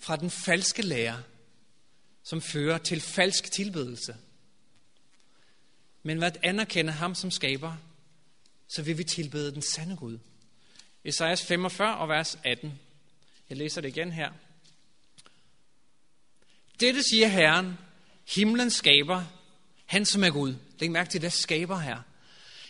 fra 0.00 0.16
den 0.16 0.30
falske 0.30 0.82
lærer, 0.82 1.22
som 2.22 2.40
fører 2.42 2.78
til 2.78 3.00
falsk 3.00 3.52
tilbedelse. 3.52 4.16
Men 6.02 6.18
hvad 6.18 6.28
at 6.28 6.38
anerkende 6.42 6.92
ham 6.92 7.14
som 7.14 7.30
skaber, 7.30 7.76
så 8.68 8.82
vil 8.82 8.98
vi 8.98 9.04
tilbede 9.04 9.52
den 9.52 9.62
sande 9.62 9.96
Gud. 9.96 10.18
Esajas 11.04 11.46
45 11.46 11.96
og 11.96 12.08
vers 12.08 12.38
18. 12.44 12.80
Jeg 13.50 13.58
læser 13.58 13.80
det 13.80 13.88
igen 13.88 14.12
her. 14.12 14.32
Dette 16.80 17.02
siger 17.02 17.28
Herren, 17.28 17.78
himlen 18.34 18.70
skaber, 18.70 19.24
han 19.86 20.04
som 20.04 20.24
er 20.24 20.30
Gud. 20.30 20.54
Læg 20.78 20.90
mærke 20.90 21.10
til 21.10 21.22
det, 21.22 21.32
skaber 21.32 21.78
her. 21.78 22.02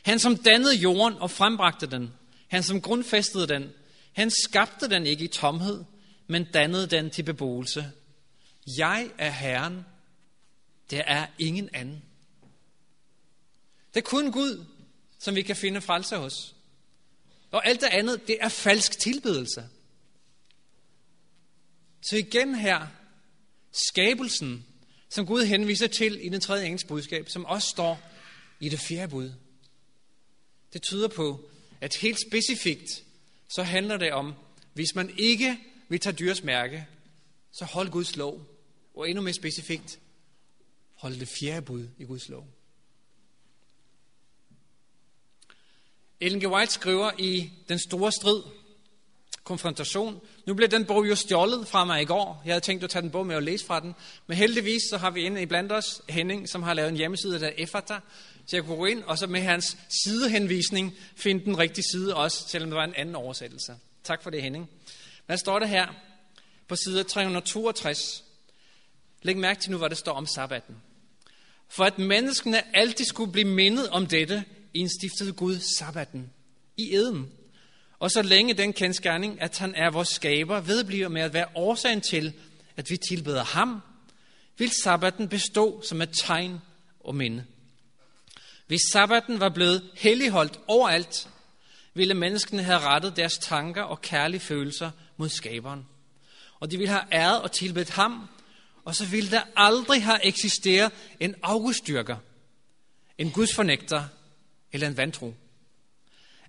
Han 0.03 0.19
som 0.19 0.37
dannede 0.37 0.75
jorden 0.75 1.19
og 1.19 1.31
frembragte 1.31 1.87
den. 1.87 2.12
Han 2.49 2.62
som 2.62 2.81
grundfæstede 2.81 3.47
den. 3.47 3.73
Han 4.12 4.31
skabte 4.31 4.90
den 4.90 5.07
ikke 5.07 5.25
i 5.25 5.29
tomhed, 5.29 5.85
men 6.27 6.45
dannede 6.45 6.87
den 6.87 7.11
til 7.11 7.23
beboelse. 7.23 7.92
Jeg 8.79 9.11
er 9.19 9.31
Herren. 9.31 9.85
Der 10.90 11.03
er 11.03 11.27
ingen 11.38 11.69
anden. 11.73 12.03
Det 13.95 14.01
er 14.01 14.05
kun 14.05 14.33
Gud, 14.33 14.64
som 15.19 15.35
vi 15.35 15.42
kan 15.42 15.57
finde 15.57 15.81
frelse 15.81 16.16
hos. 16.16 16.55
Og 17.51 17.66
alt 17.66 17.81
det 17.81 17.87
andet, 17.87 18.29
det 18.29 18.37
er 18.40 18.49
falsk 18.49 18.99
tilbedelse. 18.99 19.69
Så 22.03 22.16
igen 22.16 22.55
her, 22.55 22.87
skabelsen, 23.73 24.66
som 25.16 25.26
Gud 25.26 25.44
henviser 25.44 25.87
til 25.87 26.26
i 26.26 26.29
den 26.29 26.40
tredje 26.40 26.64
engels 26.64 26.85
budskab, 26.85 27.29
som 27.29 27.44
også 27.44 27.68
står 27.68 28.12
i 28.61 28.68
det 28.68 28.81
fjerde 28.81 29.11
bud. 29.11 29.33
Det 30.72 30.83
tyder 30.83 31.09
på, 31.09 31.50
at 31.81 31.96
helt 31.96 32.20
specifikt, 32.20 33.02
så 33.48 33.62
handler 33.62 33.96
det 33.96 34.12
om, 34.12 34.35
hvis 34.72 34.94
man 34.94 35.14
ikke 35.18 35.59
vil 35.88 36.00
tage 36.00 36.16
dyrs 36.16 36.42
mærke, 36.42 36.87
så 37.52 37.64
hold 37.64 37.90
Guds 37.90 38.16
lov. 38.16 38.46
Og 38.94 39.09
endnu 39.09 39.22
mere 39.22 39.35
specifikt, 39.35 39.98
hold 40.94 41.16
det 41.20 41.29
fjerde 41.40 41.62
bud 41.62 41.88
i 41.98 42.05
Guds 42.05 42.29
lov. 42.29 42.48
Ellen 46.20 46.40
G. 46.40 46.46
White 46.46 46.72
skriver 46.72 47.11
i 47.18 47.50
Den 47.68 47.79
store 47.79 48.12
strid, 48.12 48.42
konfrontation. 49.46 50.20
Nu 50.46 50.54
blev 50.54 50.68
den 50.68 50.85
bog 50.85 51.09
jo 51.09 51.14
stjålet 51.14 51.68
fra 51.68 51.85
mig 51.85 52.02
i 52.02 52.04
går. 52.04 52.42
Jeg 52.44 52.52
havde 52.52 52.64
tænkt 52.64 52.85
at 52.85 52.90
tage 52.90 53.02
den 53.02 53.11
bog 53.11 53.26
med 53.26 53.37
og 53.37 53.42
læse 53.42 53.66
fra 53.66 53.80
den. 53.80 53.94
Men 54.26 54.37
heldigvis 54.37 54.82
så 54.90 54.96
har 54.96 55.11
vi 55.11 55.20
inde 55.20 55.42
i 55.42 55.46
blandt 55.46 55.72
os 55.72 56.02
Henning, 56.09 56.48
som 56.48 56.62
har 56.62 56.74
lavet 56.74 56.88
en 56.88 56.96
hjemmeside, 56.96 57.40
der 57.40 57.46
er 57.46 57.52
Effata. 57.59 57.98
Så 58.46 58.56
jeg 58.56 58.64
kunne 58.64 58.76
gå 58.76 58.87
ind 58.87 59.02
og 59.02 59.18
så 59.18 59.26
med 59.26 59.40
hans 59.40 59.76
sidehenvisning 60.04 60.94
finde 61.16 61.44
den 61.44 61.59
rigtige 61.59 61.85
side 61.92 62.16
også, 62.16 62.48
selvom 62.48 62.70
det 62.70 62.76
var 62.76 62.85
en 62.85 62.94
anden 62.94 63.14
oversættelse. 63.14 63.76
Tak 64.04 64.22
for 64.22 64.30
det, 64.30 64.42
Henning. 64.42 64.70
Hvad 65.26 65.37
står 65.37 65.59
der 65.59 65.66
her 65.66 65.87
på 66.68 66.76
side 66.76 67.04
362? 67.04 68.24
Læg 69.22 69.37
mærke 69.37 69.61
til 69.61 69.70
nu, 69.70 69.78
hvad 69.78 69.90
det 69.90 69.98
står 69.98 70.12
om 70.12 70.26
sabbaten. 70.26 70.76
For 71.68 71.85
at 71.85 71.98
menneskene 71.98 72.76
altid 72.76 73.04
skulle 73.04 73.32
blive 73.32 73.48
mindet 73.48 73.88
om 73.88 74.06
dette, 74.06 74.44
indstiftede 74.74 75.32
Gud 75.32 75.59
sabbaten 75.78 76.30
i 76.76 76.94
eden. 76.94 77.32
Og 77.98 78.11
så 78.11 78.22
længe 78.22 78.54
den 78.54 78.72
kendskærning, 78.72 79.42
at 79.42 79.59
han 79.59 79.74
er 79.74 79.90
vores 79.90 80.09
skaber, 80.09 80.61
vedbliver 80.61 81.09
med 81.09 81.22
at 81.22 81.35
være 81.35 81.46
årsagen 81.54 82.00
til, 82.00 82.32
at 82.76 82.90
vi 82.90 82.96
tilbeder 82.96 83.44
ham, 83.44 83.82
vil 84.59 84.70
sabbaten 84.70 85.28
bestå 85.28 85.82
som 85.82 86.02
et 86.02 86.11
tegn 86.12 86.61
og 87.00 87.14
minde. 87.14 87.44
Hvis 88.66 88.80
sabbaten 88.92 89.40
var 89.40 89.48
blevet 89.48 89.90
helligholdt 89.96 90.61
overalt, 90.66 91.28
ville 91.94 92.14
menneskene 92.14 92.62
have 92.62 92.78
rettet 92.78 93.16
deres 93.16 93.38
tanker 93.38 93.82
og 93.82 94.02
kærlige 94.02 94.40
følelser 94.40 94.90
mod 95.16 95.28
skaberen. 95.28 95.87
Og 96.61 96.70
de 96.70 96.76
ville 96.76 96.92
have 96.92 97.04
æret 97.12 97.42
og 97.42 97.52
tilbedt 97.52 97.90
ham, 97.90 98.29
og 98.85 98.94
så 98.94 99.06
ville 99.06 99.31
der 99.31 99.42
aldrig 99.56 100.04
have 100.04 100.25
eksisteret 100.25 100.92
en 101.21 101.35
augustdyrker, 101.42 102.16
en 103.18 103.31
gudsfornægter 103.31 104.04
eller 104.73 104.87
en 104.87 104.96
vantro. 104.96 105.35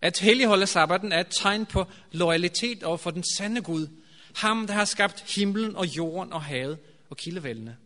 At 0.01 0.19
helligholde 0.19 0.67
sabbaten 0.67 1.11
er 1.11 1.19
et 1.19 1.27
tegn 1.41 1.65
på 1.65 1.85
loyalitet 2.11 2.83
over 2.83 2.97
for 2.97 3.11
den 3.11 3.23
sande 3.37 3.61
Gud, 3.61 3.87
ham 4.35 4.67
der 4.67 4.73
har 4.73 4.85
skabt 4.85 5.35
himlen 5.35 5.75
og 5.75 5.85
jorden 5.85 6.33
og 6.33 6.43
havet 6.43 6.77
og 7.09 7.17
kildevældene. 7.17 7.77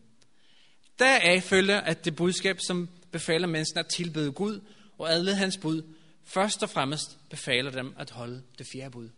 Deraf 1.00 1.44
følger, 1.44 1.82
at 1.82 2.06
det 2.06 2.16
budskab, 2.16 2.60
som 2.60 2.90
befaler 3.12 3.48
mennesken 3.48 3.80
at 3.80 3.88
tilbede 3.88 4.32
Gud 4.32 4.62
og 4.98 5.12
adlede 5.12 5.36
hans 5.36 5.58
bud, 5.58 5.84
først 6.24 6.64
og 6.64 6.70
fremmest 6.70 7.18
befaler 7.30 7.72
dem 7.72 7.94
at 7.98 8.10
holde 8.10 8.44
det 8.58 8.68
fjerde 8.74 8.92
bud. 8.92 9.10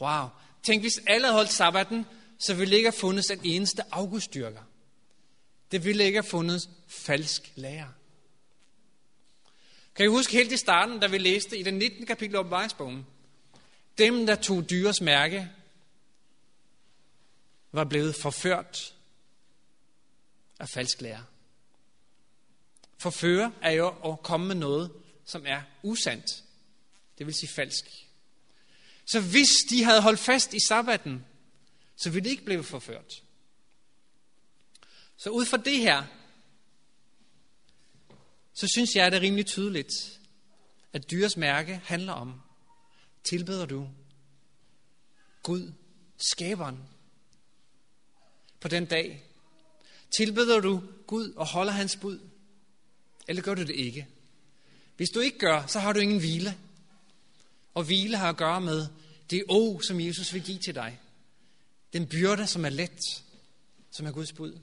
Wow. 0.00 0.26
Tænk, 0.62 0.82
hvis 0.82 1.00
alle 1.06 1.26
havde 1.26 1.36
holdt 1.36 1.52
sabbaten, 1.52 2.06
så 2.38 2.54
ville 2.54 2.76
ikke 2.76 2.86
have 2.86 3.00
fundet 3.00 3.28
den 3.28 3.40
eneste 3.44 3.82
augustdyrker. 3.90 4.62
Det 5.72 5.84
ville 5.84 6.04
ikke 6.04 6.16
have 6.16 6.30
fundet 6.30 6.68
falsk 6.88 7.52
lærer. 7.56 7.88
Kan 9.94 10.04
I 10.06 10.08
huske 10.08 10.32
helt 10.32 10.52
i 10.52 10.56
starten, 10.56 11.00
da 11.00 11.06
vi 11.06 11.18
læste 11.18 11.58
i 11.58 11.62
den 11.62 11.74
19. 11.74 12.06
kapitel 12.06 12.36
om 12.36 12.50
Vejsbogen? 12.50 13.06
Dem, 13.98 14.26
der 14.26 14.34
tog 14.34 14.70
dyres 14.70 15.00
mærke, 15.00 15.50
var 17.72 17.84
blevet 17.84 18.14
forført 18.14 18.94
af 20.58 20.68
falsk 20.68 21.00
lærer. 21.00 21.22
Forføre 22.98 23.52
er 23.62 23.70
jo 23.70 24.12
at 24.12 24.22
komme 24.22 24.46
med 24.46 24.54
noget, 24.54 24.92
som 25.24 25.46
er 25.46 25.62
usandt. 25.82 26.44
Det 27.18 27.26
vil 27.26 27.34
sige 27.34 27.48
falsk. 27.48 27.84
Så 29.06 29.20
hvis 29.20 29.48
de 29.70 29.84
havde 29.84 30.02
holdt 30.02 30.20
fast 30.20 30.54
i 30.54 30.58
sabbaten, 30.68 31.24
så 31.96 32.10
ville 32.10 32.24
de 32.24 32.30
ikke 32.30 32.44
blive 32.44 32.64
forført. 32.64 33.22
Så 35.16 35.30
ud 35.30 35.46
fra 35.46 35.56
det 35.56 35.78
her, 35.78 36.04
så 38.54 38.68
synes 38.68 38.94
jeg, 38.94 39.06
at 39.06 39.12
det 39.12 39.18
er 39.18 39.22
rimelig 39.22 39.46
tydeligt, 39.46 40.20
at 40.92 41.10
dyres 41.10 41.36
mærke 41.36 41.80
handler 41.84 42.12
om, 42.12 42.40
tilbeder 43.24 43.66
du 43.66 43.88
Gud, 45.42 45.72
skaberen, 46.16 46.78
på 48.60 48.68
den 48.68 48.86
dag? 48.86 49.22
Tilbeder 50.16 50.60
du 50.60 50.82
Gud 51.06 51.32
og 51.32 51.46
holder 51.46 51.72
hans 51.72 51.96
bud? 51.96 52.18
Eller 53.28 53.42
gør 53.42 53.54
du 53.54 53.62
det 53.62 53.74
ikke? 53.74 54.06
Hvis 54.96 55.08
du 55.08 55.20
ikke 55.20 55.38
gør, 55.38 55.66
så 55.66 55.78
har 55.80 55.92
du 55.92 56.00
ingen 56.00 56.18
hvile. 56.18 56.58
Og 57.74 57.84
hvile 57.84 58.16
har 58.16 58.28
at 58.28 58.36
gøre 58.36 58.60
med 58.60 58.86
det 59.30 59.44
å, 59.48 59.80
som 59.80 60.00
Jesus 60.00 60.34
vil 60.34 60.42
give 60.42 60.58
til 60.58 60.74
dig. 60.74 61.00
Den 61.92 62.06
byrde, 62.06 62.46
som 62.46 62.64
er 62.64 62.68
let, 62.68 63.24
som 63.90 64.06
er 64.06 64.12
Guds 64.12 64.32
bud. 64.32 64.58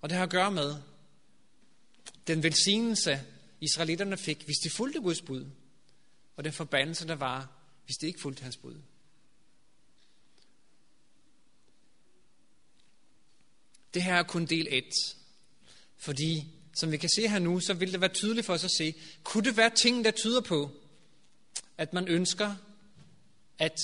Og 0.00 0.08
det 0.08 0.16
har 0.16 0.24
at 0.24 0.30
gøre 0.30 0.50
med 0.50 0.76
den 2.30 2.42
velsignelse, 2.42 3.20
israelitterne 3.60 4.16
fik, 4.16 4.42
hvis 4.44 4.56
de 4.56 4.70
fulgte 4.70 5.00
Guds 5.00 5.22
bud, 5.22 5.46
og 6.36 6.44
den 6.44 6.52
forbandelse, 6.52 7.06
der 7.06 7.14
var, 7.14 7.48
hvis 7.84 7.96
de 7.96 8.06
ikke 8.06 8.20
fulgte 8.20 8.42
hans 8.42 8.56
bud. 8.56 8.76
Det 13.94 14.02
her 14.02 14.14
er 14.14 14.22
kun 14.22 14.46
del 14.46 14.66
1, 14.70 14.84
fordi 15.96 16.46
som 16.74 16.92
vi 16.92 16.96
kan 16.96 17.08
se 17.08 17.28
her 17.28 17.38
nu, 17.38 17.60
så 17.60 17.74
vil 17.74 17.92
det 17.92 18.00
være 18.00 18.12
tydeligt 18.12 18.46
for 18.46 18.54
os 18.54 18.64
at 18.64 18.70
se, 18.70 18.94
kunne 19.24 19.44
det 19.44 19.56
være 19.56 19.70
ting, 19.70 20.04
der 20.04 20.10
tyder 20.10 20.40
på, 20.40 20.70
at 21.78 21.92
man 21.92 22.08
ønsker, 22.08 22.54
at 23.58 23.76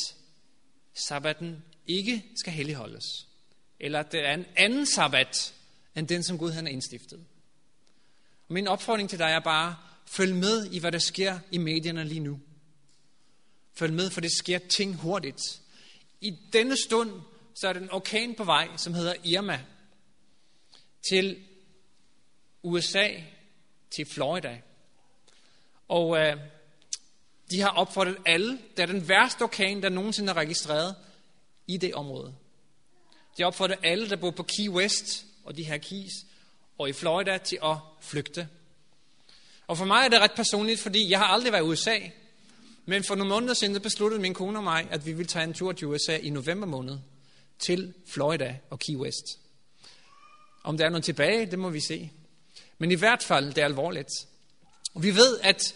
sabbaten 0.95 1.65
ikke 1.87 2.25
skal 2.37 2.53
helligholdes, 2.53 3.05
eller 3.81 4.01
at 4.01 4.13
det 4.13 4.21
er 4.27 4.35
en 4.35 4.47
anden 4.57 4.87
sabbat, 4.87 5.55
end 5.97 6.09
den, 6.09 6.23
som 6.23 6.39
Gud 6.39 6.51
han 6.51 6.65
har 6.65 6.73
indstiftet. 6.73 7.27
Og 8.49 8.55
min 8.55 8.69
opfordring 8.69 9.11
til 9.11 9.19
dig 9.19 9.31
er 9.31 9.41
bare, 9.41 9.77
følg 10.07 10.35
med 10.35 10.65
i, 10.65 10.79
hvad 10.79 10.93
der 10.93 10.99
sker 10.99 11.39
i 11.51 11.59
medierne 11.59 12.05
lige 12.05 12.21
nu. 12.21 12.41
Følg 13.75 13.93
med, 13.93 14.11
for 14.11 14.21
det 14.21 14.33
sker 14.33 14.59
ting 14.59 14.97
hurtigt. 14.97 15.61
I 16.21 16.39
denne 16.53 16.77
stund, 16.77 17.23
så 17.55 17.69
er 17.69 17.73
der 17.73 17.81
en 17.81 17.91
orkan 17.91 18.35
på 18.35 18.45
vej, 18.45 18.69
som 18.77 18.95
hedder 18.95 19.15
Irma, 19.25 19.61
til 21.11 21.45
USA, 22.63 23.09
til 23.97 24.07
Florida. 24.07 24.61
Og 25.89 26.19
øh, 26.19 26.37
de 27.51 27.61
har 27.61 27.69
opfordret 27.69 28.17
alle, 28.27 28.59
det 28.77 28.83
er 28.83 28.87
den 28.87 29.09
værste 29.09 29.43
orkan, 29.43 29.83
der 29.83 29.89
nogensinde 29.89 30.31
er 30.31 30.37
registreret 30.37 30.97
i 31.67 31.77
det 31.77 31.95
område. 31.95 32.35
De 33.37 33.43
har 33.43 33.47
opfordret 33.47 33.79
alle, 33.83 34.09
der 34.09 34.17
bor 34.17 34.31
på 34.31 34.43
Key 34.43 34.69
West, 34.69 35.27
og 35.45 35.57
de 35.57 35.65
her 35.65 35.79
keys, 35.79 36.13
og 36.79 36.89
i 36.89 36.93
Florida, 36.93 37.39
til 37.39 37.59
at 37.65 37.77
flygte. 38.01 38.49
Og 39.67 39.79
for 39.79 39.85
mig 39.85 40.05
er 40.05 40.09
det 40.09 40.21
ret 40.21 40.33
personligt, 40.37 40.81
fordi 40.81 41.11
jeg 41.11 41.19
har 41.19 41.27
aldrig 41.27 41.53
været 41.53 41.63
i 41.63 41.67
USA, 41.67 41.99
men 42.85 43.05
for 43.05 43.15
nogle 43.15 43.29
måneder 43.29 43.55
siden 43.55 43.81
besluttede 43.81 44.23
min 44.23 44.35
kone 44.35 44.59
og 44.59 44.65
mig, 44.65 44.89
at 44.91 45.07
vi 45.07 45.13
ville 45.13 45.29
tage 45.29 45.45
en 45.45 45.55
tur 45.55 45.73
til 45.73 45.87
USA 45.87 46.17
i 46.17 46.31
november 46.31 46.67
måned 46.67 46.99
til 47.59 47.95
Florida 48.07 48.57
og 48.71 48.79
Key 48.79 48.97
West. 48.97 49.39
Om 50.65 50.79
der 50.79 50.85
er 50.85 50.91
noget 50.91 51.05
tilbage, 51.05 51.47
det 51.47 51.59
må 51.59 51.71
vi 51.71 51.81
se. 51.81 52.11
Men 52.79 52.91
i 52.91 52.95
hvert 52.95 53.23
fald, 53.23 53.47
det 53.53 53.59
er 53.59 53.65
alvorligt. 53.65 54.11
Og 54.95 55.03
vi 55.03 55.15
ved, 55.15 55.39
at 55.43 55.75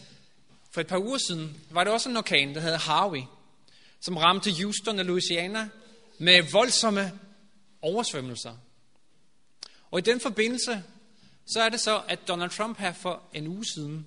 for 0.70 0.80
et 0.80 0.86
par 0.86 0.98
uger 0.98 1.18
siden 1.18 1.60
var 1.70 1.84
der 1.84 1.90
også 1.90 2.08
en 2.08 2.16
orkan, 2.16 2.54
der 2.54 2.60
hed 2.60 2.74
Harvey, 2.74 3.22
som 4.00 4.16
ramte 4.16 4.52
Houston 4.62 4.98
og 4.98 5.04
Louisiana 5.04 5.68
med 6.18 6.52
voldsomme 6.52 7.12
oversvømmelser. 7.82 8.56
Og 9.90 9.98
i 9.98 10.02
den 10.02 10.20
forbindelse, 10.20 10.82
så 11.46 11.62
er 11.62 11.68
det 11.68 11.80
så, 11.80 12.02
at 12.08 12.28
Donald 12.28 12.50
Trump 12.50 12.78
her 12.78 12.92
for 12.92 13.22
en 13.34 13.46
uge 13.46 13.64
siden, 13.64 14.06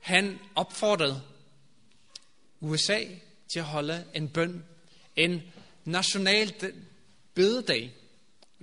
han 0.00 0.38
opfordrede 0.54 1.22
USA 2.60 3.04
til 3.52 3.58
at 3.58 3.64
holde 3.64 4.04
en 4.14 4.28
bøn, 4.28 4.64
en 5.16 5.42
national 5.84 6.74
bededag. 7.34 7.92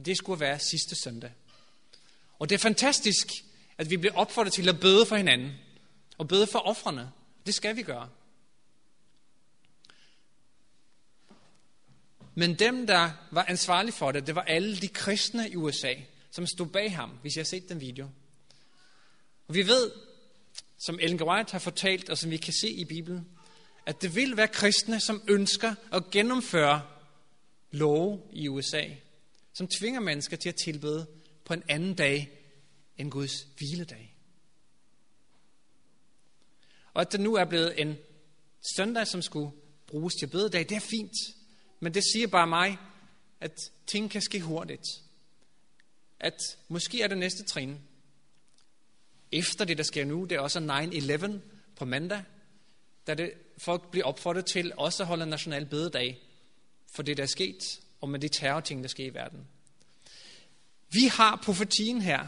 Det 0.05 0.17
skulle 0.17 0.39
være 0.39 0.59
sidste 0.59 0.95
søndag. 1.03 1.31
Og 2.39 2.49
det 2.49 2.55
er 2.55 2.59
fantastisk, 2.59 3.27
at 3.77 3.89
vi 3.89 3.97
bliver 3.97 4.15
opfordret 4.15 4.53
til 4.53 4.69
at 4.69 4.79
bede 4.79 5.05
for 5.05 5.15
hinanden, 5.15 5.51
og 6.17 6.27
bede 6.27 6.47
for 6.47 6.59
offrene. 6.59 7.11
Det 7.45 7.53
skal 7.53 7.75
vi 7.75 7.83
gøre. 7.83 8.09
Men 12.39 12.55
dem, 12.55 12.87
der 12.87 13.11
var 13.31 13.45
ansvarlige 13.45 13.93
for 13.93 14.11
det, 14.11 14.27
det 14.27 14.35
var 14.35 14.41
alle 14.41 14.77
de 14.77 14.87
kristne 14.87 15.49
i 15.49 15.55
USA, 15.55 15.93
som 16.31 16.47
stod 16.47 16.67
bag 16.67 16.95
ham, 16.95 17.09
hvis 17.21 17.35
jeg 17.35 17.41
har 17.41 17.45
set 17.45 17.69
den 17.69 17.81
video. 17.81 18.09
Og 19.47 19.55
vi 19.55 19.67
ved, 19.67 19.91
som 20.77 20.99
Ellen 21.01 21.19
G. 21.19 21.21
White 21.21 21.51
har 21.51 21.59
fortalt, 21.59 22.09
og 22.09 22.17
som 22.17 22.31
vi 22.31 22.37
kan 22.37 22.53
se 22.53 22.69
i 22.69 22.85
Bibelen, 22.85 23.27
at 23.85 24.01
det 24.01 24.15
vil 24.15 24.37
være 24.37 24.47
kristne, 24.47 24.99
som 24.99 25.21
ønsker 25.27 25.75
at 25.91 26.09
gennemføre 26.11 26.81
love 27.71 28.21
i 28.33 28.47
USA, 28.47 28.83
som 29.53 29.67
tvinger 29.67 29.99
mennesker 29.99 30.37
til 30.37 30.49
at 30.49 30.55
tilbede 30.55 31.07
på 31.45 31.53
en 31.53 31.63
anden 31.67 31.93
dag 31.93 32.29
end 32.97 33.11
Guds 33.11 33.47
hviledag. 33.57 34.15
Og 36.93 37.01
at 37.01 37.11
det 37.11 37.19
nu 37.19 37.35
er 37.35 37.45
blevet 37.45 37.81
en 37.81 37.97
søndag, 38.75 39.07
som 39.07 39.21
skulle 39.21 39.51
bruges 39.87 40.15
til 40.15 40.27
bededag, 40.27 40.69
det 40.69 40.75
er 40.75 40.79
fint. 40.89 41.15
Men 41.79 41.93
det 41.93 42.03
siger 42.13 42.27
bare 42.27 42.47
mig, 42.47 42.77
at 43.39 43.71
ting 43.87 44.11
kan 44.11 44.21
ske 44.21 44.41
hurtigt. 44.41 44.85
At 46.19 46.37
måske 46.67 47.01
er 47.01 47.07
det 47.07 47.17
næste 47.17 47.43
trin. 47.43 47.79
Efter 49.31 49.65
det, 49.65 49.77
der 49.77 49.83
sker 49.83 50.05
nu, 50.05 50.23
det 50.23 50.35
er 50.35 50.39
også 50.39 50.59
9-11 50.59 51.39
på 51.75 51.85
mandag, 51.85 52.23
da 53.07 53.13
det, 53.13 53.33
folk 53.57 53.91
bliver 53.91 54.05
opfordret 54.05 54.45
til 54.45 54.73
også 54.77 55.03
at 55.03 55.07
holde 55.07 55.23
en 55.23 55.29
national 55.29 55.65
bededag 55.65 56.19
for 56.91 57.03
det, 57.03 57.17
der 57.17 57.23
er 57.23 57.27
sket, 57.27 57.79
og 58.01 58.09
med 58.09 58.19
de 58.19 58.27
terrorting, 58.27 58.83
der 58.83 58.89
sker 58.89 59.05
i 59.05 59.13
verden. 59.13 59.47
Vi 60.89 61.07
har 61.11 61.41
profetien 61.43 62.01
her. 62.01 62.27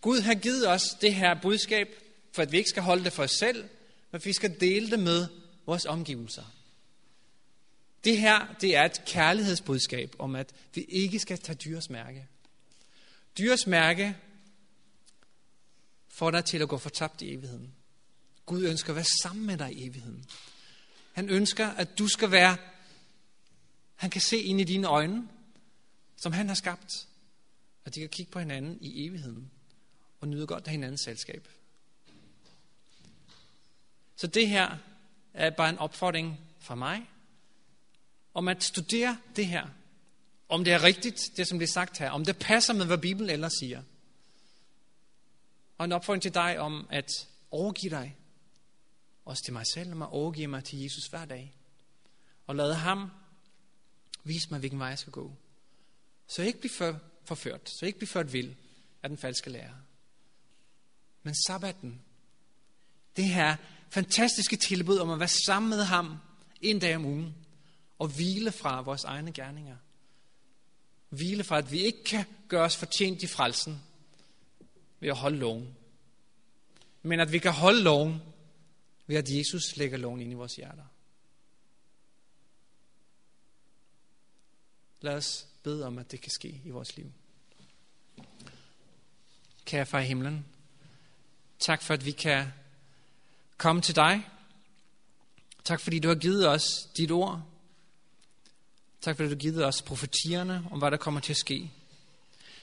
Gud 0.00 0.20
har 0.20 0.34
givet 0.34 0.68
os 0.68 0.82
det 1.00 1.14
her 1.14 1.40
budskab, 1.42 1.88
for 2.32 2.42
at 2.42 2.52
vi 2.52 2.56
ikke 2.56 2.70
skal 2.70 2.82
holde 2.82 3.04
det 3.04 3.12
for 3.12 3.22
os 3.22 3.30
selv, 3.30 3.68
men 4.10 4.20
vi 4.24 4.32
skal 4.32 4.60
dele 4.60 4.90
det 4.90 4.98
med 4.98 5.26
vores 5.66 5.86
omgivelser. 5.86 6.44
Det 8.04 8.18
her, 8.18 8.54
det 8.60 8.76
er 8.76 8.84
et 8.84 9.02
kærlighedsbudskab 9.06 10.16
om, 10.18 10.34
at 10.34 10.52
vi 10.74 10.80
ikke 10.82 11.18
skal 11.18 11.38
tage 11.38 11.56
dyrs 11.56 11.90
mærke. 11.90 12.26
Dyrs 13.38 13.66
mærke 13.66 14.16
får 16.08 16.30
dig 16.30 16.44
til 16.44 16.62
at 16.62 16.68
gå 16.68 16.78
fortabt 16.78 17.22
i 17.22 17.34
evigheden. 17.34 17.74
Gud 18.46 18.64
ønsker 18.64 18.90
at 18.90 18.96
være 18.96 19.04
sammen 19.22 19.46
med 19.46 19.58
dig 19.58 19.72
i 19.72 19.86
evigheden. 19.86 20.24
Han 21.12 21.28
ønsker, 21.28 21.68
at 21.68 21.98
du 21.98 22.08
skal 22.08 22.30
være, 22.30 22.56
han 23.94 24.10
kan 24.10 24.20
se 24.20 24.38
ind 24.38 24.60
i 24.60 24.64
dine 24.64 24.86
øjne, 24.86 25.28
som 26.16 26.32
han 26.32 26.48
har 26.48 26.54
skabt. 26.54 27.08
Og 27.84 27.94
de 27.94 28.00
kan 28.00 28.08
kigge 28.08 28.32
på 28.32 28.38
hinanden 28.38 28.78
i 28.80 29.06
evigheden 29.06 29.50
og 30.20 30.28
nyde 30.28 30.46
godt 30.46 30.64
af 30.64 30.70
hinandens 30.70 31.00
selskab. 31.00 31.48
Så 34.16 34.26
det 34.26 34.48
her 34.48 34.76
er 35.34 35.50
bare 35.50 35.70
en 35.70 35.78
opfordring 35.78 36.40
fra 36.58 36.74
mig 36.74 37.10
om 38.34 38.48
at 38.48 38.64
studere 38.64 39.18
det 39.36 39.46
her. 39.46 39.66
Om 40.48 40.64
det 40.64 40.72
er 40.72 40.82
rigtigt, 40.82 41.30
det 41.36 41.48
som 41.48 41.58
bliver 41.58 41.68
sagt 41.68 41.98
her. 41.98 42.10
Om 42.10 42.24
det 42.24 42.38
passer 42.38 42.74
med, 42.74 42.86
hvad 42.86 42.98
Bibelen 42.98 43.30
ellers 43.30 43.52
siger. 43.60 43.82
Og 45.78 45.84
en 45.84 45.92
opfordring 45.92 46.22
til 46.22 46.34
dig 46.34 46.58
om 46.58 46.86
at 46.90 47.28
overgive 47.50 47.90
dig. 47.90 48.16
Også 49.24 49.44
til 49.44 49.52
mig 49.52 49.64
selv, 49.74 49.92
om 49.92 50.02
at 50.02 50.08
overgive 50.08 50.46
mig 50.46 50.64
til 50.64 50.82
Jesus 50.82 51.06
hver 51.06 51.24
dag. 51.24 51.54
Og 52.46 52.56
lade 52.56 52.74
ham 52.74 53.10
vise 54.24 54.50
mig, 54.50 54.58
hvilken 54.58 54.78
vej 54.78 54.88
jeg 54.88 54.98
skal 54.98 55.12
gå. 55.12 55.32
Så 56.26 56.42
jeg 56.42 56.46
ikke 56.46 56.60
bliver 56.60 56.72
for, 56.72 57.00
forført. 57.24 57.70
Så 57.70 57.78
jeg 57.80 57.86
ikke 57.86 57.98
bliver 57.98 58.10
ført 58.10 58.32
vild 58.32 58.54
af 59.02 59.08
den 59.08 59.18
falske 59.18 59.50
lærer. 59.50 59.74
Men 61.22 61.34
sabbaten, 61.46 62.00
det 63.16 63.24
her 63.24 63.56
fantastiske 63.90 64.56
tilbud 64.56 64.98
om 64.98 65.10
at 65.10 65.18
være 65.18 65.28
sammen 65.46 65.70
med 65.70 65.84
ham 65.84 66.16
en 66.60 66.78
dag 66.78 66.96
om 66.96 67.04
ugen, 67.04 67.34
og 68.00 68.08
hvile 68.08 68.52
fra 68.52 68.80
vores 68.80 69.04
egne 69.04 69.32
gerninger. 69.32 69.76
Hvile 71.08 71.44
fra, 71.44 71.58
at 71.58 71.72
vi 71.72 71.78
ikke 71.78 72.04
kan 72.04 72.24
gøre 72.48 72.64
os 72.64 72.76
fortjent 72.76 73.22
i 73.22 73.26
frelsen 73.26 73.82
ved 75.00 75.08
at 75.08 75.16
holde 75.16 75.38
loven. 75.38 75.76
Men 77.02 77.20
at 77.20 77.32
vi 77.32 77.38
kan 77.38 77.52
holde 77.52 77.82
loven 77.82 78.22
ved, 79.06 79.16
at 79.16 79.30
Jesus 79.30 79.76
lægger 79.76 79.98
loven 79.98 80.20
ind 80.20 80.32
i 80.32 80.34
vores 80.34 80.56
hjerter. 80.56 80.84
Lad 85.00 85.14
os 85.14 85.46
bede 85.62 85.86
om, 85.86 85.98
at 85.98 86.10
det 86.10 86.20
kan 86.20 86.30
ske 86.30 86.60
i 86.64 86.70
vores 86.70 86.96
liv. 86.96 87.12
Kære 89.64 89.86
far 89.86 90.00
i 90.00 90.06
himlen, 90.06 90.46
tak 91.58 91.82
for, 91.82 91.94
at 91.94 92.04
vi 92.04 92.10
kan 92.10 92.46
komme 93.56 93.82
til 93.82 93.96
dig. 93.96 94.28
Tak 95.64 95.80
fordi 95.80 95.98
du 95.98 96.08
har 96.08 96.14
givet 96.14 96.48
os 96.48 96.88
dit 96.96 97.10
ord. 97.10 97.49
Tak 99.00 99.16
fordi 99.16 99.28
du 99.28 99.34
givet 99.34 99.64
os 99.64 99.82
profetierne 99.82 100.64
om, 100.70 100.78
hvad 100.78 100.90
der 100.90 100.96
kommer 100.96 101.20
til 101.20 101.32
at 101.32 101.36
ske. 101.36 101.70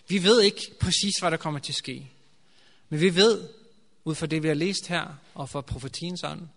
Vi 0.08 0.24
ved 0.24 0.42
ikke 0.42 0.72
præcis, 0.80 1.14
hvad 1.20 1.32
der 1.32 1.38
kommer 1.38 1.60
til 1.60 1.72
at 1.72 1.76
ske. 1.76 2.12
Men 2.90 3.00
vi 3.00 3.16
ved, 3.16 3.50
ud 4.04 4.16
fra 4.16 4.26
det, 4.26 4.44
vi 4.44 4.48
har 4.48 4.56
læst 4.56 4.88
her, 4.88 5.20
og 5.34 5.50
fra 5.50 5.62
profetiens 5.62 6.24
ånd, 6.24 6.48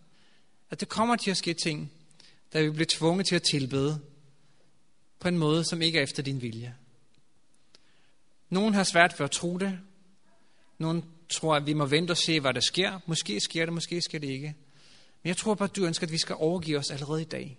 at 0.71 0.81
det 0.81 0.89
kommer 0.89 1.17
til 1.17 1.31
at 1.31 1.37
ske 1.37 1.55
ting, 1.55 1.93
der 2.53 2.63
vi 2.63 2.71
bliver 2.71 2.87
tvunget 2.91 3.27
til 3.27 3.35
at 3.35 3.43
tilbede 3.43 4.01
på 5.19 5.29
en 5.29 5.39
måde, 5.39 5.65
som 5.65 5.83
ikke 5.83 5.99
er 5.99 6.03
efter 6.03 6.23
din 6.23 6.43
vilje. 6.43 6.75
Nogen 8.51 8.75
har 8.75 8.85
svært 8.85 9.15
ved 9.19 9.25
at 9.25 9.31
tro 9.31 9.59
det. 9.59 9.79
Nogen 10.79 11.05
tror, 11.29 11.57
at 11.57 11.67
vi 11.67 11.73
må 11.73 11.87
vente 11.87 12.11
og 12.11 12.17
se, 12.17 12.41
hvad 12.41 12.55
der 12.55 12.61
sker. 12.61 13.01
Måske 13.07 13.41
sker 13.41 13.65
det, 13.65 13.75
måske 13.75 14.01
sker 14.01 14.19
det 14.19 14.31
ikke. 14.31 14.55
Men 15.23 15.29
jeg 15.29 15.37
tror 15.37 15.55
bare, 15.55 15.69
at 15.69 15.77
du 15.77 15.85
ønsker, 15.85 16.07
at 16.07 16.13
vi 16.13 16.19
skal 16.19 16.37
overgive 16.39 16.79
os 16.79 16.91
allerede 16.91 17.23
i 17.23 17.25
dag. 17.25 17.59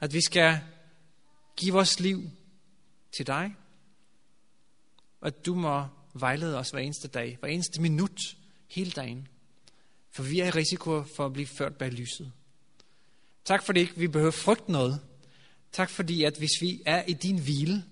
At 0.00 0.12
vi 0.12 0.20
skal 0.20 0.60
give 1.60 1.72
vores 1.72 2.00
liv 2.00 2.30
til 3.12 3.26
dig. 3.26 3.54
Og 5.20 5.26
at 5.26 5.46
du 5.46 5.54
må 5.54 5.86
vejlede 6.14 6.58
os 6.58 6.70
hver 6.70 6.80
eneste 6.80 7.08
dag, 7.08 7.36
hver 7.40 7.48
eneste 7.48 7.80
minut, 7.80 8.36
hele 8.68 8.90
dagen. 8.90 9.28
For 10.10 10.22
vi 10.22 10.40
er 10.40 10.46
i 10.46 10.50
risiko 10.50 11.02
for 11.02 11.26
at 11.26 11.32
blive 11.32 11.46
ført 11.46 11.76
bag 11.76 11.90
lyset. 11.90 12.32
Tak 13.44 13.62
fordi 13.62 13.80
ikke 13.80 13.96
vi 13.96 14.08
behøver 14.08 14.30
frygte 14.30 14.72
noget. 14.72 15.00
Tak 15.72 15.90
fordi, 15.90 16.24
at 16.24 16.38
hvis 16.38 16.60
vi 16.60 16.82
er 16.86 17.02
i 17.02 17.12
din 17.12 17.42
hvile, 17.42 17.84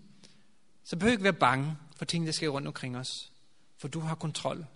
så 0.85 0.97
behøver 0.97 1.11
vi 1.11 1.15
ikke 1.15 1.25
være 1.25 1.33
bange 1.33 1.77
for 1.97 2.05
ting, 2.05 2.27
der 2.27 2.33
sker 2.33 2.49
rundt 2.49 2.69
omkring 2.69 2.97
os. 2.97 3.33
For 3.77 3.89
du 3.89 4.01
har 4.01 4.15
kontrol, 4.15 4.67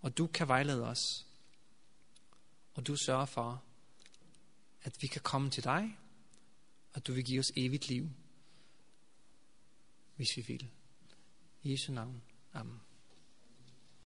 og 0.00 0.18
du 0.18 0.26
kan 0.26 0.48
vejlede 0.48 0.86
os. 0.86 1.26
Og 2.74 2.86
du 2.86 2.96
sørger 2.96 3.24
for, 3.24 3.62
at 4.82 4.92
vi 5.00 5.06
kan 5.06 5.20
komme 5.20 5.50
til 5.50 5.64
dig, 5.64 5.98
og 6.92 7.06
du 7.06 7.12
vil 7.12 7.24
give 7.24 7.40
os 7.40 7.52
evigt 7.56 7.88
liv, 7.88 8.10
hvis 10.16 10.36
vi 10.36 10.42
vil. 10.42 10.70
I 11.62 11.72
Jesu 11.72 11.92
navn. 11.92 12.22
Amen. 12.52 12.80